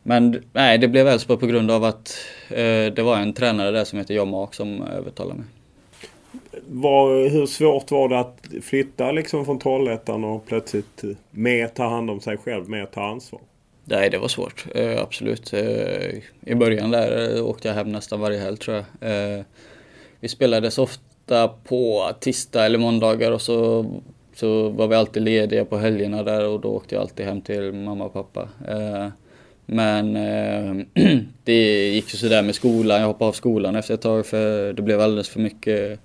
men 0.07 0.43
nej, 0.53 0.77
det 0.77 0.87
blev 0.87 1.07
Elfsborg 1.07 1.39
på 1.39 1.47
grund 1.47 1.71
av 1.71 1.83
att 1.83 2.17
eh, 2.49 2.93
det 2.93 3.01
var 3.01 3.17
en 3.17 3.33
tränare 3.33 3.71
där 3.71 3.85
som 3.85 3.99
heter 3.99 4.13
John 4.13 4.29
Mark 4.29 4.53
som 4.53 4.81
övertalade 4.81 5.35
mig. 5.35 5.45
Var, 6.67 7.29
hur 7.29 7.45
svårt 7.45 7.91
var 7.91 8.09
det 8.09 8.19
att 8.19 8.47
flytta 8.61 9.11
liksom 9.11 9.45
från 9.45 9.59
Trollhättan 9.59 10.23
och 10.23 10.45
plötsligt 10.45 11.03
mer 11.31 11.67
ta 11.67 11.89
hand 11.89 12.09
om 12.09 12.19
sig 12.19 12.37
själv, 12.37 12.69
mer 12.69 12.85
ta 12.85 13.03
ansvar? 13.03 13.41
Nej, 13.85 14.09
det 14.09 14.17
var 14.17 14.27
svårt. 14.27 14.65
Eh, 14.75 15.01
absolut. 15.01 15.53
Eh, 15.53 16.15
I 16.45 16.55
början 16.55 16.91
där 16.91 17.37
eh, 17.37 17.45
åkte 17.45 17.67
jag 17.67 17.75
hem 17.75 17.91
nästan 17.91 18.19
varje 18.19 18.39
helg 18.39 18.57
tror 18.57 18.75
jag. 18.99 19.11
Eh, 19.11 19.43
vi 20.19 20.27
spelade 20.27 20.71
så 20.71 20.83
ofta 20.83 21.47
på 21.47 22.11
tisdag 22.19 22.65
eller 22.65 22.79
måndagar 22.79 23.31
och 23.31 23.41
så, 23.41 23.85
så 24.35 24.69
var 24.69 24.87
vi 24.87 24.95
alltid 24.95 25.23
lediga 25.23 25.65
på 25.65 25.77
helgerna 25.77 26.23
där 26.23 26.47
och 26.47 26.61
då 26.61 26.69
åkte 26.69 26.95
jag 26.95 27.01
alltid 27.01 27.25
hem 27.25 27.41
till 27.41 27.73
mamma 27.73 28.05
och 28.05 28.13
pappa. 28.13 28.49
Eh, 28.67 29.07
men 29.65 30.15
eh, 30.15 30.85
det 31.43 31.89
gick 31.89 32.13
ju 32.13 32.17
sådär 32.17 32.43
med 32.43 32.55
skolan. 32.55 32.99
Jag 32.99 33.07
hoppade 33.07 33.29
av 33.29 33.33
skolan 33.33 33.75
efter 33.75 33.93
ett 33.93 34.01
tag 34.01 34.25
för 34.25 34.73
det 34.73 34.81
blev 34.81 35.01
alldeles 35.01 35.29
för 35.29 35.39
mycket 35.39 35.99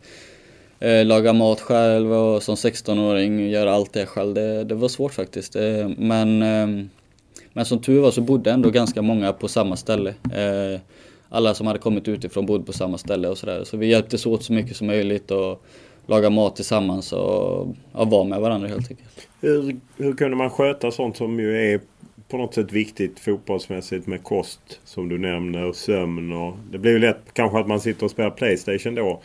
eh, 0.80 1.06
laga 1.06 1.32
mat 1.32 1.60
själv 1.60 2.12
och 2.12 2.42
som 2.42 2.54
16-åring 2.54 3.50
göra 3.50 3.72
allt 3.72 3.92
det 3.92 4.06
själv. 4.06 4.34
Det, 4.34 4.64
det 4.64 4.74
var 4.74 4.88
svårt 4.88 5.14
faktiskt. 5.14 5.56
Eh, 5.56 5.88
men, 5.96 6.42
eh, 6.42 6.86
men 7.52 7.64
som 7.64 7.82
tur 7.82 8.00
var 8.00 8.10
så 8.10 8.20
bodde 8.20 8.50
ändå 8.50 8.70
ganska 8.70 9.02
många 9.02 9.32
på 9.32 9.48
samma 9.48 9.76
ställe. 9.76 10.10
Eh, 10.10 10.80
alla 11.28 11.54
som 11.54 11.66
hade 11.66 11.78
kommit 11.78 12.08
utifrån 12.08 12.46
bodde 12.46 12.64
på 12.64 12.72
samma 12.72 12.98
ställe 12.98 13.28
och 13.28 13.38
sådär. 13.38 13.64
Så 13.64 13.76
vi 13.76 13.86
hjälptes 13.86 14.26
åt 14.26 14.42
så 14.42 14.52
mycket 14.52 14.76
som 14.76 14.86
möjligt 14.86 15.30
och 15.30 15.64
laga 16.06 16.30
mat 16.30 16.56
tillsammans 16.56 17.12
och 17.12 17.74
ja, 17.92 18.04
vara 18.04 18.24
med 18.24 18.40
varandra 18.40 18.68
helt 18.68 18.90
enkelt. 18.90 19.28
Hur, 19.40 19.80
hur 19.96 20.12
kunde 20.12 20.36
man 20.36 20.50
sköta 20.50 20.90
sånt 20.90 21.16
som 21.16 21.40
ju 21.40 21.72
är 21.72 21.80
på 22.28 22.36
något 22.36 22.54
sätt 22.54 22.72
viktigt 22.72 23.20
fotbollsmässigt 23.20 24.06
med 24.06 24.24
kost 24.24 24.80
som 24.84 25.08
du 25.08 25.18
nämner 25.18 25.72
sömn 25.72 26.32
och 26.32 26.54
det 26.72 26.78
blir 26.78 26.92
ju 26.92 26.98
lätt 26.98 27.20
kanske 27.32 27.58
att 27.58 27.68
man 27.68 27.80
sitter 27.80 28.04
och 28.04 28.10
spelar 28.10 28.30
Playstation 28.30 28.94
då. 28.94 29.20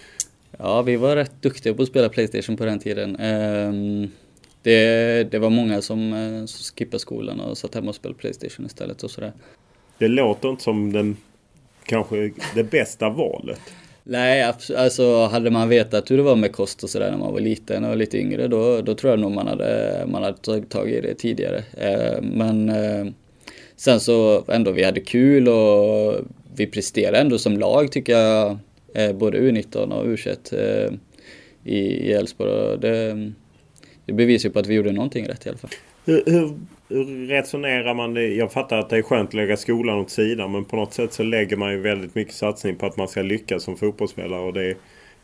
Ja, 0.59 0.81
vi 0.81 0.95
var 0.95 1.15
rätt 1.15 1.41
duktiga 1.41 1.73
på 1.73 1.81
att 1.81 1.87
spela 1.87 2.09
Playstation 2.09 2.57
på 2.57 2.65
den 2.65 2.79
tiden. 2.79 3.15
Ehm, 3.15 4.11
det, 4.61 5.31
det 5.31 5.39
var 5.39 5.49
många 5.49 5.81
som, 5.81 6.13
eh, 6.13 6.45
som 6.45 6.75
skippade 6.77 6.99
skolan 6.99 7.39
och 7.39 7.57
satt 7.57 7.75
hemma 7.75 7.89
och 7.89 7.95
spelade 7.95 8.19
Playstation 8.19 8.65
istället 8.65 9.03
och 9.03 9.11
sådär. 9.11 9.33
Det 9.97 10.07
låter 10.07 10.49
inte 10.49 10.63
som 10.63 10.93
den 10.93 11.17
kanske 11.85 12.31
det 12.55 12.63
bästa 12.63 13.09
valet. 13.09 13.61
Nej, 14.03 14.53
alltså 14.77 15.25
hade 15.25 15.51
man 15.51 15.69
vetat 15.69 16.11
hur 16.11 16.17
det 16.17 16.23
var 16.23 16.35
med 16.35 16.51
kost 16.51 16.83
och 16.83 16.89
sådär 16.89 17.11
när 17.11 17.17
man 17.17 17.33
var 17.33 17.39
liten 17.39 17.85
och 17.85 17.97
lite 17.97 18.17
yngre 18.17 18.47
då, 18.47 18.81
då 18.81 18.95
tror 18.95 19.11
jag 19.11 19.19
nog 19.19 19.31
man 19.31 19.47
hade, 19.47 20.03
man 20.07 20.23
hade 20.23 20.37
tagit 20.37 20.69
tag 20.69 20.91
i 20.91 21.01
det 21.01 21.13
tidigare. 21.13 21.63
Eh, 21.77 22.21
men 22.21 22.69
eh, 22.69 23.05
sen 23.75 23.99
så 23.99 24.43
ändå, 24.47 24.71
vi 24.71 24.83
hade 24.83 24.99
kul 24.99 25.47
och 25.47 26.15
vi 26.55 26.67
presterade 26.67 27.17
ändå 27.17 27.37
som 27.37 27.57
lag 27.57 27.91
tycker 27.91 28.13
jag. 28.13 28.57
Eh, 28.95 29.13
både 29.13 29.37
U19 29.39 29.91
och 29.91 30.05
U21 30.05 30.53
eh, 30.53 30.93
i 31.63 32.11
Elfsborg. 32.13 32.79
Det, 32.79 33.31
det 34.05 34.13
bevisar 34.13 34.49
ju 34.49 34.53
på 34.53 34.59
att 34.59 34.67
vi 34.67 34.73
gjorde 34.73 34.91
någonting 34.91 35.27
rätt 35.27 35.45
i 35.45 35.49
alla 35.49 35.57
fall. 35.57 35.69
Hur, 36.05 36.23
hur, 36.25 36.59
hur 36.89 37.27
resonerar 37.27 37.93
man? 37.93 38.35
Jag 38.35 38.51
fattar 38.51 38.77
att 38.77 38.89
det 38.89 38.97
är 38.97 39.01
skönt 39.01 39.29
att 39.29 39.33
lägga 39.33 39.57
skolan 39.57 39.99
åt 39.99 40.09
sidan 40.09 40.51
men 40.51 40.65
på 40.65 40.75
något 40.75 40.93
sätt 40.93 41.13
så 41.13 41.23
lägger 41.23 41.57
man 41.57 41.71
ju 41.71 41.81
väldigt 41.81 42.15
mycket 42.15 42.33
satsning 42.33 42.75
på 42.75 42.85
att 42.85 42.97
man 42.97 43.07
ska 43.07 43.21
lyckas 43.21 43.63
som 43.63 43.77
fotbollsspelare. 43.77 44.41
Och 44.41 44.53
det, 44.53 44.63
är, 44.63 44.75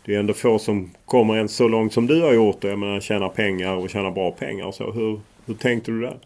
det 0.05 0.15
är 0.15 0.19
ändå 0.19 0.33
få 0.33 0.59
som 0.59 0.91
kommer 1.05 1.37
ens 1.37 1.55
så 1.55 1.67
långt 1.67 1.93
som 1.93 2.07
du 2.07 2.21
har 2.21 2.33
gjort. 2.33 2.63
Jag 2.63 2.79
menar 2.79 2.99
tjäna 2.99 3.29
pengar 3.29 3.75
och 3.75 3.89
tjäna 3.89 4.11
bra 4.11 4.31
pengar 4.31 4.65
och 4.65 4.75
så. 4.75 4.91
Hur, 4.91 5.19
hur 5.45 5.53
tänkte 5.53 5.91
du 5.91 6.01
där? 6.01 6.17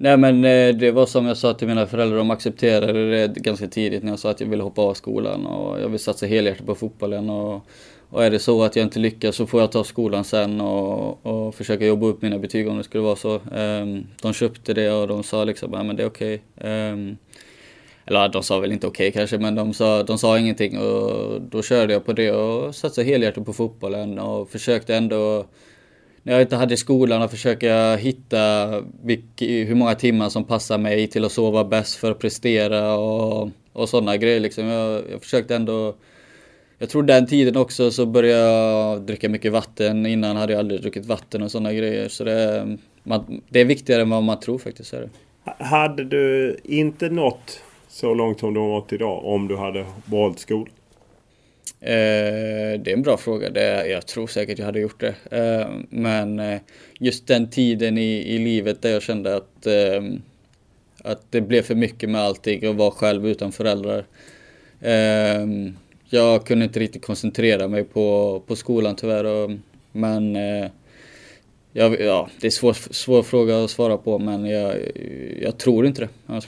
Nej 0.00 0.16
men 0.16 0.44
eh, 0.44 0.74
det 0.74 0.90
var 0.90 1.06
som 1.06 1.26
jag 1.26 1.36
sa 1.36 1.54
till 1.54 1.68
mina 1.68 1.86
föräldrar, 1.86 2.18
de 2.18 2.30
accepterade 2.30 3.26
det 3.28 3.40
ganska 3.40 3.66
tidigt 3.66 4.02
när 4.02 4.10
jag 4.10 4.18
sa 4.18 4.30
att 4.30 4.40
jag 4.40 4.48
ville 4.48 4.62
hoppa 4.62 4.82
av 4.82 4.94
skolan 4.94 5.46
och 5.46 5.80
jag 5.80 5.88
vill 5.88 6.00
satsa 6.00 6.26
helhjärtat 6.26 6.66
på 6.66 6.74
fotbollen. 6.74 7.30
Och 7.30 7.66
och 8.10 8.24
är 8.24 8.30
det 8.30 8.38
så 8.38 8.62
att 8.62 8.76
jag 8.76 8.86
inte 8.86 8.98
lyckas 8.98 9.36
så 9.36 9.46
får 9.46 9.60
jag 9.60 9.72
ta 9.72 9.84
skolan 9.84 10.24
sen 10.24 10.60
och, 10.60 11.26
och 11.26 11.54
försöka 11.54 11.86
jobba 11.86 12.06
upp 12.06 12.22
mina 12.22 12.38
betyg 12.38 12.68
om 12.68 12.78
det 12.78 12.84
skulle 12.84 13.04
vara 13.04 13.16
så. 13.16 13.40
Ehm, 13.54 14.06
de 14.22 14.32
köpte 14.32 14.74
det 14.74 14.92
och 14.92 15.08
de 15.08 15.22
sa 15.22 15.44
liksom, 15.44 15.72
ja 15.72 15.82
men 15.82 15.96
det 15.96 16.02
är 16.02 16.06
okej. 16.06 16.42
Okay. 16.56 17.14
Eller 18.06 18.28
de 18.28 18.42
sa 18.42 18.58
väl 18.58 18.72
inte 18.72 18.86
okej 18.86 19.08
okay, 19.08 19.20
kanske, 19.20 19.38
men 19.38 19.54
de 19.54 19.74
sa, 19.74 20.02
de 20.02 20.18
sa 20.18 20.38
ingenting 20.38 20.78
och 20.78 21.40
då 21.42 21.62
körde 21.62 21.92
jag 21.92 22.04
på 22.04 22.12
det 22.12 22.30
och 22.30 22.74
satsade 22.74 23.06
helhjärtat 23.06 23.46
på 23.46 23.52
fotbollen 23.52 24.18
och 24.18 24.50
försökte 24.50 24.96
ändå 24.96 25.46
när 26.28 26.34
jag 26.34 26.42
inte 26.42 26.56
hade 26.56 26.76
skolan 26.76 27.22
att 27.22 27.30
försöka 27.30 27.96
hitta 27.96 28.74
vilk, 29.02 29.42
hur 29.42 29.74
många 29.74 29.94
timmar 29.94 30.28
som 30.28 30.44
passar 30.44 30.78
mig 30.78 31.06
till 31.06 31.24
att 31.24 31.32
sova 31.32 31.64
bäst 31.64 31.96
för 31.96 32.10
att 32.10 32.18
prestera 32.18 32.94
och, 32.96 33.50
och 33.72 33.88
sådana 33.88 34.16
grejer. 34.16 34.40
Liksom. 34.40 34.66
Jag, 34.66 35.02
jag 35.10 35.22
försökte 35.22 35.56
ändå 35.56 35.94
jag 36.78 36.88
tror 36.88 37.02
den 37.02 37.26
tiden 37.26 37.56
också 37.56 37.90
så 37.90 38.06
började 38.06 38.42
jag 38.42 39.02
dricka 39.02 39.28
mycket 39.28 39.52
vatten. 39.52 40.06
Innan 40.06 40.36
hade 40.36 40.52
jag 40.52 40.60
aldrig 40.60 40.82
druckit 40.82 41.06
vatten 41.06 41.42
och 41.42 41.50
sådana 41.50 41.72
grejer. 41.72 42.08
Så 42.08 42.24
det, 42.24 42.76
man, 43.02 43.42
det 43.48 43.60
är 43.60 43.64
viktigare 43.64 44.02
än 44.02 44.10
vad 44.10 44.22
man 44.22 44.40
tror 44.40 44.58
faktiskt. 44.58 44.92
Är 44.92 45.00
det. 45.00 45.64
Hade 45.64 46.04
du 46.04 46.56
inte 46.64 47.08
nått 47.08 47.62
så 47.88 48.14
långt 48.14 48.40
som 48.40 48.54
du 48.54 48.60
har 48.60 48.68
nått 48.68 48.92
idag 48.92 49.24
om 49.24 49.48
du 49.48 49.56
hade 49.56 49.86
valt 50.04 50.38
skolan? 50.38 50.74
Eh, 51.80 52.80
det 52.80 52.90
är 52.90 52.92
en 52.92 53.02
bra 53.02 53.16
fråga. 53.16 53.50
Det, 53.50 53.86
jag 53.86 54.06
tror 54.06 54.26
säkert 54.26 54.58
jag 54.58 54.66
hade 54.66 54.80
gjort 54.80 55.00
det. 55.00 55.14
Eh, 55.30 55.68
men 55.90 56.38
eh, 56.38 56.60
just 56.98 57.26
den 57.26 57.50
tiden 57.50 57.98
i, 57.98 58.34
i 58.34 58.38
livet 58.38 58.82
där 58.82 58.90
jag 58.90 59.02
kände 59.02 59.36
att, 59.36 59.66
eh, 59.66 60.02
att 61.02 61.32
det 61.32 61.40
blev 61.40 61.62
för 61.62 61.74
mycket 61.74 62.10
med 62.10 62.20
allting 62.20 62.68
och 62.68 62.76
vara 62.76 62.90
själv 62.90 63.26
utan 63.26 63.52
föräldrar. 63.52 64.04
Eh, 64.80 65.46
jag 66.10 66.46
kunde 66.46 66.64
inte 66.64 66.80
riktigt 66.80 67.04
koncentrera 67.04 67.68
mig 67.68 67.84
på, 67.84 68.42
på 68.46 68.56
skolan 68.56 68.96
tyvärr. 68.96 69.24
Och, 69.24 69.50
men 69.92 70.36
eh, 70.36 70.70
jag, 71.72 72.00
ja, 72.00 72.28
det 72.40 72.44
är 72.44 72.48
en 72.48 72.52
svår, 72.52 72.72
svår 72.72 73.22
fråga 73.22 73.64
att 73.64 73.70
svara 73.70 73.96
på 73.96 74.18
men 74.18 74.46
jag, 74.46 74.76
jag 75.40 75.58
tror 75.58 75.86
inte 75.86 76.00
det 76.00 76.08
jag 76.26 76.42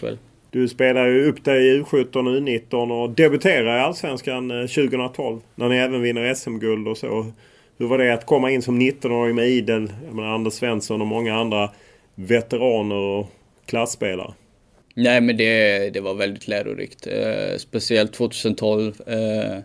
du 0.52 0.68
spelar 0.68 1.06
ju 1.06 1.28
upp 1.28 1.44
dig 1.44 1.68
i 1.68 1.80
U17 1.80 2.16
och 2.16 2.40
U19 2.40 3.02
och 3.02 3.10
debuterar 3.10 3.78
i 3.78 3.80
Allsvenskan 3.80 4.50
eh, 4.50 4.66
2012. 4.66 5.40
När 5.54 5.68
ni 5.68 5.76
även 5.76 6.02
vinner 6.02 6.34
SM-guld 6.34 6.88
och 6.88 6.98
så. 6.98 7.32
Hur 7.78 7.86
var 7.86 7.98
det 7.98 8.14
att 8.14 8.26
komma 8.26 8.50
in 8.50 8.62
som 8.62 8.80
19-åring 8.80 9.34
med 9.34 9.48
idel 9.48 9.92
Anders 10.18 10.52
Svensson 10.52 11.00
och 11.00 11.06
många 11.06 11.34
andra 11.34 11.70
veteraner 12.14 12.96
och 12.96 13.26
klassspelare? 13.66 14.34
Nej 14.94 15.20
men 15.20 15.36
det, 15.36 15.90
det 15.90 16.00
var 16.00 16.14
väldigt 16.14 16.48
lärorikt. 16.48 17.06
Eh, 17.06 17.58
speciellt 17.58 18.12
2012. 18.12 18.94
Eh, 19.06 19.58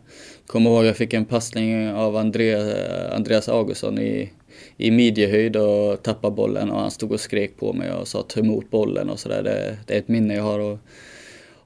kommer 0.47 0.69
ihåg 0.69 0.86
jag 0.86 0.97
fick 0.97 1.13
en 1.13 1.25
passning 1.25 1.89
av 1.89 2.15
André, 2.15 2.53
eh, 2.53 3.15
Andreas 3.15 3.49
Augustsson 3.49 3.99
i, 3.99 4.31
i 4.78 4.91
midjehöjd 4.91 5.56
och 5.56 6.03
tappade 6.03 6.36
bollen 6.36 6.72
och 6.72 6.80
han 6.80 6.91
stod 6.91 7.12
och 7.12 7.20
skrek 7.20 7.58
på 7.58 7.74
mig 7.74 7.91
och 7.91 8.08
sa 8.08 8.22
ta 8.22 8.39
emot 8.39 8.70
bollen 8.70 9.10
och 9.10 9.20
sådär. 9.20 9.43
Det, 9.43 9.78
det, 9.86 9.93
är 9.93 9.97
ett 9.97 10.08
minne 10.08 10.36
jag 10.36 10.43
har. 10.43 10.60
Och, 10.60 10.78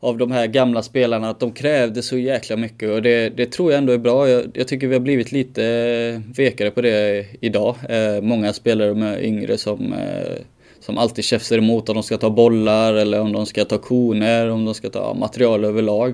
av 0.02 0.18
de 0.18 0.32
här 0.32 0.48
gamla 0.48 0.84
spelarna 0.84 1.30
att 1.30 1.40
de 1.40 1.52
krävde 1.52 2.02
så 2.02 2.18
jäkla 2.18 2.58
mycket 2.58 2.90
och 2.90 3.02
det, 3.02 3.30
det 3.30 3.46
tror 3.52 3.72
jag 3.72 3.78
ändå 3.78 3.94
är 3.94 3.98
bra. 3.98 4.30
Jag, 4.30 4.52
jag, 4.54 4.68
tycker 4.68 4.88
vi 4.88 4.96
har 4.96 5.00
blivit 5.00 5.32
lite 5.32 5.66
eh, 5.66 6.36
vekare 6.36 6.72
på 6.72 6.82
det 6.82 7.26
idag. 7.42 7.76
Eh, 7.90 8.22
många 8.22 8.54
spelare 8.54 8.94
med 8.94 9.24
yngre 9.26 9.58
som 9.58 9.94
eh, 9.94 10.42
som 10.80 10.98
alltid 10.98 11.24
käftar 11.24 11.58
emot 11.58 11.90
om 11.90 11.96
de 11.96 12.04
ska 12.04 12.18
ta 12.18 12.30
bollar 12.30 12.94
eller 12.94 13.22
om 13.22 13.34
de 13.34 13.46
ska 13.46 13.66
ta 13.66 13.78
koner, 13.78 14.50
om 14.50 14.66
de 14.66 14.74
ska 14.74 14.90
ta 14.90 15.14
material 15.14 15.66
överlag. 15.66 16.14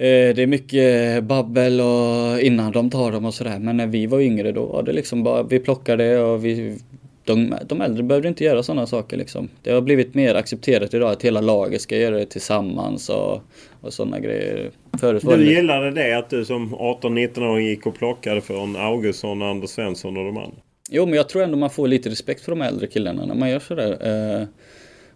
Eh, 0.00 0.34
det 0.34 0.42
är 0.42 0.46
mycket 0.46 1.24
babbel 1.24 1.80
och 1.80 2.40
innan 2.40 2.72
de 2.72 2.90
tar 2.90 3.12
dem 3.12 3.24
och 3.24 3.34
sådär. 3.34 3.58
Men 3.58 3.76
när 3.76 3.86
vi 3.86 4.06
var 4.06 4.20
yngre 4.20 4.52
då 4.52 4.66
var 4.66 4.82
det 4.82 4.92
liksom 4.92 5.22
bara, 5.22 5.42
vi 5.42 5.58
plockade 5.58 6.20
och 6.20 6.44
vi, 6.44 6.78
de, 7.24 7.54
de 7.66 7.80
äldre 7.80 8.02
behövde 8.02 8.28
inte 8.28 8.44
göra 8.44 8.62
sådana 8.62 8.86
saker 8.86 9.16
liksom. 9.16 9.48
Det 9.62 9.70
har 9.70 9.80
blivit 9.80 10.14
mer 10.14 10.34
accepterat 10.34 10.94
idag 10.94 11.10
att 11.10 11.22
hela 11.22 11.40
laget 11.40 11.80
ska 11.80 11.96
göra 11.96 12.16
det 12.16 12.26
tillsammans 12.26 13.08
och, 13.08 13.42
och 13.80 13.92
sådana 13.92 14.20
grejer. 14.20 14.70
Förut 15.00 15.24
var 15.24 15.36
du 15.36 15.44
det... 15.44 15.50
gillade 15.50 15.90
det 15.90 16.18
att 16.18 16.30
du 16.30 16.44
som 16.44 16.74
18-19-åring 16.74 17.66
gick 17.66 17.86
och 17.86 17.94
plockade 17.94 18.40
från 18.40 18.76
Augustsson, 18.76 19.42
Anders 19.42 19.70
Svensson 19.70 20.16
och 20.16 20.24
de 20.24 20.36
andra? 20.36 20.56
Jo, 20.90 21.06
men 21.06 21.14
jag 21.14 21.28
tror 21.28 21.42
ändå 21.42 21.56
man 21.56 21.70
får 21.70 21.88
lite 21.88 22.10
respekt 22.10 22.40
för 22.40 22.52
de 22.52 22.62
äldre 22.62 22.86
killarna 22.86 23.26
när 23.26 23.34
man 23.34 23.50
gör 23.50 23.58
sådär. 23.58 24.46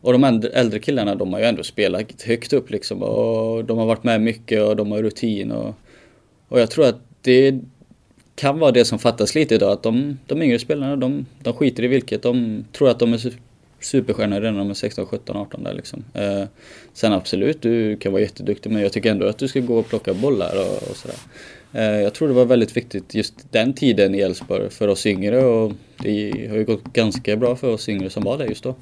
Och 0.03 0.13
de 0.13 0.25
äldre 0.53 0.79
killarna, 0.79 1.15
de 1.15 1.33
har 1.33 1.41
ju 1.41 1.47
ändå 1.47 1.63
spelat 1.63 2.23
högt 2.23 2.53
upp 2.53 2.71
liksom. 2.71 3.03
Och 3.03 3.65
de 3.65 3.79
har 3.79 3.87
varit 3.87 4.05
med 4.05 4.21
mycket 4.21 4.63
och 4.63 4.77
de 4.77 4.93
har 4.93 5.03
rutin. 5.03 5.53
Och, 5.53 5.75
och 6.49 6.61
jag 6.61 6.71
tror 6.71 6.87
att 6.87 7.01
det 7.23 7.61
kan 8.35 8.59
vara 8.59 8.73
det 8.73 8.85
som 8.85 8.99
fattas 8.99 9.35
lite 9.35 9.55
idag. 9.55 9.73
Att 9.73 9.83
de, 9.83 10.19
de 10.27 10.43
yngre 10.43 10.59
spelarna, 10.59 10.97
de, 10.97 11.27
de 11.43 11.55
skiter 11.55 11.85
i 11.85 11.87
vilket. 11.87 12.23
De 12.23 12.65
tror 12.73 12.91
att 12.91 12.99
de 12.99 13.13
är 13.13 13.33
superstjärnor 13.81 14.41
redan 14.41 14.55
när 14.55 14.61
de 14.61 14.71
är 14.71 14.75
16, 14.75 15.07
17, 15.07 15.37
18 15.37 15.65
där 15.65 15.75
liksom. 15.75 16.05
Eh, 16.15 16.45
sen 16.93 17.13
absolut, 17.13 17.63
du 17.63 17.97
kan 17.97 18.13
vara 18.13 18.23
jätteduktig 18.23 18.71
men 18.71 18.83
jag 18.83 18.93
tycker 18.93 19.11
ändå 19.11 19.27
att 19.27 19.39
du 19.39 19.49
ska 19.49 19.61
gå 19.61 19.79
och 19.79 19.89
plocka 19.89 20.15
bollar 20.15 20.61
och, 20.61 20.91
och 20.91 20.97
sådär. 20.97 21.17
Eh, 21.73 22.03
jag 22.03 22.15
tror 22.15 22.29
det 22.29 22.35
var 22.35 22.45
väldigt 22.45 22.77
viktigt 22.77 23.15
just 23.15 23.35
den 23.53 23.73
tiden 23.73 24.15
i 24.15 24.19
Elfsborg 24.19 24.71
för 24.71 24.89
oss 24.89 25.07
yngre 25.07 25.45
och 25.45 25.73
det 25.99 26.49
har 26.51 26.57
ju 26.57 26.65
gått 26.65 26.93
ganska 26.93 27.37
bra 27.37 27.57
för 27.57 27.73
oss 27.73 27.89
yngre 27.89 28.11
som 28.11 28.23
var 28.23 28.39
där 28.39 28.47
just 28.47 28.65
då. 28.65 28.75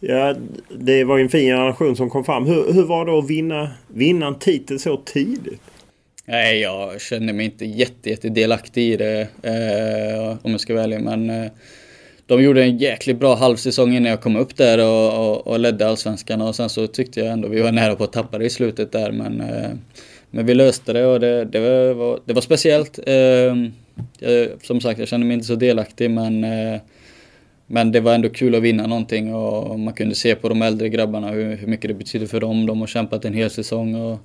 Ja, 0.00 0.34
det 0.78 1.04
var 1.04 1.16
ju 1.16 1.22
en 1.22 1.28
fin 1.28 1.46
generation 1.46 1.96
som 1.96 2.10
kom 2.10 2.24
fram. 2.24 2.46
Hur, 2.46 2.72
hur 2.72 2.84
var 2.84 3.06
det 3.06 3.12
att 3.12 3.30
vinna, 3.30 3.70
vinna 3.88 4.26
en 4.26 4.38
titel 4.38 4.80
så 4.80 4.96
tidigt? 4.96 5.60
Nej, 6.24 6.60
jag 6.60 7.00
kände 7.00 7.32
mig 7.32 7.46
inte 7.46 7.64
jätte, 7.64 8.10
jätte 8.10 8.28
delaktig 8.28 8.92
i 8.92 8.96
det 8.96 9.20
eh, 9.42 10.36
om 10.42 10.50
jag 10.50 10.60
ska 10.60 10.74
vara 10.74 10.84
ärlig. 10.84 11.00
Men 11.00 11.30
eh, 11.30 11.50
de 12.26 12.42
gjorde 12.42 12.62
en 12.62 12.78
jäkligt 12.78 13.18
bra 13.18 13.34
halvsäsong 13.34 13.94
innan 13.94 14.10
jag 14.10 14.20
kom 14.20 14.36
upp 14.36 14.56
där 14.56 14.78
och, 14.78 15.30
och, 15.30 15.46
och 15.46 15.58
ledde 15.58 15.88
allsvenskan. 15.88 16.40
Och 16.40 16.56
sen 16.56 16.68
så 16.68 16.86
tyckte 16.86 17.20
jag 17.20 17.32
ändå 17.32 17.48
vi 17.48 17.60
var 17.60 17.72
nära 17.72 17.96
på 17.96 18.04
att 18.04 18.12
tappa 18.12 18.38
det 18.38 18.44
i 18.44 18.50
slutet 18.50 18.92
där. 18.92 19.12
Men, 19.12 19.40
eh, 19.40 19.70
men 20.30 20.46
vi 20.46 20.54
löste 20.54 20.92
det 20.92 21.06
och 21.06 21.20
det, 21.20 21.44
det, 21.44 21.94
var, 21.94 22.20
det 22.24 22.32
var 22.32 22.42
speciellt. 22.42 22.98
Eh, 23.06 23.14
jag, 24.18 24.48
som 24.62 24.80
sagt, 24.80 24.98
jag 24.98 25.08
kände 25.08 25.26
mig 25.26 25.34
inte 25.34 25.46
så 25.46 25.54
delaktig 25.54 26.10
men 26.10 26.44
eh, 26.44 26.80
men 27.66 27.92
det 27.92 28.00
var 28.00 28.14
ändå 28.14 28.28
kul 28.28 28.54
att 28.54 28.62
vinna 28.62 28.86
någonting 28.86 29.34
och 29.34 29.78
man 29.78 29.94
kunde 29.94 30.14
se 30.14 30.34
på 30.34 30.48
de 30.48 30.62
äldre 30.62 30.88
grabbarna 30.88 31.30
hur, 31.30 31.56
hur 31.56 31.66
mycket 31.66 31.88
det 31.88 31.94
betyder 31.94 32.26
för 32.26 32.40
dem. 32.40 32.66
De 32.66 32.80
har 32.80 32.86
kämpat 32.86 33.24
en 33.24 33.34
hel 33.34 33.50
säsong 33.50 33.94
och 33.94 34.18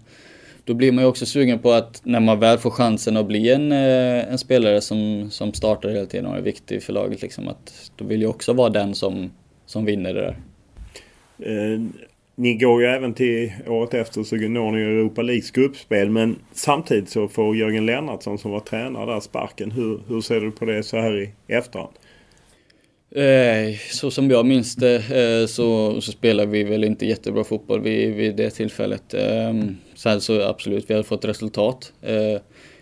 då 0.65 0.73
blir 0.73 0.91
man 0.91 1.03
ju 1.03 1.09
också 1.09 1.25
sugen 1.25 1.59
på 1.59 1.71
att 1.71 2.01
när 2.03 2.19
man 2.19 2.39
väl 2.39 2.57
får 2.57 2.69
chansen 2.69 3.17
att 3.17 3.27
bli 3.27 3.51
en, 3.51 3.71
eh, 3.71 4.31
en 4.31 4.37
spelare 4.37 4.81
som, 4.81 5.29
som 5.31 5.53
startar 5.53 5.89
hela 5.89 6.05
tiden 6.05 6.25
och 6.25 6.37
är 6.37 6.41
viktig 6.41 6.83
för 6.83 6.93
laget, 6.93 7.21
liksom, 7.21 7.47
att 7.47 7.91
då 7.95 8.05
vill 8.05 8.21
jag 8.21 8.29
också 8.29 8.53
vara 8.53 8.69
den 8.69 8.95
som, 8.95 9.31
som 9.65 9.85
vinner 9.85 10.13
det 10.13 10.21
där. 10.21 10.37
Eh, 11.39 11.81
ni 12.35 12.53
går 12.53 12.81
ju 12.81 12.87
även 12.87 13.13
till 13.13 13.51
året 13.67 13.93
efter 13.93 14.23
så 14.23 14.35
når 14.35 14.71
ni 14.71 14.81
Europa 14.81 15.21
Leagues 15.21 15.51
gruppspel 15.51 16.09
men 16.09 16.35
samtidigt 16.53 17.09
så 17.09 17.27
får 17.27 17.55
Jörgen 17.55 17.85
Lennartsson 17.85 18.37
som 18.37 18.51
var 18.51 18.59
tränare 18.59 19.13
där 19.13 19.19
sparken. 19.19 19.71
Hur, 19.71 19.99
hur 20.07 20.21
ser 20.21 20.41
du 20.41 20.51
på 20.51 20.65
det 20.65 20.83
så 20.83 20.97
här 20.97 21.21
i 21.21 21.31
efterhand? 21.47 21.91
Eh, 23.15 23.77
så 23.91 24.11
som 24.11 24.31
jag 24.31 24.45
minns 24.45 24.75
det 24.75 24.95
eh, 24.95 25.47
så, 25.47 26.01
så 26.01 26.11
spelade 26.11 26.51
vi 26.51 26.63
väl 26.63 26.83
inte 26.83 27.05
jättebra 27.05 27.43
fotboll 27.43 27.81
vid, 27.81 28.15
vid 28.15 28.35
det 28.35 28.49
tillfället. 28.49 29.13
Ehm, 29.13 29.77
sen 29.95 30.21
så 30.21 30.41
absolut, 30.41 30.89
vi 30.89 30.93
har 30.93 31.03
fått 31.03 31.25
resultat. 31.25 31.93
Eh, 32.01 32.41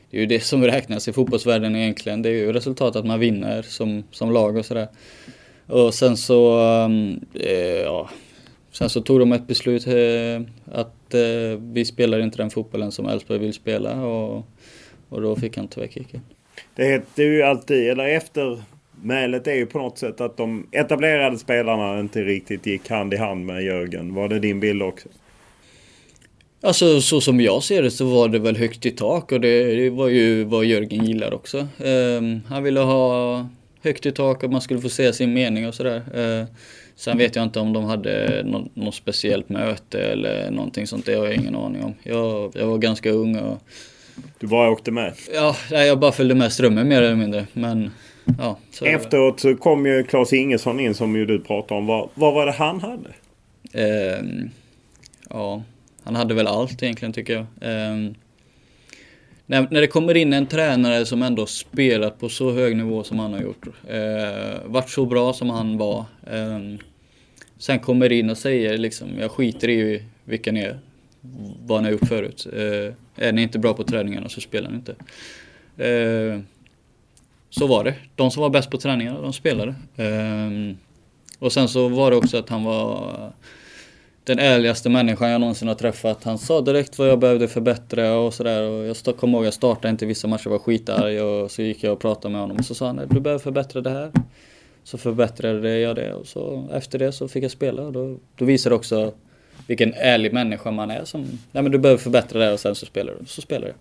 det 0.09 0.17
är 0.17 0.19
ju 0.19 0.25
det 0.25 0.39
som 0.39 0.63
räknas 0.63 1.07
i 1.07 1.13
fotbollsvärlden 1.13 1.75
egentligen. 1.75 2.21
Det 2.21 2.29
är 2.29 2.33
ju 2.33 2.53
resultat 2.53 2.95
att 2.95 3.05
man 3.05 3.19
vinner 3.19 3.61
som, 3.61 4.03
som 4.11 4.31
lag 4.31 4.57
och 4.57 4.65
sådär. 4.65 4.87
Och 5.67 5.93
sen 5.93 6.17
så, 6.17 6.59
ehm, 6.59 7.19
eh, 7.33 7.81
ja, 7.81 8.09
sen 8.71 8.89
så 8.89 9.01
tog 9.01 9.19
de 9.19 9.31
ett 9.31 9.47
beslut 9.47 9.87
eh, 9.87 10.41
att 10.65 10.95
vi 11.59 11.85
spelar 11.85 12.19
inte 12.19 12.37
den 12.37 12.49
fotbollen 12.49 12.91
som 12.91 13.05
Elfsborg 13.05 13.39
vill 13.39 13.53
spela 13.53 14.05
och, 14.05 14.45
och 15.09 15.21
då 15.21 15.35
fick 15.35 15.57
han 15.57 15.67
tyvärr 15.67 15.87
kicken. 15.87 16.21
Det 16.75 16.85
hette 16.85 17.23
ju 17.23 17.41
alltid, 17.43 17.89
eller 17.89 18.07
efter 18.07 18.63
Mälet 19.03 19.47
är 19.47 19.53
ju 19.53 19.65
på 19.65 19.77
något 19.77 19.97
sätt 19.97 20.21
att 20.21 20.37
de 20.37 20.67
etablerade 20.71 21.37
spelarna 21.37 21.99
inte 21.99 22.21
riktigt 22.21 22.65
gick 22.65 22.89
hand 22.89 23.13
i 23.13 23.17
hand 23.17 23.45
med 23.45 23.63
Jörgen. 23.63 24.13
Var 24.13 24.27
det 24.27 24.39
din 24.39 24.59
bild 24.59 24.81
också? 24.81 25.09
Alltså 26.61 27.01
så 27.01 27.21
som 27.21 27.41
jag 27.41 27.63
ser 27.63 27.83
det 27.83 27.91
så 27.91 28.05
var 28.05 28.27
det 28.27 28.39
väl 28.39 28.57
högt 28.57 28.85
i 28.85 28.91
tak 28.91 29.31
och 29.31 29.41
det, 29.41 29.75
det 29.75 29.89
var 29.89 30.07
ju 30.07 30.43
vad 30.43 30.65
Jörgen 30.65 31.05
gillar 31.05 31.33
också. 31.33 31.67
Um, 31.77 32.41
han 32.47 32.63
ville 32.63 32.79
ha 32.79 33.49
högt 33.83 34.05
i 34.05 34.11
tak 34.11 34.43
och 34.43 34.51
man 34.51 34.61
skulle 34.61 34.81
få 34.81 34.89
säga 34.89 35.13
sin 35.13 35.33
mening 35.33 35.67
och 35.67 35.75
sådär. 35.75 36.03
Uh, 36.17 36.45
sen 36.95 37.17
vet 37.17 37.35
jag 37.35 37.43
inte 37.43 37.59
om 37.59 37.73
de 37.73 37.83
hade 37.83 38.43
något, 38.45 38.75
något 38.75 38.95
speciellt 38.95 39.49
möte 39.49 39.99
eller 39.99 40.51
någonting 40.51 40.87
sånt. 40.87 41.05
Det 41.05 41.13
har 41.13 41.25
jag 41.25 41.35
ingen 41.35 41.55
aning 41.55 41.83
om. 41.83 41.93
Jag, 42.03 42.51
jag 42.55 42.67
var 42.67 42.77
ganska 42.77 43.11
ung 43.11 43.39
och... 43.39 43.61
Du 44.39 44.47
bara 44.47 44.71
åkte 44.71 44.91
med? 44.91 45.13
Ja, 45.33 45.55
jag 45.69 45.99
bara 45.99 46.11
följde 46.11 46.35
med 46.35 46.53
strömmen 46.53 46.87
mer 46.87 47.01
eller 47.01 47.15
mindre. 47.15 47.47
Men 47.53 47.91
ja, 48.37 48.57
så 48.71 48.85
Efteråt 48.85 49.39
så 49.39 49.55
kom 49.55 49.85
ju 49.85 50.03
Claes 50.03 50.33
Ingesson 50.33 50.79
in 50.79 50.93
som 50.93 51.15
ju 51.15 51.25
du 51.25 51.39
pratade 51.39 51.79
om. 51.79 51.85
Vad, 51.87 52.09
vad 52.13 52.33
var 52.33 52.45
det 52.45 52.51
han 52.51 52.81
hade? 52.81 53.09
Eh, 53.73 54.23
ja, 55.29 55.63
han 56.03 56.15
hade 56.15 56.33
väl 56.33 56.47
allt 56.47 56.83
egentligen 56.83 57.13
tycker 57.13 57.33
jag. 57.33 57.45
Eh, 57.71 58.11
när, 59.45 59.67
när 59.71 59.81
det 59.81 59.87
kommer 59.87 60.17
in 60.17 60.33
en 60.33 60.47
tränare 60.47 61.05
som 61.05 61.21
ändå 61.21 61.45
spelat 61.45 62.19
på 62.19 62.29
så 62.29 62.51
hög 62.51 62.77
nivå 62.77 63.03
som 63.03 63.19
han 63.19 63.33
har 63.33 63.41
gjort. 63.41 63.67
Eh, 63.87 64.65
varit 64.65 64.89
så 64.89 65.05
bra 65.05 65.33
som 65.33 65.49
han 65.49 65.77
var. 65.77 66.05
Eh, 66.31 66.59
sen 67.57 67.79
kommer 67.79 68.11
in 68.11 68.29
och 68.29 68.37
säger 68.37 68.77
liksom, 68.77 69.07
jag 69.19 69.31
skiter 69.31 69.69
i 69.69 70.03
vilka 70.23 70.51
ni 70.51 70.59
är. 70.59 70.79
Vad 71.65 71.81
ni 71.81 71.87
har 71.87 71.91
gjort 71.91 72.07
förut. 72.07 72.47
Eh, 72.53 73.25
är 73.25 73.31
ni 73.31 73.41
inte 73.41 73.59
bra 73.59 73.73
på 73.73 73.83
träningarna 73.83 74.29
så 74.29 74.41
spelar 74.41 74.69
ni 74.69 74.75
inte. 74.75 74.95
Så 77.49 77.67
var 77.67 77.83
det. 77.83 77.95
De 78.15 78.31
som 78.31 78.41
var 78.41 78.49
bäst 78.49 78.69
på 78.69 78.77
träningarna, 78.77 79.21
de 79.21 79.33
spelade. 79.33 79.75
Um, 79.97 80.77
och 81.39 81.51
sen 81.51 81.67
så 81.67 81.87
var 81.87 82.11
det 82.11 82.17
också 82.17 82.37
att 82.37 82.49
han 82.49 82.63
var 82.63 83.15
den 84.23 84.39
ärligaste 84.39 84.89
människan 84.89 85.29
jag 85.29 85.41
någonsin 85.41 85.67
har 85.67 85.75
träffat. 85.75 86.23
Han 86.23 86.37
sa 86.37 86.61
direkt 86.61 86.99
vad 86.99 87.07
jag 87.07 87.19
behövde 87.19 87.47
förbättra 87.47 88.17
och 88.17 88.33
sådär. 88.33 88.61
jag 89.05 89.17
kommer 89.17 89.37
ihåg, 89.37 89.45
jag 89.45 89.53
startade 89.53 89.89
inte 89.89 90.05
vissa 90.05 90.27
matcher, 90.27 90.49
var 90.49 90.59
skitarg 90.59 91.21
och 91.21 91.51
så 91.51 91.61
gick 91.61 91.83
jag 91.83 91.93
och 91.93 91.99
pratade 91.99 92.31
med 92.31 92.41
honom 92.41 92.57
och 92.57 92.65
så 92.65 92.75
sa 92.75 92.87
han 92.87 93.01
du 93.09 93.19
behöver 93.19 93.43
förbättra 93.43 93.81
det 93.81 93.89
här. 93.89 94.11
Så 94.83 94.97
förbättrade 94.97 95.79
jag 95.79 95.95
det 95.95 96.13
och 96.13 96.27
så 96.27 96.67
efter 96.73 96.99
det 96.99 97.11
så 97.11 97.27
fick 97.27 97.43
jag 97.43 97.51
spela 97.51 97.81
och 97.81 97.93
då, 97.93 98.17
då 98.35 98.45
visade 98.45 98.73
det 98.73 98.77
också 98.77 99.13
vilken 99.67 99.93
ärlig 99.93 100.33
människa 100.33 100.71
man 100.71 100.91
är 100.91 101.05
som, 101.05 101.21
nej 101.51 101.63
men 101.63 101.71
du 101.71 101.77
behöver 101.77 102.01
förbättra 102.01 102.39
det 102.39 102.45
här 102.45 102.53
och 102.53 102.59
sen 102.59 102.75
så 102.75 102.85
spelar 102.85 103.13
du. 103.19 103.25
Så 103.25 103.41
spelar 103.41 103.67
jag. 103.67 103.75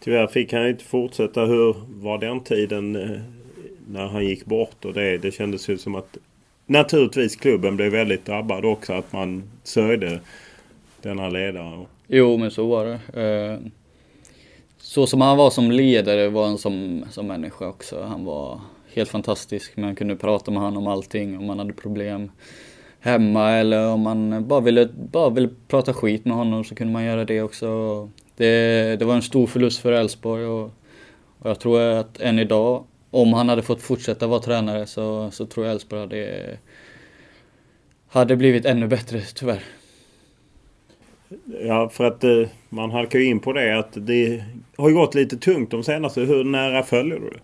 Tyvärr 0.00 0.26
fick 0.26 0.52
han 0.52 0.68
inte 0.68 0.84
fortsätta. 0.84 1.44
Hur 1.44 1.76
var 1.88 2.18
den 2.18 2.40
tiden 2.40 2.96
eh, 2.96 3.20
när 3.88 4.06
han 4.06 4.24
gick 4.24 4.44
bort? 4.44 4.84
Och 4.84 4.92
det, 4.92 5.18
det 5.18 5.30
kändes 5.30 5.68
ju 5.68 5.78
som 5.78 5.94
att 5.94 6.16
naturligtvis 6.66 7.36
klubben 7.36 7.76
blev 7.76 7.92
väldigt 7.92 8.26
drabbad 8.26 8.64
också. 8.64 8.92
Att 8.92 9.12
man 9.12 9.42
sörjde 9.62 10.20
denna 11.02 11.28
ledare. 11.28 11.86
Jo, 12.06 12.36
men 12.36 12.50
så 12.50 12.66
var 12.66 12.84
det. 12.84 13.22
Eh, 13.22 13.58
så 14.78 15.06
som 15.06 15.20
han 15.20 15.36
var 15.36 15.50
som 15.50 15.70
ledare 15.70 16.28
var 16.28 16.46
han 16.46 16.58
som, 16.58 17.04
som 17.10 17.26
människa 17.26 17.68
också. 17.68 18.02
Han 18.02 18.24
var 18.24 18.60
helt 18.94 19.10
fantastisk. 19.10 19.76
Man 19.76 19.96
kunde 19.96 20.16
prata 20.16 20.50
med 20.50 20.62
honom 20.62 20.86
om 20.86 20.92
allting, 20.92 21.38
om 21.38 21.44
man 21.44 21.58
hade 21.58 21.72
problem 21.72 22.30
hemma 23.00 23.50
eller 23.50 23.86
om 23.86 24.00
man 24.00 24.48
bara 24.48 24.60
ville, 24.60 24.88
bara 25.12 25.30
ville 25.30 25.48
prata 25.68 25.94
skit 25.94 26.24
med 26.24 26.36
honom 26.36 26.64
så 26.64 26.74
kunde 26.74 26.92
man 26.92 27.04
göra 27.04 27.24
det 27.24 27.42
också 27.42 28.08
det, 28.40 28.96
det 28.98 29.04
var 29.04 29.14
en 29.14 29.22
stor 29.22 29.46
förlust 29.46 29.80
för 29.80 29.92
Elfsborg 29.92 30.44
och, 30.44 30.64
och, 31.38 31.50
jag 31.50 31.60
tror 31.60 31.80
att 31.80 32.20
än 32.20 32.38
idag, 32.38 32.84
om 33.10 33.32
han 33.32 33.48
hade 33.48 33.62
fått 33.62 33.82
fortsätta 33.82 34.26
vara 34.26 34.40
tränare 34.40 34.86
så, 34.86 35.30
så 35.30 35.46
tror 35.46 35.66
jag 35.66 35.72
Elfsborg 35.72 36.00
hade, 36.00 36.58
hade 38.08 38.36
blivit 38.36 38.64
ännu 38.64 38.86
bättre 38.86 39.20
tyvärr. 39.34 39.62
Ja, 41.60 41.88
för 41.88 42.04
att 42.04 42.24
eh, 42.24 42.48
man 42.68 42.90
halkar 42.90 43.18
ju 43.18 43.24
in 43.24 43.40
på 43.40 43.52
det 43.52 43.78
att 43.78 43.92
det 44.06 44.44
har 44.76 44.88
ju 44.88 44.94
gått 44.94 45.14
lite 45.14 45.36
tungt 45.36 45.70
de 45.70 45.84
senaste. 45.84 46.20
Hur 46.20 46.44
nära 46.44 46.82
följer 46.82 47.20
du 47.20 47.30
det? 47.30 47.40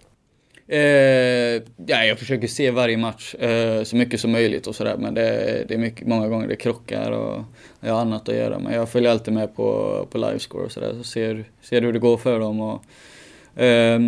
Eh, 0.69 1.63
ja, 1.87 2.05
jag 2.05 2.19
försöker 2.19 2.49
se 2.49 2.71
varje 2.71 2.97
match 2.97 3.35
eh, 3.35 3.83
så 3.83 3.97
mycket 3.97 4.21
som 4.21 4.33
möjligt 4.33 4.67
och 4.67 4.77
sådär. 4.77 4.97
Men 4.99 5.15
det, 5.15 5.65
det 5.69 5.75
är 5.75 5.79
mycket, 5.79 6.07
många 6.07 6.29
gånger 6.29 6.49
det 6.49 6.57
krockar 6.57 7.11
och 7.11 7.43
jag 7.81 7.93
har 7.93 8.01
annat 8.01 8.29
att 8.29 8.35
göra. 8.35 8.59
Men 8.59 8.73
jag 8.73 8.89
följer 8.89 9.11
alltid 9.11 9.35
med 9.35 9.57
på, 9.57 10.07
på 10.11 10.19
livescore 10.19 10.65
och 10.65 10.73
sådär. 10.73 10.95
Så 10.99 11.05
ser, 11.05 11.45
ser 11.63 11.83
hur 11.83 11.93
det 11.93 11.99
går 11.99 12.17
för 12.17 12.41
dem. 12.41 12.61
Och, 12.61 12.83
eh, 13.63 14.01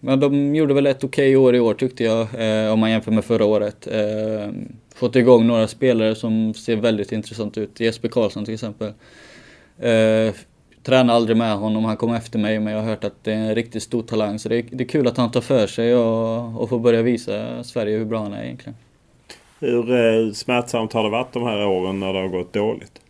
men 0.00 0.20
de 0.20 0.54
gjorde 0.54 0.74
väl 0.74 0.86
ett 0.86 1.04
okej 1.04 1.36
okay 1.36 1.48
år 1.48 1.56
i 1.56 1.60
år 1.60 1.74
tyckte 1.74 2.04
jag. 2.04 2.20
Eh, 2.38 2.72
om 2.72 2.78
man 2.78 2.90
jämför 2.90 3.12
med 3.12 3.24
förra 3.24 3.44
året. 3.44 3.86
Eh, 3.86 4.50
fått 4.94 5.16
igång 5.16 5.46
några 5.46 5.68
spelare 5.68 6.14
som 6.14 6.54
ser 6.54 6.76
väldigt 6.76 7.12
intressant 7.12 7.58
ut. 7.58 7.80
Jesper 7.80 8.08
Karlsson 8.08 8.44
till 8.44 8.54
exempel. 8.54 8.92
Eh, 9.78 10.34
Tränar 10.84 11.14
aldrig 11.14 11.36
med 11.36 11.56
honom, 11.56 11.84
han 11.84 11.96
kom 11.96 12.14
efter 12.14 12.38
mig 12.38 12.60
men 12.60 12.72
jag 12.72 12.80
har 12.80 12.88
hört 12.88 13.04
att 13.04 13.24
det 13.24 13.32
är 13.32 13.36
en 13.36 13.54
riktigt 13.54 13.82
stor 13.82 14.02
talang. 14.02 14.38
Så 14.38 14.48
det 14.48 14.56
är, 14.56 14.64
det 14.70 14.84
är 14.84 14.88
kul 14.88 15.06
att 15.06 15.16
han 15.16 15.30
tar 15.30 15.40
för 15.40 15.66
sig 15.66 15.94
och, 15.94 16.62
och 16.62 16.68
får 16.68 16.78
börja 16.78 17.02
visa 17.02 17.64
Sverige 17.64 17.98
hur 17.98 18.04
bra 18.04 18.22
han 18.22 18.32
är 18.32 18.44
egentligen. 18.44 18.76
Hur 19.60 19.90
eh, 19.92 20.32
smärtsamt 20.32 20.92
har 20.92 21.04
det 21.04 21.10
varit 21.10 21.32
de 21.32 21.42
här 21.42 21.66
åren 21.66 22.00
när 22.00 22.12
det 22.12 22.18
har 22.18 22.28
gått 22.28 22.52
dåligt? 22.52 23.00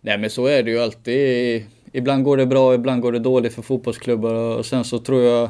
Nej 0.00 0.18
men 0.18 0.30
så 0.30 0.46
är 0.46 0.62
det 0.62 0.70
ju 0.70 0.80
alltid. 0.80 1.64
Ibland 1.92 2.24
går 2.24 2.36
det 2.36 2.46
bra, 2.46 2.74
ibland 2.74 3.02
går 3.02 3.12
det 3.12 3.18
dåligt 3.18 3.54
för 3.54 3.62
fotbollsklubbar 3.62 4.34
och 4.34 4.66
sen 4.66 4.84
så 4.84 4.98
tror 4.98 5.22
jag 5.22 5.48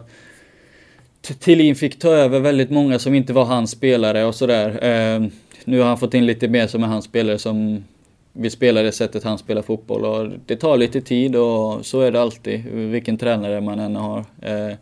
Tillin 1.21 1.77
fick 1.77 1.99
ta 1.99 2.09
över 2.09 2.41
väldigt 2.41 2.71
många 2.71 2.99
som 2.99 3.15
inte 3.15 3.33
var 3.33 3.45
hans 3.45 3.71
spelare 3.71 4.25
och 4.25 4.35
sådär. 4.35 4.69
Eh, 4.69 5.27
nu 5.65 5.79
har 5.79 5.87
han 5.87 5.99
fått 5.99 6.15
in 6.15 6.27
lite 6.27 6.49
mer 6.49 6.67
som 6.67 6.83
är 6.83 6.87
hans 6.87 7.05
spelare 7.05 7.39
som 7.39 7.85
vi 8.33 8.51
spelar 8.51 8.83
det 8.83 8.93
sättet 8.93 9.25
han 9.25 9.39
spelar 9.39 9.63
fotboll 9.63 10.05
och 10.05 10.31
det 10.47 10.57
tar 10.57 10.77
lite 10.77 11.01
tid 11.01 11.37
och 11.37 11.87
så 11.87 12.01
är 12.01 12.13
det 12.13 12.21
alltid, 12.21 12.65
vilken 12.67 13.19
tränare 13.19 13.61
man 13.61 13.79
än 13.79 13.97
har. 13.97 14.19
Eh, 14.43 14.77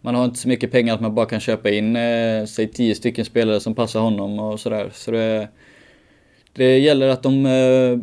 man 0.00 0.14
har 0.14 0.24
inte 0.24 0.38
så 0.38 0.48
mycket 0.48 0.72
pengar 0.72 0.94
att 0.94 1.00
man 1.00 1.14
bara 1.14 1.26
kan 1.26 1.40
köpa 1.40 1.70
in, 1.70 1.96
eh, 1.96 2.44
säg 2.44 2.68
tio 2.68 2.94
stycken 2.94 3.24
spelare 3.24 3.60
som 3.60 3.74
passar 3.74 4.00
honom 4.00 4.38
och 4.38 4.60
sådär. 4.60 4.90
Så 4.92 5.10
det, 5.10 5.48
det 6.52 6.78
gäller 6.78 7.08
att 7.08 7.22
de 7.22 7.46
eh, 7.46 7.98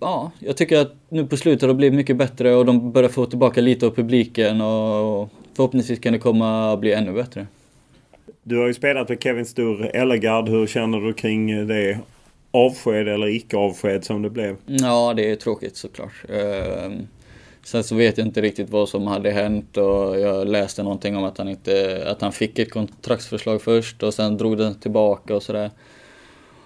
ja, 0.00 0.30
jag 0.38 0.56
tycker 0.56 0.78
att 0.78 0.94
nu 1.08 1.26
på 1.26 1.36
slutet 1.36 1.62
har 1.62 1.68
det 1.68 1.74
blivit 1.74 1.96
mycket 1.96 2.16
bättre 2.16 2.54
och 2.54 2.66
de 2.66 2.92
börjar 2.92 3.08
få 3.08 3.26
tillbaka 3.26 3.60
lite 3.60 3.86
av 3.86 3.90
publiken 3.90 4.60
och 4.60 5.28
förhoppningsvis 5.54 5.98
kan 5.98 6.12
det 6.12 6.18
komma 6.18 6.72
att 6.72 6.80
bli 6.80 6.92
ännu 6.92 7.12
bättre. 7.12 7.46
Du 8.42 8.58
har 8.58 8.66
ju 8.66 8.74
spelat 8.74 9.08
med 9.08 9.22
Kevin 9.22 9.46
Sturr 9.46 9.90
Ellegard. 9.94 10.48
Hur 10.48 10.66
känner 10.66 11.00
du 11.00 11.12
kring 11.12 11.66
det 11.66 11.98
avsked 12.52 13.08
eller 13.08 13.28
icke 13.28 13.56
avsked 13.56 14.04
som 14.04 14.22
det 14.22 14.30
blev? 14.30 14.56
Ja, 14.66 15.14
det 15.16 15.30
är 15.30 15.36
tråkigt 15.36 15.76
såklart. 15.76 16.12
Ehm, 16.28 17.08
sen 17.64 17.84
så 17.84 17.94
vet 17.94 18.18
jag 18.18 18.26
inte 18.26 18.40
riktigt 18.40 18.70
vad 18.70 18.88
som 18.88 19.06
hade 19.06 19.30
hänt 19.30 19.76
och 19.76 20.20
jag 20.20 20.48
läste 20.48 20.82
någonting 20.82 21.16
om 21.16 21.24
att 21.24 21.38
han, 21.38 21.48
inte, 21.48 22.04
att 22.06 22.20
han 22.20 22.32
fick 22.32 22.58
ett 22.58 22.70
kontraktsförslag 22.70 23.62
först 23.62 24.02
och 24.02 24.14
sen 24.14 24.36
drog 24.36 24.58
den 24.58 24.74
tillbaka 24.74 25.36
och 25.36 25.42
sådär. 25.42 25.70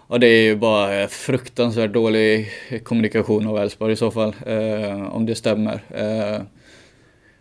Och 0.08 0.20
det 0.20 0.26
är 0.26 0.42
ju 0.42 0.56
bara 0.56 1.08
fruktansvärt 1.08 1.92
dålig 1.92 2.48
kommunikation 2.82 3.46
av 3.46 3.58
Elfsborg 3.58 3.92
i 3.92 3.96
så 3.96 4.10
fall, 4.10 4.34
eh, 4.46 5.14
om 5.14 5.26
det 5.26 5.34
stämmer. 5.34 5.80
Eh, 5.90 6.42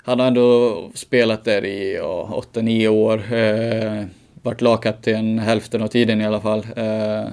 han 0.03 0.19
har 0.19 0.27
ändå 0.27 0.89
spelat 0.93 1.45
där 1.45 1.65
i 1.65 1.95
ja, 1.95 2.43
8-9 2.53 2.87
år. 2.87 3.33
Eh, 3.33 4.03
varit 4.41 4.61
lagkapten 4.61 5.39
hälften 5.39 5.81
av 5.81 5.87
tiden 5.87 6.21
i 6.21 6.25
alla 6.25 6.41
fall. 6.41 6.67
Eh, 6.75 7.27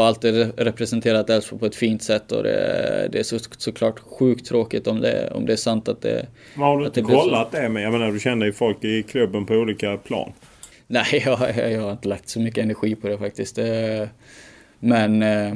har 0.00 0.06
alltid 0.06 0.52
representerat 0.56 1.30
Elfsborg 1.30 1.60
på 1.60 1.66
ett 1.66 1.74
fint 1.74 2.02
sätt 2.02 2.32
och 2.32 2.42
det, 2.42 3.08
det 3.12 3.18
är 3.18 3.22
så, 3.22 3.38
såklart 3.56 3.98
sjukt 3.98 4.46
tråkigt 4.46 4.86
om 4.86 5.00
det, 5.00 5.30
om 5.30 5.46
det 5.46 5.52
är 5.52 5.56
sant 5.56 5.88
att 5.88 6.02
det... 6.02 6.26
Men 6.54 6.64
har 6.64 6.78
du 6.78 6.86
inte 6.86 7.02
kollat 7.02 7.52
det 7.52 7.68
med? 7.68 7.82
Jag 7.82 7.92
menar 7.92 8.12
du 8.12 8.20
känner 8.20 8.46
ju 8.46 8.52
folk 8.52 8.84
i 8.84 9.02
klubben 9.02 9.46
på 9.46 9.54
olika 9.54 9.96
plan. 9.96 10.32
Nej, 10.86 11.04
jag, 11.24 11.72
jag 11.72 11.80
har 11.80 11.92
inte 11.92 12.08
lagt 12.08 12.28
så 12.28 12.40
mycket 12.40 12.64
energi 12.64 12.94
på 12.94 13.08
det 13.08 13.18
faktiskt. 13.18 13.58
Eh, 13.58 14.08
men 14.78 15.22
eh, 15.22 15.54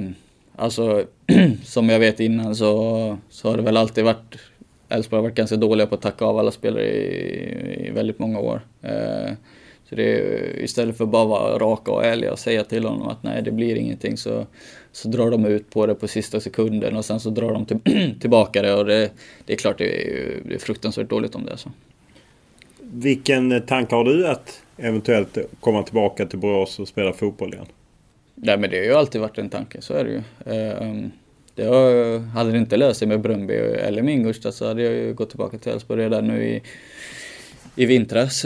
alltså, 0.57 1.05
som 1.65 1.89
jag 1.89 1.99
vet 1.99 2.21
innan 2.21 2.57
så, 2.57 3.19
så 3.29 3.51
har 3.51 3.57
det 3.57 3.63
väl 3.63 3.77
alltid 3.77 4.05
varit 4.05 4.37
Elfsborg 4.89 5.19
har 5.19 5.23
varit 5.23 5.37
ganska 5.37 5.57
dåliga 5.57 5.87
på 5.87 5.95
att 5.95 6.03
tacka 6.03 6.25
av 6.25 6.39
alla 6.39 6.51
spelare 6.51 6.85
i, 6.85 7.87
i 7.87 7.91
väldigt 7.91 8.19
många 8.19 8.39
år. 8.39 8.61
Eh, 9.91 9.97
så 9.97 9.97
det 9.97 10.19
är, 10.19 10.63
istället 10.63 10.97
för 10.97 11.05
att 11.05 11.11
bara 11.11 11.25
vara 11.25 11.59
raka 11.59 11.93
och 11.93 12.05
ärliga 12.05 12.33
och 12.33 12.39
säga 12.39 12.65
till 12.65 12.85
honom 12.85 13.09
att 13.09 13.23
nej, 13.23 13.43
det 13.43 13.51
blir 13.51 13.77
ingenting 13.77 14.17
så, 14.17 14.47
så 14.93 15.09
drar 15.09 15.31
de 15.31 15.45
ut 15.45 15.71
på 15.71 15.87
det 15.87 15.95
på 15.95 16.09
sista 16.09 16.41
sekunden 16.41 16.97
och 16.97 17.05
sen 17.05 17.21
så 17.21 17.31
drar 17.31 17.53
de 17.53 17.67
till, 17.67 18.15
tillbaka 18.21 18.63
det 18.63 18.75
och 18.75 18.87
det, 18.87 19.11
det 19.47 19.53
är 19.53 19.57
klart 19.57 19.79
det 19.79 19.85
är, 19.85 20.41
det 20.49 20.55
är 20.55 20.59
fruktansvärt 20.59 21.11
dåligt 21.11 21.35
om 21.35 21.45
det 21.45 21.53
är 21.53 21.57
så. 21.57 21.71
Vilken 22.83 23.63
tanke 23.67 23.95
har 23.95 24.05
du 24.05 24.27
att 24.27 24.63
eventuellt 24.77 25.39
komma 25.61 25.83
tillbaka 25.83 26.27
till 26.27 26.39
Borås 26.39 26.79
och 26.79 26.89
spela 26.89 27.13
fotboll 27.13 27.55
igen? 27.55 27.67
Nej 28.35 28.59
men 28.59 28.71
det 28.71 28.77
har 28.77 28.85
ju 28.85 28.95
alltid 28.95 29.21
varit 29.21 29.39
en 29.39 29.49
tanke, 29.49 29.83
så 29.83 29.95
är 29.95 30.05
det 30.05 30.11
ju. 30.11 30.23
Um, 30.55 31.11
det 31.55 31.65
har, 31.65 32.19
hade 32.19 32.53
det 32.53 32.59
inte 32.59 32.77
löst 32.77 32.99
sig 32.99 33.09
med 33.09 33.21
Bröndby 33.21 33.55
eller 33.55 34.03
med 34.03 34.15
Ingolstadt 34.15 34.55
så 34.55 34.67
hade 34.67 34.83
jag 34.83 34.93
ju 34.93 35.15
gått 35.15 35.31
tillbaka 35.31 35.59
till 35.59 35.73
Elfsborg 35.73 36.03
redan 36.03 36.27
nu 36.27 36.45
i, 36.45 36.63
i 37.77 37.87
vintras. 37.87 38.45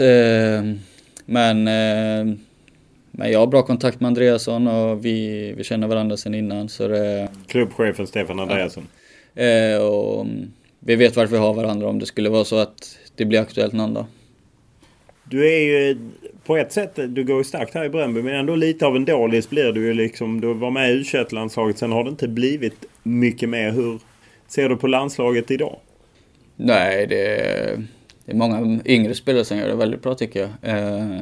Men, 1.25 1.57
uh, 1.57 2.35
men 3.11 3.31
jag 3.31 3.39
har 3.39 3.47
bra 3.47 3.61
kontakt 3.61 3.99
med 3.99 4.07
Andreasson 4.07 4.67
och 4.67 5.05
vi, 5.05 5.53
vi 5.57 5.63
känner 5.63 5.87
varandra 5.87 6.17
sedan 6.17 6.35
innan. 6.35 6.69
Så 6.69 6.87
det, 6.87 7.27
Klubbchefen 7.47 8.07
Stefan 8.07 8.39
Andreasson. 8.39 8.87
Ja. 9.33 9.75
Uh, 9.75 9.85
och 9.85 10.25
vi 10.79 10.95
vet 10.95 11.15
varför 11.15 11.31
vi 11.31 11.41
har 11.41 11.53
varandra 11.53 11.87
om 11.87 11.99
det 11.99 12.05
skulle 12.05 12.29
vara 12.29 12.45
så 12.45 12.57
att 12.57 12.97
det 13.15 13.25
blir 13.25 13.39
aktuellt 13.39 13.73
någon 13.73 13.93
dag. 13.93 14.05
Du 15.29 15.53
är 15.53 15.59
ju 15.59 15.97
på 16.45 16.57
ett 16.57 16.71
sätt, 16.71 16.91
du 16.95 17.23
går 17.23 17.37
ju 17.37 17.43
starkt 17.43 17.73
här 17.73 17.85
i 17.85 17.89
Bröndby 17.89 18.21
men 18.21 18.35
ändå 18.35 18.55
lite 18.55 18.85
av 18.85 18.95
en 18.95 19.05
dålis 19.05 19.49
blir 19.49 19.71
du 19.71 19.85
ju 19.85 19.93
liksom. 19.93 20.41
Du 20.41 20.53
var 20.53 20.71
med 20.71 20.91
i 20.91 20.93
u 20.93 21.25
landslaget 21.29 21.77
sen 21.77 21.91
har 21.91 22.03
det 22.03 22.09
inte 22.09 22.27
blivit 22.27 22.85
mycket 23.03 23.49
mer. 23.49 23.71
Hur 23.71 23.99
ser 24.47 24.69
du 24.69 24.77
på 24.77 24.87
landslaget 24.87 25.51
idag? 25.51 25.79
Nej, 26.55 27.07
det 27.07 27.25
är, 27.25 27.83
det 28.25 28.31
är 28.31 28.35
många 28.35 28.79
yngre 28.85 29.15
spelare 29.15 29.45
som 29.45 29.57
gör 29.57 29.67
det 29.67 29.75
väldigt 29.75 30.01
bra 30.01 30.15
tycker 30.15 30.39
jag. 30.39 30.49
Eh, 30.77 31.19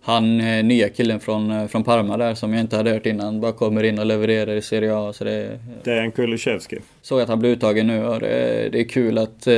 han 0.00 0.40
eh, 0.40 0.64
nya 0.64 0.88
killen 0.88 1.20
från, 1.20 1.50
eh, 1.50 1.66
från 1.66 1.84
Parma 1.84 2.16
där 2.16 2.34
som 2.34 2.52
jag 2.52 2.60
inte 2.60 2.76
hade 2.76 2.90
hört 2.90 3.06
innan 3.06 3.40
bara 3.40 3.52
kommer 3.52 3.82
in 3.82 3.98
och 3.98 4.06
levererar 4.06 4.54
i 4.54 4.62
Serie 4.62 4.96
A. 4.96 5.12
Så 5.12 5.24
det, 5.24 5.58
Dejan 5.84 6.10
Kulusevski. 6.10 6.78
Såg 7.02 7.20
att 7.20 7.28
han 7.28 7.38
blev 7.38 7.52
uttagen 7.52 7.86
nu 7.86 8.06
och 8.06 8.20
det, 8.20 8.68
det 8.72 8.80
är 8.80 8.88
kul 8.88 9.18
att, 9.18 9.48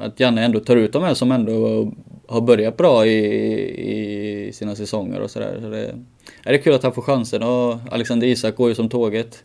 att 0.00 0.20
Janne 0.20 0.44
ändå 0.44 0.60
tar 0.60 0.76
ut 0.76 0.92
de 0.92 1.02
här 1.02 1.14
som 1.14 1.32
ändå 1.32 1.92
har 2.28 2.40
börjat 2.40 2.76
bra 2.76 3.06
i, 3.06 4.48
i 4.48 4.52
sina 4.52 4.74
säsonger 4.74 5.20
och 5.20 5.30
sådär. 5.30 5.58
Så 5.62 5.68
det, 5.68 5.94
är 6.44 6.52
det 6.52 6.58
kul 6.58 6.74
att 6.74 6.82
han 6.82 6.92
får 6.92 7.02
chansen 7.02 7.42
och 7.42 7.78
Alexander 7.90 8.26
Isak 8.26 8.56
går 8.56 8.68
ju 8.68 8.74
som 8.74 8.88
tåget. 8.88 9.44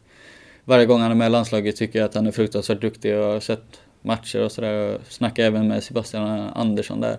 Varje 0.66 0.86
gång 0.86 1.02
han 1.02 1.12
är 1.12 1.16
med 1.16 1.28
i 1.28 1.30
landslaget 1.30 1.76
tycker 1.76 2.00
jag 2.00 2.06
att 2.06 2.16
han 2.16 2.28
är 2.28 2.32
fruktansvärt 2.32 2.82
duktig 2.82 3.18
och 3.18 3.24
har 3.24 3.40
sett 3.40 3.81
matcher 4.02 4.44
och 4.44 4.52
sådär. 4.52 5.00
Snackade 5.10 5.48
även 5.48 5.68
med 5.68 5.84
Sebastian 5.84 6.50
Andersson 6.56 7.02
där. 7.02 7.18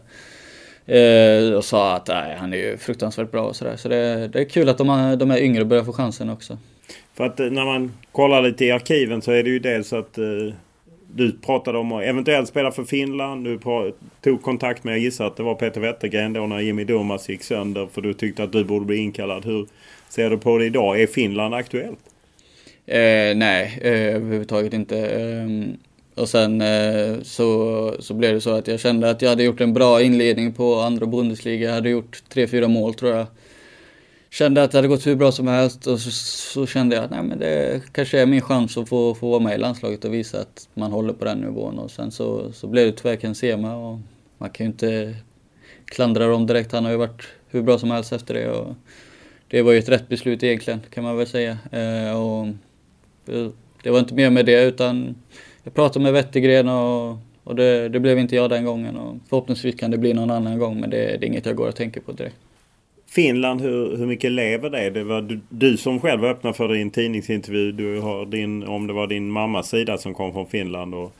Eh, 0.87 1.55
och 1.55 1.64
sa 1.64 1.95
att 1.97 2.09
nej, 2.09 2.37
han 2.37 2.53
är 2.53 2.57
ju 2.57 2.76
fruktansvärt 2.76 3.30
bra 3.30 3.43
och 3.43 3.57
sådär. 3.57 3.76
Så 3.76 3.89
det, 3.89 4.28
det 4.28 4.41
är 4.41 4.45
kul 4.45 4.68
att 4.68 4.78
de, 4.78 5.16
de 5.18 5.30
är 5.30 5.39
yngre 5.39 5.64
börjar 5.64 5.85
få 5.85 5.93
chansen 5.93 6.30
också. 6.30 6.59
För 7.14 7.24
att 7.24 7.41
eh, 7.41 7.47
när 7.47 7.64
man 7.64 7.93
kollar 8.12 8.43
lite 8.43 8.64
i 8.64 8.70
arkiven 8.70 9.22
så 9.22 9.33
är 9.33 9.43
det 9.43 9.51
ju 9.51 9.59
dels 9.59 9.93
att 9.93 10.18
eh, 10.18 10.55
du 11.14 11.33
pratade 11.33 11.78
om 11.78 11.93
att 11.93 12.03
eventuellt 12.03 12.49
spela 12.49 12.72
för 12.72 12.85
Finland. 12.85 13.45
Du 13.45 13.61
tog 14.20 14.43
kontakt 14.43 14.85
med, 14.85 14.93
jag 14.93 15.01
gissar 15.01 15.26
att 15.26 15.37
det 15.37 15.43
var 15.43 15.55
Peter 15.55 15.80
Wettergren 15.80 16.33
då 16.33 16.47
när 16.47 16.61
Jimmy 16.61 16.85
Durmaz 16.85 17.28
gick 17.28 17.43
sönder. 17.43 17.89
För 17.93 18.01
du 18.01 18.14
tyckte 18.14 18.43
att 18.43 18.53
du 18.53 18.64
borde 18.64 18.87
bli 18.87 18.97
inkallad. 18.97 19.45
Hur 19.45 19.66
ser 20.09 20.30
du 20.30 20.39
på 20.39 20.59
det 20.59 20.66
idag? 20.66 21.01
Är 21.01 21.07
Finland 21.07 21.55
aktuellt? 21.55 21.99
Eh, 22.87 23.37
nej, 23.37 23.78
eh, 23.83 24.16
överhuvudtaget 24.16 24.72
inte. 24.72 24.97
Och 26.15 26.29
sen 26.29 26.61
eh, 26.61 27.23
så, 27.23 27.97
så 28.01 28.15
blev 28.15 28.35
det 28.35 28.41
så 28.41 28.51
att 28.51 28.69
jag 28.69 28.81
kände 28.81 29.11
att 29.11 29.23
jag 29.23 29.29
hade 29.29 29.43
gjort 29.43 29.61
en 29.61 29.73
bra 29.73 30.03
inledning 30.03 30.53
på 30.53 30.75
andra 30.75 31.07
Bundesliga. 31.07 31.69
Jag 31.69 31.75
hade 31.75 31.91
gjort 31.91 32.23
tre 32.29 32.47
fyra 32.47 32.69
mål 32.69 32.95
tror 32.95 33.13
jag 33.13 33.27
kände 34.33 34.63
att 34.63 34.71
det 34.71 34.79
hade 34.79 34.89
gått 34.89 35.07
hur 35.07 35.17
bra 35.17 35.33
som 35.33 35.49
helst 35.49 35.87
och 35.87 36.01
så, 36.01 36.11
så, 36.11 36.67
kände 36.67 36.97
jag 36.97 37.05
att 37.05 37.11
nej, 37.11 37.23
men 37.23 37.39
det 37.39 37.83
kanske 37.93 38.21
är 38.21 38.27
min 38.27 38.41
chans 38.41 38.77
att 38.77 38.89
få, 38.89 39.15
få 39.15 39.31
vara 39.31 39.41
med 39.41 39.55
i 39.55 39.59
landslaget 39.59 40.05
och 40.05 40.15
visa 40.15 40.41
att 40.41 40.69
man 40.75 40.93
håller 40.93 41.13
på 41.13 41.25
den 41.25 41.39
nivån. 41.39 41.79
Och 41.79 41.91
sen 41.91 42.11
så, 42.11 42.53
så 42.53 42.67
blev 42.67 42.87
det 42.87 42.93
tyvärr 42.93 43.17
Ken 43.17 43.35
Sema 43.35 43.77
och 43.77 43.99
man 44.39 44.51
kan 44.51 44.67
ju 44.67 44.73
inte 44.73 45.15
klandra 45.85 46.27
dem 46.27 46.47
direkt. 46.47 46.73
Han 46.73 46.85
har 46.85 46.91
ju 46.91 46.99
varit 46.99 47.23
hur 47.49 47.63
bra 47.63 47.79
som 47.79 47.91
helst 47.91 48.13
efter 48.13 48.35
det. 48.35 48.51
Och 48.51 48.75
det 49.49 49.63
var 49.63 49.73
ju 49.73 49.79
ett 49.79 49.89
rätt 49.89 50.09
beslut 50.09 50.43
egentligen 50.43 50.81
kan 50.91 51.05
man 51.05 51.17
väl 51.17 51.27
säga. 51.27 51.59
Eh, 51.73 52.23
och 52.23 52.47
det 53.83 53.91
var 53.91 53.99
inte 53.99 54.15
mer 54.15 54.31
med 54.31 54.47
det 54.47 54.63
utan 54.63 55.15
jag 55.65 55.75
pratade 55.75 56.03
med 56.03 56.13
Wettergren 56.13 56.69
och, 56.69 57.19
och 57.45 57.57
det, 57.57 57.89
det, 57.89 58.01
blev 58.01 58.19
inte 58.19 58.37
jag 58.37 58.51
den 58.51 58.65
gången. 58.65 58.97
Och 58.97 59.17
förhoppningsvis 59.29 59.75
kan 59.75 59.91
det 59.91 59.99
bli 59.99 60.15
någon 60.15 60.31
annan 60.31 60.59
gång 60.59 60.81
men 60.81 60.91
det, 60.91 60.97
det 60.97 61.27
är 61.27 61.29
inget 61.29 61.47
jag 61.47 61.57
går 61.57 61.69
och 61.69 61.77
tänker 61.77 62.01
på 62.01 62.13
direkt. 62.13 62.37
Finland, 63.09 63.61
hur, 63.61 63.97
hur 63.97 64.07
mycket 64.07 64.33
lever 64.33 64.71
det? 64.71 64.91
Det 64.91 65.05
var 65.05 65.23
du, 65.23 65.41
du 65.49 65.77
som 65.77 66.01
själv 66.01 66.25
öppnade 66.25 66.57
för 66.57 66.69
din 66.69 66.91
tidningsintervju. 66.91 67.73
Du 67.73 68.01
har 68.01 68.27
din, 68.27 68.65
om 68.65 68.87
det 68.87 68.93
var 68.93 69.07
din 69.07 69.31
mammas 69.31 69.69
sida 69.69 69.99
som 69.99 70.15
kom 70.15 70.33
från 70.33 70.47
Finland 70.47 70.95
och 70.95 71.13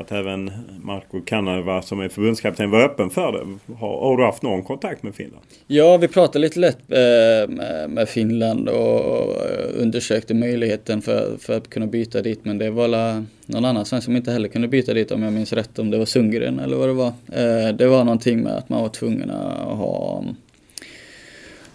att 0.00 0.12
även 0.12 0.50
Marko 0.82 1.20
Kanava 1.20 1.82
som 1.82 2.00
är 2.00 2.08
förbundskapten 2.08 2.70
var 2.70 2.84
öppen 2.84 3.10
för 3.10 3.32
det. 3.32 3.74
Har, 3.74 4.00
har, 4.00 4.16
du 4.16 4.24
haft 4.24 4.42
någon 4.42 4.62
kontakt 4.62 5.02
med 5.02 5.14
Finland? 5.14 5.44
Ja, 5.66 5.96
vi 5.96 6.08
pratade 6.08 6.38
lite 6.38 6.60
lätt 6.60 6.78
eh, 6.88 7.48
med, 7.88 8.08
Finland 8.08 8.68
och 8.68 9.36
undersökte 9.74 10.34
möjligheten 10.34 11.02
för, 11.02 11.36
för 11.38 11.56
att 11.56 11.70
kunna 11.70 11.86
byta 11.86 12.22
dit. 12.22 12.44
Men 12.44 12.58
det 12.58 12.70
var 12.70 12.88
någon 13.46 13.64
annan 13.64 13.84
svensk 13.84 14.04
som 14.04 14.16
inte 14.16 14.32
heller 14.32 14.48
kunde 14.48 14.68
byta 14.68 14.94
dit 14.94 15.10
om 15.10 15.22
jag 15.22 15.32
minns 15.32 15.52
rätt. 15.52 15.78
Om 15.78 15.90
det 15.90 15.98
var 15.98 16.06
Sundgren 16.06 16.58
eller 16.58 16.76
vad 16.76 16.88
det 16.88 16.92
var. 16.92 17.12
Eh, 17.32 17.74
det 17.74 17.86
var 17.86 18.04
någonting 18.04 18.40
med 18.40 18.52
att 18.52 18.68
man 18.68 18.82
var 18.82 18.88
tvungen 18.88 19.30
att 19.30 19.76
ha 19.78 20.24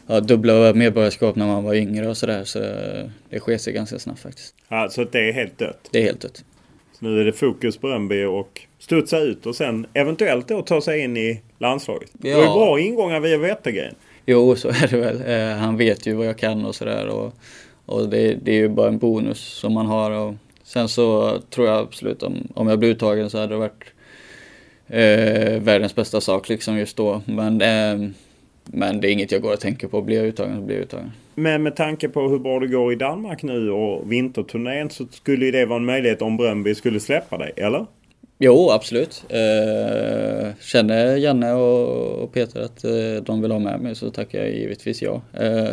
ja, 0.08 0.20
dubbla 0.20 0.74
medborgarskap 0.74 1.36
när 1.36 1.48
man 1.48 1.64
var 1.64 1.74
yngre 1.74 2.08
och 2.08 2.18
sådär. 2.18 2.44
Så 2.44 2.60
det 3.30 3.40
sker 3.40 3.58
sig 3.58 3.74
ganska 3.74 4.00
snabbt 4.00 4.20
faktiskt. 4.20 4.56
Ja, 4.70 4.88
så 4.92 5.04
det 5.04 5.30
är 5.30 5.34
helt 5.34 5.58
dött? 5.58 5.90
Det 5.92 6.00
är 6.00 6.04
helt 6.04 6.22
dött. 6.22 6.44
Nu 7.04 7.20
är 7.20 7.26
det 7.26 7.34
fokus 7.34 7.78
på 7.78 7.88
Rönnby 7.88 8.24
och 8.24 8.62
studsa 8.80 9.20
ut 9.20 9.46
och 9.46 9.56
sen 9.56 9.86
eventuellt 9.94 10.48
då 10.48 10.62
ta 10.62 10.82
sig 10.82 11.00
in 11.00 11.18
i 11.18 11.42
landslaget. 11.58 12.12
Ja. 12.22 12.30
Det 12.30 12.36
var 12.36 12.44
ju 12.44 12.50
bra 12.50 12.80
ingångar 12.80 13.20
via 13.20 13.38
Wettergren. 13.38 13.96
Jo, 14.26 14.56
så 14.56 14.68
är 14.70 14.88
det 14.88 14.98
väl. 14.98 15.22
Eh, 15.28 15.58
han 15.58 15.78
vet 15.78 16.08
ju 16.08 16.14
vad 16.14 16.28
jag 16.28 16.38
kan 16.38 16.66
och 16.66 16.76
sådär. 16.76 17.08
Och, 17.08 17.34
och 17.86 18.10
det, 18.10 18.34
det, 18.34 18.52
är 18.52 18.56
ju 18.56 18.70
bara 18.70 18.88
en 18.88 18.98
bonus 18.98 19.40
som 19.40 19.74
man 19.74 19.86
har. 19.86 20.12
Och 20.12 20.34
sen 20.64 20.90
så 20.90 21.40
tror 21.50 21.68
jag 21.68 21.80
absolut 21.80 22.24
om, 22.24 22.48
om 22.54 22.68
jag 22.68 22.80
blir 22.80 22.90
uttagen 22.90 23.30
så 23.30 23.38
hade 23.38 23.54
det 23.54 23.60
varit 23.60 23.84
eh, 24.88 25.62
världens 25.62 25.96
bästa 25.96 26.22
sak 26.22 26.50
liksom 26.50 26.78
just 26.78 26.98
då. 26.98 27.22
Men 27.26 27.62
eh, 27.62 28.10
men 28.66 29.02
det 29.02 29.10
är 29.10 29.12
inget 29.12 29.32
jag 29.32 29.42
går 29.42 29.54
och 29.54 29.60
tänker 29.60 29.88
på. 29.88 30.02
Blir 30.02 30.18
jag 30.18 30.26
uttagen 30.26 30.56
så 30.56 30.62
blir 30.62 30.76
jag 30.76 30.84
uttagen. 30.84 31.12
Men 31.36 31.64
med 31.64 31.76
tanke 31.76 32.10
på 32.10 32.22
hur 32.22 32.40
bra 32.40 32.60
det 32.60 32.68
går 32.68 32.94
i 32.94 32.96
Danmark 32.96 33.44
nu 33.44 33.72
och 33.72 34.12
vinterturnén 34.12 34.90
så 34.90 35.06
skulle 35.12 35.46
ju 35.46 35.52
det 35.52 35.66
vara 35.66 35.80
en 35.80 35.86
möjlighet 35.86 36.22
om 36.22 36.38
Bröndby 36.38 36.76
skulle 36.76 37.00
släppa 37.00 37.38
dig, 37.38 37.52
eller? 37.56 37.86
Jo, 38.40 38.70
absolut. 38.72 39.26
Eh, 39.30 40.50
känner 40.62 41.18
Janne 41.18 41.54
och 41.54 42.34
Peter 42.34 42.62
att 42.62 42.84
eh, 42.84 43.24
de 43.26 43.42
vill 43.42 43.52
ha 43.52 43.60
med 43.60 43.80
mig 43.80 43.96
så 43.96 44.10
tackar 44.12 44.40
jag 44.40 44.52
givetvis 44.52 45.02
ja. 45.02 45.22
Eh, 45.34 45.70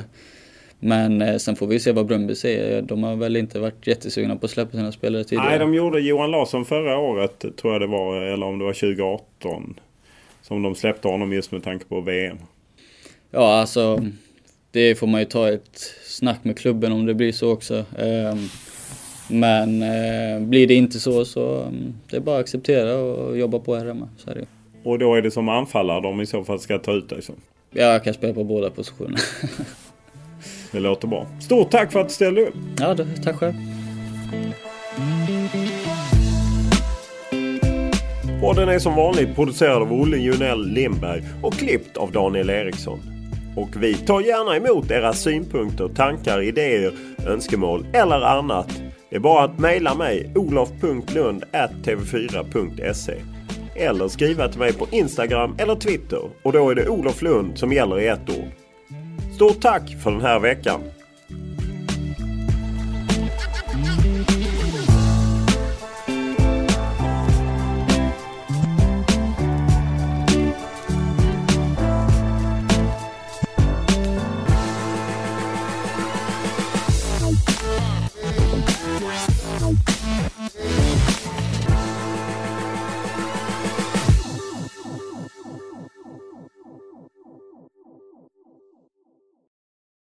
Men 0.81 1.23
eh, 1.23 1.37
sen 1.37 1.57
får 1.57 1.67
vi 1.67 1.81
se 1.81 1.93
vad 1.93 2.07
Bröndby 2.07 2.35
säger. 2.35 2.83
De 2.83 3.03
har 3.03 3.17
väl 3.17 3.37
inte 3.37 3.59
varit 3.59 3.87
jättesugna 3.87 4.37
på 4.37 4.47
att 4.47 4.51
släppa 4.51 4.71
sina 4.71 4.93
spelare 4.93 5.25
tidigare. 5.25 5.49
Nej, 5.49 5.59
de 5.59 5.75
gjorde 5.75 6.01
Johan 6.01 6.31
Larsson 6.31 6.65
förra 6.65 6.99
året 6.99 7.45
tror 7.57 7.73
jag 7.73 7.81
det 7.81 7.87
var. 7.87 8.23
Eller 8.23 8.47
om 8.47 8.59
det 8.59 8.65
var 8.65 8.73
2018. 8.73 9.81
Som 10.43 10.63
de 10.63 10.75
släppte 10.75 11.09
honom 11.09 11.33
just 11.33 11.53
med 11.53 11.65
tanke 11.65 11.85
på 11.85 12.01
VM. 12.01 12.39
Ja, 13.31 13.61
alltså 13.61 14.07
det 14.71 14.95
får 14.95 15.07
man 15.07 15.21
ju 15.21 15.25
ta 15.25 15.49
ett 15.49 15.95
snack 16.05 16.39
med 16.43 16.59
klubben 16.59 16.93
om 16.93 17.07
det 17.07 17.15
blir 17.15 17.33
så 17.33 17.53
också. 17.53 17.85
Ehm, 17.99 18.49
men 19.29 19.83
eh, 19.83 20.41
blir 20.41 20.67
det 20.67 20.75
inte 20.75 21.01
så 21.01 21.25
så 21.25 21.63
mm, 21.63 21.95
det 22.11 22.17
är 22.17 22.21
bara 22.21 22.37
att 22.37 22.41
acceptera 22.41 22.97
och 22.97 23.39
jobba 23.39 23.59
på 23.59 23.77
här 23.77 23.87
hemma. 23.87 24.09
Så 24.17 24.31
är 24.31 24.35
det. 24.35 24.47
Och 24.85 24.99
då 24.99 25.15
är 25.15 25.23
det 25.23 25.31
som 25.31 25.49
anfallare 25.49 26.01
de 26.01 26.21
i 26.21 26.27
så 26.27 26.45
fall 26.45 26.61
ska 26.61 26.79
ta 26.79 26.93
ut 26.93 27.09
dig 27.09 27.23
som? 27.23 27.35
Ja, 27.71 27.83
jag 27.83 28.05
kan 28.05 28.15
spela 28.15 28.35
på 28.35 28.45
båda 28.45 28.71
positionerna. 28.71 29.19
det 30.73 30.81
låter 30.81 31.09
bra. 31.09 31.27
Stort 31.41 31.71
tack 31.71 31.93
för 31.93 32.01
att 32.01 32.09
du 32.09 32.15
ställde 32.15 32.43
upp. 32.43 32.55
Ja, 32.79 32.97
tack 33.25 33.37
själv. 33.37 33.55
Podden 38.41 38.69
är 38.69 38.79
som 38.79 38.95
vanligt 38.95 39.35
producerad 39.35 39.83
av 39.83 39.93
Olle 39.93 40.17
Junell 40.17 40.67
Lindberg 40.69 41.23
och 41.43 41.55
klippt 41.55 41.97
av 41.97 42.13
Daniel 42.13 42.51
Eriksson. 42.51 43.10
Och 43.61 43.83
vi 43.83 43.95
tar 43.95 44.21
gärna 44.21 44.57
emot 44.57 44.91
era 44.91 45.13
synpunkter, 45.13 45.89
tankar, 45.89 46.43
idéer, 46.43 46.93
önskemål 47.27 47.87
eller 47.93 48.21
annat. 48.21 48.83
Det 49.11 49.17
är 49.17 49.21
bara 49.21 49.45
att 49.45 49.59
mejla 49.59 49.95
mig 49.95 50.33
olof.lund.tv4.se 50.35 53.15
eller 53.75 54.09
skriva 54.09 54.49
till 54.49 54.59
mig 54.59 54.73
på 54.73 54.87
Instagram 54.91 55.55
eller 55.59 55.75
Twitter 55.75 56.21
och 56.43 56.53
då 56.53 56.71
är 56.71 56.75
det 56.75 56.89
Olof 56.89 57.23
Lund 57.23 57.59
som 57.59 57.73
gäller 57.73 58.01
i 58.01 58.07
ett 58.07 58.29
ord. 58.29 58.51
Stort 59.35 59.61
tack 59.61 59.97
för 60.03 60.11
den 60.11 60.21
här 60.21 60.41
veckan! 60.41 60.81